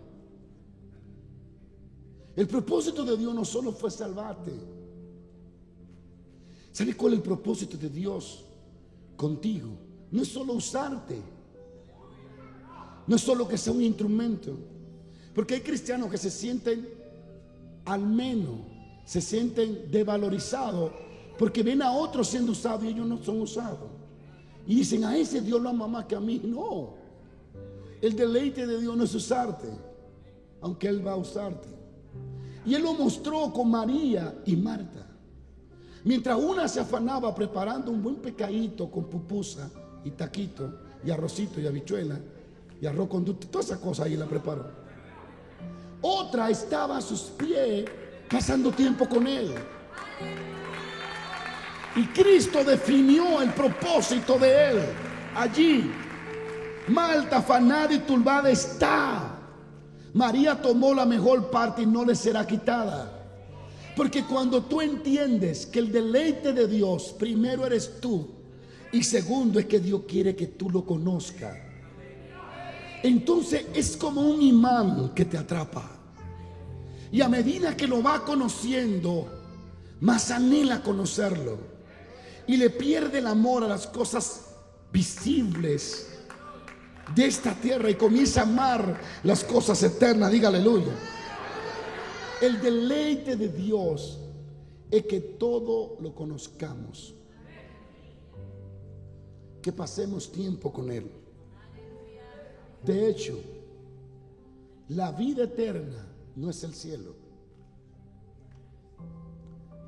El 2.40 2.46
propósito 2.46 3.04
de 3.04 3.18
Dios 3.18 3.34
no 3.34 3.44
solo 3.44 3.70
fue 3.70 3.90
salvarte. 3.90 4.50
¿Sabes 6.72 6.96
cuál 6.96 7.12
es 7.12 7.18
el 7.18 7.22
propósito 7.22 7.76
de 7.76 7.90
Dios 7.90 8.46
contigo? 9.14 9.68
No 10.10 10.22
es 10.22 10.28
solo 10.28 10.54
usarte. 10.54 11.20
No 13.06 13.16
es 13.16 13.20
solo 13.20 13.46
que 13.46 13.58
sea 13.58 13.74
un 13.74 13.82
instrumento. 13.82 14.56
Porque 15.34 15.56
hay 15.56 15.60
cristianos 15.60 16.10
que 16.10 16.16
se 16.16 16.30
sienten 16.30 16.88
al 17.84 18.06
menos 18.06 18.56
se 19.04 19.20
sienten 19.20 19.90
devalorizados 19.90 20.92
porque 21.38 21.62
ven 21.62 21.82
a 21.82 21.92
otros 21.92 22.28
siendo 22.28 22.52
usados 22.52 22.84
y 22.84 22.88
ellos 22.88 23.06
no 23.06 23.22
son 23.22 23.42
usados. 23.42 23.90
Y 24.66 24.76
dicen, 24.76 25.04
a 25.04 25.14
ese 25.14 25.42
Dios 25.42 25.60
lo 25.60 25.68
ama 25.68 25.86
más 25.86 26.06
que 26.06 26.16
a 26.16 26.20
mí. 26.20 26.40
No. 26.42 26.94
El 28.00 28.16
deleite 28.16 28.66
de 28.66 28.80
Dios 28.80 28.96
no 28.96 29.04
es 29.04 29.14
usarte, 29.14 29.68
aunque 30.62 30.88
Él 30.88 31.06
va 31.06 31.12
a 31.12 31.16
usarte. 31.16 31.79
Y 32.64 32.74
Él 32.74 32.82
lo 32.82 32.94
mostró 32.94 33.52
con 33.52 33.70
María 33.70 34.34
y 34.44 34.56
Marta. 34.56 35.06
Mientras 36.04 36.38
una 36.38 36.66
se 36.68 36.80
afanaba 36.80 37.34
preparando 37.34 37.90
un 37.90 38.02
buen 38.02 38.16
pecadito 38.16 38.90
con 38.90 39.04
pupusa 39.04 39.70
y 40.04 40.10
taquito 40.10 40.80
y 41.04 41.10
arrocito 41.10 41.60
y 41.60 41.66
habichuela 41.66 42.18
y 42.80 42.86
arroz 42.86 43.08
con 43.08 43.24
dulce, 43.24 43.48
todas 43.48 43.66
esas 43.66 43.78
cosas 43.78 44.06
ahí 44.06 44.16
la 44.16 44.26
preparó. 44.26 44.66
Otra 46.00 46.48
estaba 46.48 46.96
a 46.96 47.00
sus 47.02 47.20
pies 47.20 47.84
pasando 48.30 48.70
tiempo 48.70 49.06
con 49.08 49.26
él. 49.26 49.54
Y 51.96 52.06
Cristo 52.06 52.64
definió 52.64 53.42
el 53.42 53.50
propósito 53.50 54.38
de 54.38 54.70
él 54.70 54.78
allí. 55.34 55.90
Malta, 56.88 57.38
afanada 57.38 57.92
y 57.92 57.98
turbada 57.98 58.50
está. 58.50 59.29
María 60.14 60.60
tomó 60.60 60.94
la 60.94 61.06
mejor 61.06 61.50
parte 61.50 61.82
y 61.82 61.86
no 61.86 62.04
le 62.04 62.14
será 62.14 62.46
quitada. 62.46 63.16
Porque 63.96 64.24
cuando 64.24 64.62
tú 64.62 64.80
entiendes 64.80 65.66
que 65.66 65.78
el 65.78 65.92
deleite 65.92 66.52
de 66.52 66.66
Dios, 66.66 67.14
primero 67.18 67.66
eres 67.66 68.00
tú 68.00 68.28
y 68.92 69.02
segundo 69.02 69.58
es 69.58 69.66
que 69.66 69.78
Dios 69.78 70.02
quiere 70.08 70.34
que 70.34 70.46
tú 70.46 70.70
lo 70.70 70.84
conozcas 70.84 71.70
entonces 73.02 73.66
es 73.74 73.96
como 73.96 74.20
un 74.20 74.42
imán 74.42 75.12
que 75.14 75.24
te 75.24 75.38
atrapa. 75.38 75.90
Y 77.10 77.22
a 77.22 77.28
medida 77.28 77.76
que 77.76 77.86
lo 77.86 78.02
va 78.02 78.24
conociendo, 78.24 79.26
más 80.00 80.30
anhela 80.30 80.82
conocerlo. 80.82 81.58
Y 82.46 82.56
le 82.56 82.70
pierde 82.70 83.18
el 83.18 83.26
amor 83.26 83.64
a 83.64 83.68
las 83.68 83.86
cosas 83.86 84.48
visibles 84.92 86.08
de 87.14 87.26
esta 87.26 87.54
tierra 87.54 87.90
y 87.90 87.94
comienza 87.94 88.40
a 88.40 88.44
amar 88.44 89.00
las 89.24 89.44
cosas 89.44 89.82
eternas. 89.82 90.30
Diga 90.30 90.48
aleluya. 90.48 90.92
El 92.40 92.60
deleite 92.60 93.36
de 93.36 93.48
Dios 93.48 94.18
es 94.90 95.04
que 95.04 95.20
todo 95.20 95.96
lo 96.00 96.14
conozcamos. 96.14 97.14
Que 99.62 99.72
pasemos 99.72 100.32
tiempo 100.32 100.72
con 100.72 100.90
Él. 100.90 101.10
De 102.82 103.10
hecho, 103.10 103.38
la 104.88 105.12
vida 105.12 105.44
eterna 105.44 106.06
no 106.36 106.50
es 106.50 106.64
el 106.64 106.74
cielo. 106.74 107.14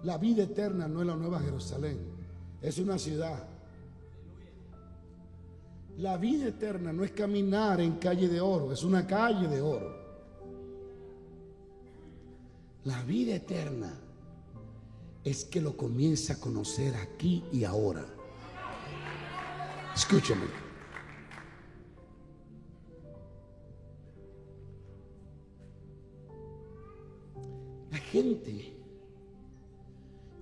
La 0.04 0.18
vida 0.18 0.42
eterna 0.42 0.88
no 0.88 1.00
es 1.00 1.06
la 1.06 1.16
nueva 1.16 1.40
Jerusalén, 1.40 1.98
es 2.60 2.78
una 2.78 2.98
ciudad. 2.98 3.51
La 5.98 6.16
vida 6.16 6.48
eterna 6.48 6.92
no 6.92 7.04
es 7.04 7.12
caminar 7.12 7.80
en 7.80 7.96
calle 7.96 8.28
de 8.28 8.40
oro, 8.40 8.72
es 8.72 8.82
una 8.82 9.06
calle 9.06 9.46
de 9.48 9.60
oro. 9.60 10.02
La 12.84 13.02
vida 13.02 13.36
eterna 13.36 13.92
es 15.22 15.44
que 15.44 15.60
lo 15.60 15.76
comienza 15.76 16.34
a 16.34 16.40
conocer 16.40 16.94
aquí 16.96 17.44
y 17.52 17.64
ahora. 17.64 18.04
Escúchame. 19.94 20.62
gente 28.12 28.74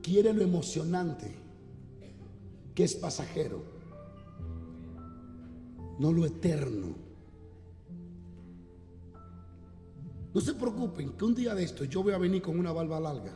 quiere 0.03 0.33
lo 0.33 0.43
emocionante, 0.43 1.31
que 2.75 2.83
es 2.83 2.97
pasajero, 2.97 3.63
no 6.01 6.11
lo 6.13 6.25
eterno. 6.25 6.95
No 10.33 10.41
se 10.41 10.55
preocupen 10.55 11.11
que 11.11 11.25
un 11.27 11.35
día 11.35 11.55
de 11.55 11.63
esto 11.63 11.85
yo 11.85 12.03
voy 12.03 12.15
a 12.15 12.19
venir 12.19 12.41
con 12.41 12.59
una 12.59 12.73
barba 12.73 12.99
larga. 12.99 13.33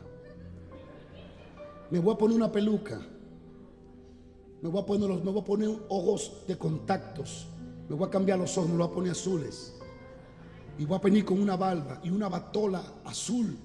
Me 1.90 1.98
voy 1.98 2.14
a 2.14 2.18
poner 2.18 2.36
una 2.38 2.50
peluca. 2.50 3.02
Me 4.62 4.70
voy 4.70 4.80
a 4.80 4.86
poner, 4.86 5.10
los, 5.10 5.22
me 5.22 5.30
voy 5.30 5.42
a 5.42 5.44
poner 5.44 5.68
ojos 5.90 6.44
de 6.48 6.56
contactos. 6.56 7.48
Me 7.86 7.96
voy 7.96 8.08
a 8.08 8.10
cambiar 8.10 8.38
los 8.38 8.56
ojos, 8.56 8.70
me 8.70 8.78
los 8.78 8.86
voy 8.86 8.92
a 8.92 8.94
poner 8.94 9.12
azules. 9.12 9.74
Y 10.78 10.86
voy 10.86 10.96
a 10.96 11.00
venir 11.00 11.26
con 11.26 11.42
una 11.42 11.56
barba 11.56 12.00
y 12.02 12.08
una 12.08 12.30
batola 12.30 12.82
azul. 13.04 13.58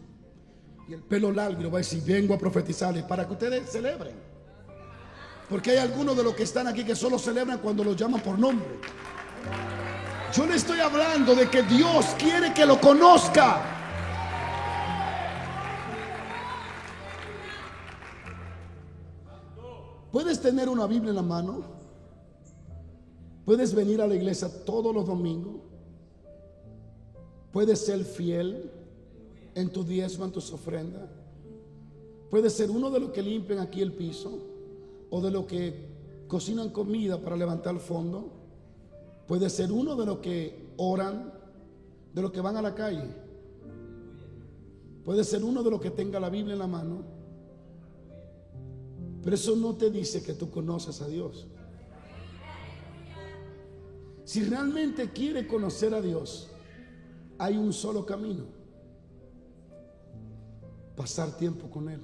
Y 0.89 0.93
el 0.93 1.03
pelo 1.03 1.31
largo. 1.31 1.61
Y 1.61 1.63
le 1.63 1.69
voy 1.69 1.77
a 1.77 1.85
decir, 1.85 2.03
vengo 2.03 2.33
a 2.33 2.37
profetizarles 2.37 3.05
para 3.05 3.25
que 3.25 3.31
ustedes 3.31 3.69
celebren. 3.69 4.28
Porque 5.49 5.71
hay 5.71 5.77
algunos 5.77 6.15
de 6.15 6.23
los 6.23 6.35
que 6.35 6.43
están 6.43 6.67
aquí 6.67 6.85
que 6.85 6.95
solo 6.95 7.17
celebran 7.17 7.57
cuando 7.57 7.83
los 7.83 7.95
llaman 7.95 8.21
por 8.21 8.37
nombre. 8.37 8.67
Yo 10.31 10.45
le 10.45 10.55
estoy 10.55 10.79
hablando 10.79 11.33
de 11.33 11.49
que 11.49 11.63
Dios 11.63 12.05
quiere 12.19 12.53
que 12.53 12.67
lo 12.67 12.79
conozca. 12.79 13.77
Puedes 20.11 20.39
tener 20.39 20.69
una 20.69 20.85
Biblia 20.85 21.09
en 21.09 21.15
la 21.15 21.23
mano. 21.23 21.63
Puedes 23.43 23.73
venir 23.73 24.01
a 24.01 24.07
la 24.07 24.13
iglesia 24.13 24.49
todos 24.65 24.93
los 24.93 25.07
domingos. 25.07 25.61
Puedes 27.51 27.83
ser 27.83 28.05
fiel 28.05 28.71
en 29.55 29.71
tu 29.71 29.83
diezmo, 29.83 30.25
en 30.25 30.31
tus 30.31 30.51
ofrendas. 30.53 31.09
Puedes 32.29 32.53
ser 32.53 32.69
uno 32.69 32.91
de 32.91 32.99
los 32.99 33.09
que 33.09 33.23
limpian 33.23 33.57
aquí 33.57 33.81
el 33.81 33.93
piso 33.93 34.48
o 35.09 35.21
de 35.21 35.31
los 35.31 35.45
que 35.45 35.89
cocinan 36.27 36.69
comida 36.69 37.19
para 37.19 37.35
levantar 37.35 37.79
fondo. 37.79 38.31
Puede 39.27 39.49
ser 39.49 39.71
uno 39.71 39.95
de 39.95 40.05
los 40.05 40.19
que 40.19 40.73
oran, 40.77 41.33
de 42.13 42.21
los 42.21 42.31
que 42.31 42.41
van 42.41 42.57
a 42.57 42.61
la 42.61 42.73
calle. 42.73 43.09
Puede 45.03 45.23
ser 45.23 45.43
uno 45.43 45.63
de 45.63 45.71
los 45.71 45.81
que 45.81 45.91
tenga 45.91 46.19
la 46.19 46.29
Biblia 46.29 46.53
en 46.53 46.59
la 46.59 46.67
mano. 46.67 47.03
Pero 49.23 49.35
eso 49.35 49.55
no 49.55 49.75
te 49.75 49.89
dice 49.89 50.23
que 50.23 50.33
tú 50.33 50.49
conoces 50.49 51.01
a 51.01 51.07
Dios. 51.07 51.47
Si 54.23 54.43
realmente 54.43 55.09
quiere 55.09 55.47
conocer 55.47 55.93
a 55.93 56.01
Dios, 56.01 56.49
hay 57.39 57.57
un 57.57 57.73
solo 57.73 58.05
camino. 58.05 58.45
Pasar 60.95 61.35
tiempo 61.37 61.69
con 61.69 61.89
Él. 61.89 62.03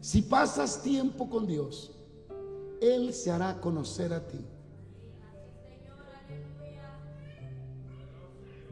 Si 0.00 0.22
pasas 0.22 0.82
tiempo 0.82 1.28
con 1.28 1.46
Dios, 1.46 1.92
Él 2.80 3.12
se 3.12 3.30
hará 3.30 3.60
conocer 3.60 4.12
a 4.12 4.26
ti. 4.26 4.44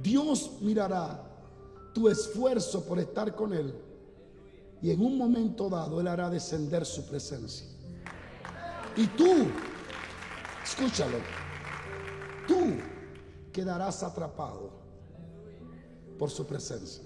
Dios 0.02 0.58
mirará 0.60 1.22
tu 1.94 2.08
esfuerzo 2.08 2.84
por 2.84 2.98
estar 2.98 3.34
con 3.34 3.54
Él 3.54 3.74
y 4.82 4.90
en 4.90 5.00
un 5.00 5.16
momento 5.16 5.70
dado 5.70 6.00
Él 6.00 6.08
hará 6.08 6.28
descender 6.28 6.84
su 6.84 7.06
presencia. 7.06 7.66
Y 8.96 9.06
tú, 9.06 9.48
escúchalo, 10.62 11.16
tú 12.46 12.76
quedarás 13.50 14.02
atrapado 14.02 14.70
por 16.18 16.30
su 16.30 16.46
presencia. 16.46 17.03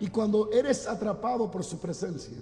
Y 0.00 0.08
cuando 0.08 0.50
eres 0.50 0.88
atrapado 0.88 1.50
por 1.50 1.62
su 1.62 1.78
presencia, 1.78 2.38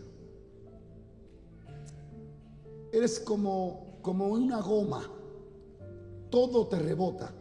eres 2.93 3.19
como, 3.19 3.99
como 4.01 4.29
una 4.29 4.61
goma. 4.61 5.03
Todo 6.31 6.69
te 6.69 6.79
rebota. 6.79 7.33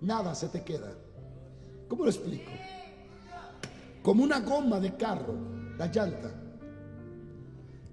Nada 0.00 0.34
se 0.36 0.48
te 0.48 0.62
queda. 0.62 0.92
¿Cómo 1.88 2.04
lo 2.04 2.10
explico? 2.10 2.52
Como 4.02 4.22
una 4.22 4.38
goma 4.38 4.78
de 4.78 4.96
carro, 4.96 5.34
la 5.76 5.86
llanta. 5.88 6.30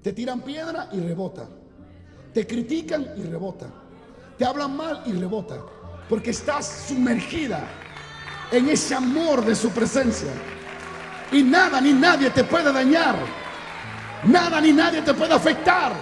Te 0.04 0.14
tiran 0.14 0.42
piedra 0.42 0.90
y 0.92 1.00
rebota. 1.00 1.50
Te 2.34 2.46
critican 2.46 3.14
y 3.18 3.24
rebota. 3.24 3.68
Te 4.38 4.46
hablan 4.46 4.76
mal 4.76 5.04
y 5.08 5.14
rebota. 5.14 5.66
Porque 6.08 6.32
estás 6.32 6.86
sumergida 6.88 7.68
en 8.52 8.70
ese 8.70 8.94
amor 8.94 9.44
de 9.46 9.56
su 9.56 9.70
presencia. 9.70 10.32
Y 11.32 11.44
nada 11.44 11.80
ni 11.80 11.94
nadie 11.94 12.30
te 12.30 12.44
puede 12.44 12.72
dañar. 12.72 13.16
Nada 14.26 14.60
ni 14.62 14.74
nadie 14.74 15.02
te 15.02 15.14
puede 15.14 15.34
afectar. 15.34 15.94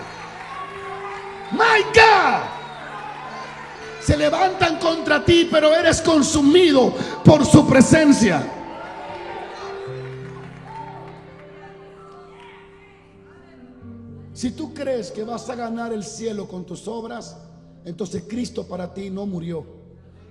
My 1.52 1.84
God. 1.94 2.60
Se 4.02 4.18
levantan 4.18 4.80
contra 4.80 5.24
ti, 5.24 5.48
pero 5.52 5.74
eres 5.76 6.02
consumido 6.02 6.94
por 7.24 7.46
su 7.46 7.68
presencia. 7.68 8.56
Si 14.34 14.52
tú 14.52 14.74
crees 14.74 15.12
que 15.12 15.24
vas 15.24 15.50
a 15.50 15.56
ganar 15.56 15.92
el 15.92 16.04
cielo 16.04 16.48
con 16.48 16.66
tus 16.66 16.88
obras, 16.88 17.38
entonces 17.84 18.24
Cristo 18.28 18.66
para 18.68 18.94
ti 18.94 19.10
no 19.10 19.26
murió 19.26 19.66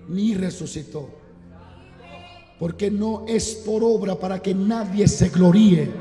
ni 0.08 0.34
resucitó. 0.34 1.27
Porque 2.58 2.90
no 2.90 3.24
es 3.26 3.54
por 3.54 3.84
obra 3.84 4.18
para 4.18 4.40
que 4.40 4.54
nadie 4.54 5.06
se 5.06 5.28
gloríe. 5.28 5.92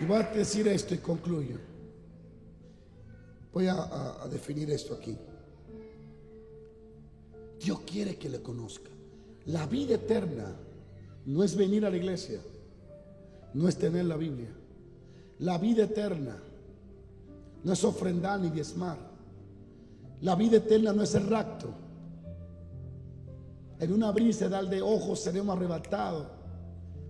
Y 0.00 0.04
voy 0.06 0.16
a 0.16 0.22
decir 0.22 0.66
esto 0.68 0.94
y 0.94 0.98
concluyo. 0.98 1.58
Voy 3.52 3.68
a, 3.68 4.26
definir 4.30 4.70
esto 4.70 4.94
aquí. 4.94 5.16
Dios 7.60 7.80
quiere 7.86 8.16
que 8.16 8.28
le 8.28 8.42
conozca. 8.42 8.90
La 9.46 9.66
vida 9.66 9.94
eterna 9.94 10.56
no 11.26 11.44
es 11.44 11.54
venir 11.54 11.86
a 11.86 11.90
la 11.90 11.96
iglesia, 11.96 12.40
no 13.52 13.68
es 13.68 13.76
tener 13.76 14.06
la 14.06 14.16
Biblia. 14.16 14.50
La 15.38 15.58
vida 15.58 15.84
eterna 15.84 16.36
no 17.62 17.72
es 17.72 17.84
ofrendar 17.84 18.40
ni 18.40 18.50
diezmar. 18.50 18.98
La 20.22 20.34
vida 20.34 20.56
eterna 20.56 20.92
no 20.92 21.02
es 21.02 21.14
el 21.14 21.28
rapto. 21.28 21.83
En 23.84 23.92
una 23.92 24.10
brisa 24.12 24.48
de 24.48 24.80
ojos 24.80 25.20
seremos 25.20 25.54
arrebatados 25.54 26.26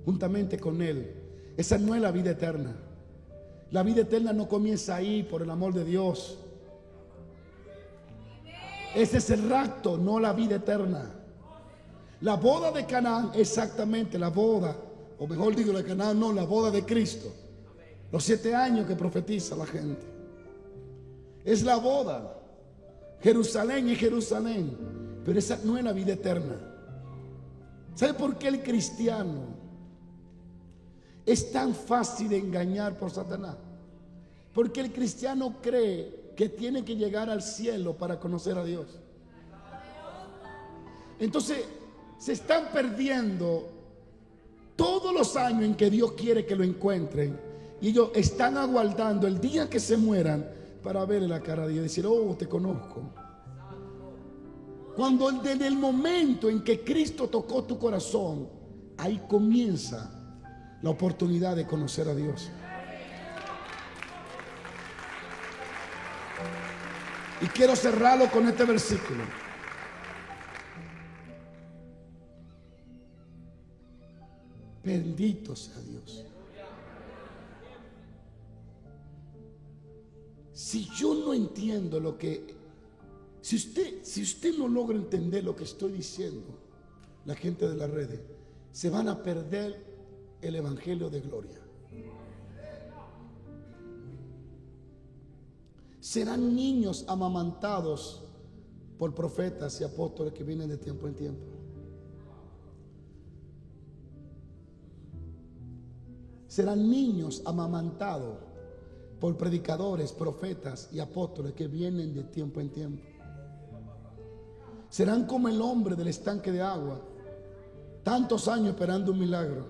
juntamente 0.04 0.58
con 0.58 0.82
Él. 0.82 1.14
Esa 1.56 1.78
no 1.78 1.94
es 1.94 2.02
la 2.02 2.10
vida 2.10 2.32
eterna. 2.32 2.74
La 3.70 3.84
vida 3.84 4.00
eterna 4.00 4.32
no 4.32 4.48
comienza 4.48 4.96
ahí 4.96 5.22
por 5.22 5.40
el 5.42 5.50
amor 5.50 5.72
de 5.72 5.84
Dios. 5.84 6.36
Ese 8.92 9.18
es 9.18 9.30
el 9.30 9.48
rapto, 9.48 9.96
no 9.96 10.18
la 10.18 10.32
vida 10.32 10.56
eterna. 10.56 11.12
La 12.22 12.34
boda 12.34 12.72
de 12.72 12.84
Canaán, 12.86 13.30
exactamente 13.34 14.18
la 14.18 14.30
boda, 14.30 14.76
o 15.20 15.28
mejor 15.28 15.54
digo, 15.54 15.72
la 15.72 15.78
de 15.78 15.84
Canaán, 15.84 16.18
no, 16.18 16.32
la 16.32 16.44
boda 16.44 16.72
de 16.72 16.84
Cristo. 16.84 17.32
Los 18.10 18.24
siete 18.24 18.52
años 18.52 18.84
que 18.88 18.96
profetiza 18.96 19.54
la 19.54 19.66
gente. 19.66 20.06
Es 21.44 21.62
la 21.62 21.76
boda. 21.76 22.36
Jerusalén 23.20 23.90
es 23.90 23.98
Jerusalén. 23.98 25.03
Pero 25.24 25.38
esa 25.38 25.58
no 25.64 25.78
es 25.78 25.84
la 25.84 25.92
vida 25.92 26.12
eterna. 26.12 26.56
¿Sabe 27.94 28.14
por 28.14 28.36
qué 28.36 28.48
el 28.48 28.62
cristiano 28.62 29.54
es 31.24 31.50
tan 31.52 31.74
fácil 31.74 32.28
de 32.28 32.38
engañar 32.38 32.98
por 32.98 33.10
Satanás? 33.10 33.56
Porque 34.52 34.80
el 34.80 34.92
cristiano 34.92 35.56
cree 35.62 36.32
que 36.36 36.48
tiene 36.48 36.84
que 36.84 36.96
llegar 36.96 37.30
al 37.30 37.42
cielo 37.42 37.96
para 37.96 38.18
conocer 38.18 38.58
a 38.58 38.64
Dios. 38.64 38.86
Entonces, 41.18 41.64
se 42.18 42.32
están 42.32 42.68
perdiendo 42.72 43.68
todos 44.76 45.14
los 45.14 45.36
años 45.36 45.64
en 45.64 45.74
que 45.74 45.90
Dios 45.90 46.12
quiere 46.12 46.44
que 46.44 46.56
lo 46.56 46.64
encuentren. 46.64 47.38
Y 47.80 47.88
ellos 47.88 48.10
están 48.14 48.56
aguardando 48.56 49.26
el 49.26 49.40
día 49.40 49.70
que 49.70 49.78
se 49.78 49.96
mueran 49.96 50.48
para 50.82 51.04
verle 51.04 51.28
la 51.28 51.40
cara 51.40 51.66
de 51.66 51.74
Dios 51.74 51.80
y 51.80 51.88
decir, 51.88 52.06
oh, 52.06 52.34
te 52.36 52.48
conozco. 52.48 53.02
Cuando 54.96 55.30
desde 55.32 55.66
el 55.66 55.76
momento 55.76 56.48
en 56.48 56.62
que 56.62 56.84
Cristo 56.84 57.28
tocó 57.28 57.64
tu 57.64 57.78
corazón, 57.78 58.48
ahí 58.96 59.20
comienza 59.28 60.10
la 60.82 60.90
oportunidad 60.90 61.56
de 61.56 61.66
conocer 61.66 62.08
a 62.08 62.14
Dios. 62.14 62.50
Y 67.40 67.46
quiero 67.46 67.74
cerrarlo 67.74 68.30
con 68.30 68.46
este 68.46 68.64
versículo. 68.64 69.24
Bendito 74.84 75.56
sea 75.56 75.80
Dios. 75.80 76.24
Si 80.52 80.88
yo 80.94 81.14
no 81.14 81.34
entiendo 81.34 81.98
lo 81.98 82.16
que 82.16 82.63
si 83.44 83.56
usted, 83.56 84.02
si 84.02 84.22
usted 84.22 84.56
no 84.56 84.66
logra 84.66 84.96
entender 84.96 85.44
lo 85.44 85.54
que 85.54 85.64
estoy 85.64 85.92
diciendo, 85.92 86.46
la 87.26 87.34
gente 87.34 87.68
de 87.68 87.76
las 87.76 87.90
redes, 87.90 88.18
se 88.72 88.88
van 88.88 89.06
a 89.06 89.22
perder 89.22 89.84
el 90.40 90.56
Evangelio 90.56 91.10
de 91.10 91.20
Gloria. 91.20 91.60
Serán 96.00 96.56
niños 96.56 97.04
amamantados 97.06 98.24
por 98.98 99.14
profetas 99.14 99.78
y 99.78 99.84
apóstoles 99.84 100.32
que 100.32 100.42
vienen 100.42 100.70
de 100.70 100.78
tiempo 100.78 101.06
en 101.06 101.14
tiempo. 101.14 101.44
Serán 106.48 106.88
niños 106.88 107.42
amamantados 107.44 108.38
por 109.20 109.36
predicadores, 109.36 110.12
profetas 110.12 110.88
y 110.94 110.98
apóstoles 110.98 111.52
que 111.52 111.68
vienen 111.68 112.14
de 112.14 112.24
tiempo 112.24 112.62
en 112.62 112.70
tiempo. 112.70 113.13
Serán 114.94 115.26
como 115.26 115.48
el 115.48 115.60
hombre 115.60 115.96
del 115.96 116.06
estanque 116.06 116.52
de 116.52 116.62
agua, 116.62 117.00
tantos 118.04 118.46
años 118.46 118.68
esperando 118.68 119.10
un 119.10 119.18
milagro. 119.18 119.66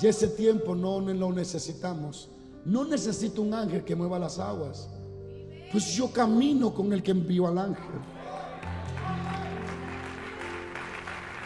Y 0.00 0.06
ese 0.06 0.28
tiempo 0.28 0.74
no 0.74 1.00
lo 1.00 1.30
necesitamos. 1.32 2.30
No 2.64 2.86
necesito 2.86 3.42
un 3.42 3.52
ángel 3.52 3.84
que 3.84 3.94
mueva 3.94 4.18
las 4.18 4.38
aguas. 4.38 4.88
Pues 5.70 5.92
yo 5.92 6.10
camino 6.10 6.72
con 6.72 6.94
el 6.94 7.02
que 7.02 7.10
envió 7.10 7.46
al 7.46 7.58
ángel. 7.58 8.00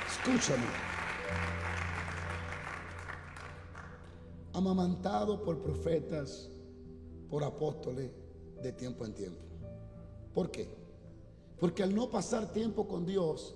Escúchame. 0.08 0.62
Amamantado 4.52 5.42
por 5.42 5.60
profetas, 5.60 6.48
por 7.28 7.42
apóstoles 7.42 8.12
de 8.62 8.72
tiempo 8.74 9.04
en 9.04 9.12
tiempo. 9.12 9.42
¿Por 10.32 10.52
qué? 10.52 10.77
Porque 11.60 11.82
al 11.82 11.94
no 11.94 12.08
pasar 12.08 12.52
tiempo 12.52 12.86
con 12.86 13.04
Dios, 13.04 13.54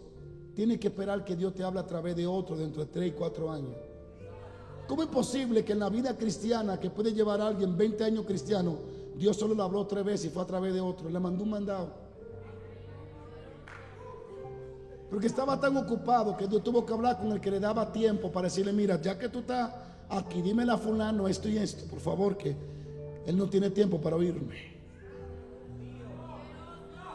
tiene 0.54 0.78
que 0.78 0.88
esperar 0.88 1.24
que 1.24 1.36
Dios 1.36 1.54
te 1.54 1.62
hable 1.62 1.80
a 1.80 1.86
través 1.86 2.16
de 2.16 2.26
otro 2.26 2.56
dentro 2.56 2.84
de 2.84 2.90
tres 2.90 3.08
y 3.08 3.12
cuatro 3.12 3.50
años. 3.50 3.76
¿Cómo 4.86 5.02
es 5.02 5.08
posible 5.08 5.64
que 5.64 5.72
en 5.72 5.78
la 5.78 5.88
vida 5.88 6.16
cristiana, 6.16 6.78
que 6.78 6.90
puede 6.90 7.12
llevar 7.12 7.40
alguien 7.40 7.76
20 7.76 8.04
años 8.04 8.26
cristiano, 8.26 8.76
Dios 9.16 9.36
solo 9.36 9.54
le 9.54 9.62
habló 9.62 9.86
tres 9.86 10.04
veces 10.04 10.26
y 10.26 10.30
fue 10.30 10.42
a 10.42 10.46
través 10.46 10.74
de 10.74 10.80
otro? 10.80 11.08
Le 11.08 11.20
mandó 11.20 11.44
un 11.44 11.50
mandado. 11.50 11.88
Porque 15.08 15.26
estaba 15.26 15.60
tan 15.60 15.76
ocupado 15.76 16.36
que 16.36 16.46
Dios 16.46 16.62
tuvo 16.62 16.84
que 16.84 16.92
hablar 16.92 17.18
con 17.18 17.32
el 17.32 17.40
que 17.40 17.50
le 17.50 17.60
daba 17.60 17.92
tiempo 17.92 18.32
para 18.32 18.48
decirle, 18.48 18.72
mira, 18.72 19.00
ya 19.00 19.18
que 19.18 19.28
tú 19.28 19.40
estás 19.40 19.70
aquí, 20.08 20.42
dímele 20.42 20.72
a 20.72 20.78
fulano 20.78 21.28
esto 21.28 21.48
y 21.48 21.58
esto, 21.58 21.84
por 21.88 22.00
favor, 22.00 22.36
que 22.36 22.56
él 23.26 23.36
no 23.36 23.48
tiene 23.48 23.70
tiempo 23.70 24.00
para 24.00 24.16
oírme. 24.16 24.71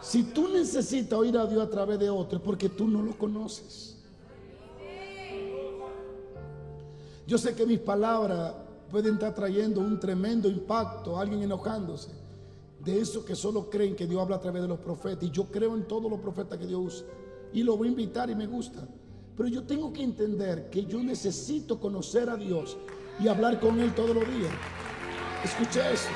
Si 0.01 0.23
tú 0.23 0.47
necesitas 0.47 1.17
oír 1.17 1.37
a 1.37 1.45
Dios 1.45 1.65
a 1.65 1.69
través 1.69 1.99
de 1.99 2.09
otro, 2.09 2.37
es 2.37 2.43
porque 2.43 2.69
tú 2.69 2.87
no 2.87 3.01
lo 3.01 3.17
conoces. 3.17 3.97
Yo 7.25 7.37
sé 7.37 7.55
que 7.55 7.65
mis 7.65 7.79
palabras 7.79 8.53
pueden 8.89 9.15
estar 9.15 9.35
trayendo 9.35 9.81
un 9.81 9.99
tremendo 9.99 10.47
impacto, 10.47 11.19
alguien 11.19 11.43
enojándose. 11.43 12.11
De 12.79 13.01
eso 13.01 13.25
que 13.25 13.35
solo 13.35 13.69
creen 13.69 13.95
que 13.95 14.07
Dios 14.07 14.21
habla 14.21 14.37
a 14.37 14.41
través 14.41 14.61
de 14.61 14.67
los 14.67 14.79
profetas. 14.79 15.23
Y 15.23 15.31
yo 15.31 15.45
creo 15.45 15.75
en 15.75 15.87
todos 15.87 16.09
los 16.09 16.19
profetas 16.21 16.57
que 16.57 16.67
Dios 16.67 16.79
usa 16.81 17.07
y 17.51 17.63
lo 17.63 17.75
voy 17.77 17.87
a 17.87 17.91
invitar 17.91 18.29
y 18.29 18.35
me 18.35 18.47
gusta. 18.47 18.87
Pero 19.35 19.49
yo 19.49 19.63
tengo 19.63 19.91
que 19.93 20.03
entender 20.03 20.69
que 20.69 20.85
yo 20.85 21.01
necesito 21.03 21.79
conocer 21.79 22.29
a 22.29 22.37
Dios 22.37 22.77
y 23.19 23.27
hablar 23.27 23.59
con 23.59 23.79
Él 23.79 23.93
todos 23.93 24.15
los 24.15 24.27
días. 24.27 24.51
Escucha 25.43 25.91
eso. 25.91 26.09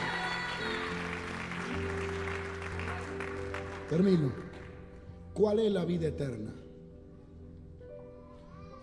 Termino. 3.91 4.31
¿Cuál 5.33 5.59
es 5.59 5.69
la 5.69 5.83
vida 5.83 6.07
eterna? 6.07 6.55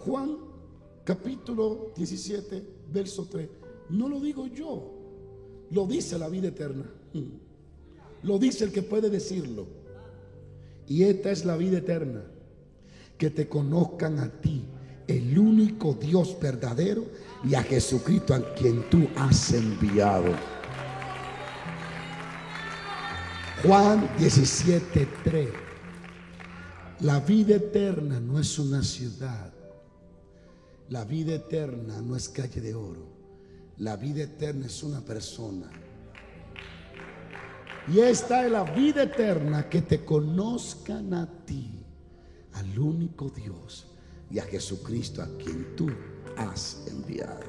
Juan 0.00 0.36
capítulo 1.02 1.92
17, 1.96 2.62
verso 2.92 3.26
3. 3.30 3.48
No 3.88 4.06
lo 4.10 4.20
digo 4.20 4.46
yo, 4.48 4.92
lo 5.70 5.86
dice 5.86 6.18
la 6.18 6.28
vida 6.28 6.48
eterna. 6.48 6.84
Lo 8.24 8.36
dice 8.36 8.64
el 8.64 8.72
que 8.72 8.82
puede 8.82 9.10
decirlo. 9.10 9.68
Y 10.88 11.04
esta 11.04 11.30
es 11.30 11.44
la 11.44 11.56
vida 11.56 11.78
eterna 11.78 12.24
que 13.16 13.30
te 13.30 13.48
conozcan 13.48 14.18
a 14.18 14.28
ti, 14.40 14.64
el 15.06 15.38
único 15.38 15.94
Dios 15.94 16.36
verdadero, 16.42 17.04
y 17.44 17.54
a 17.54 17.62
Jesucristo 17.62 18.34
a 18.34 18.54
quien 18.54 18.90
tú 18.90 19.06
has 19.14 19.52
enviado. 19.52 20.34
Juan 23.64 24.08
17:3. 24.18 25.48
La 27.00 27.18
vida 27.18 27.56
eterna 27.56 28.20
no 28.20 28.38
es 28.38 28.56
una 28.58 28.82
ciudad. 28.82 29.52
La 30.88 31.04
vida 31.04 31.34
eterna 31.34 32.00
no 32.00 32.14
es 32.14 32.28
calle 32.28 32.60
de 32.60 32.74
oro. 32.74 33.06
La 33.78 33.96
vida 33.96 34.22
eterna 34.22 34.66
es 34.66 34.82
una 34.84 35.00
persona. 35.00 35.68
Y 37.88 37.98
esta 37.98 38.44
es 38.44 38.52
la 38.52 38.62
vida 38.62 39.02
eterna, 39.02 39.68
que 39.68 39.82
te 39.82 40.04
conozcan 40.04 41.12
a 41.14 41.26
ti 41.44 41.84
al 42.52 42.78
único 42.78 43.28
Dios 43.28 43.88
y 44.30 44.38
a 44.38 44.44
Jesucristo 44.44 45.20
a 45.22 45.26
quien 45.36 45.74
tú 45.74 45.88
has 46.36 46.84
enviado. 46.86 47.40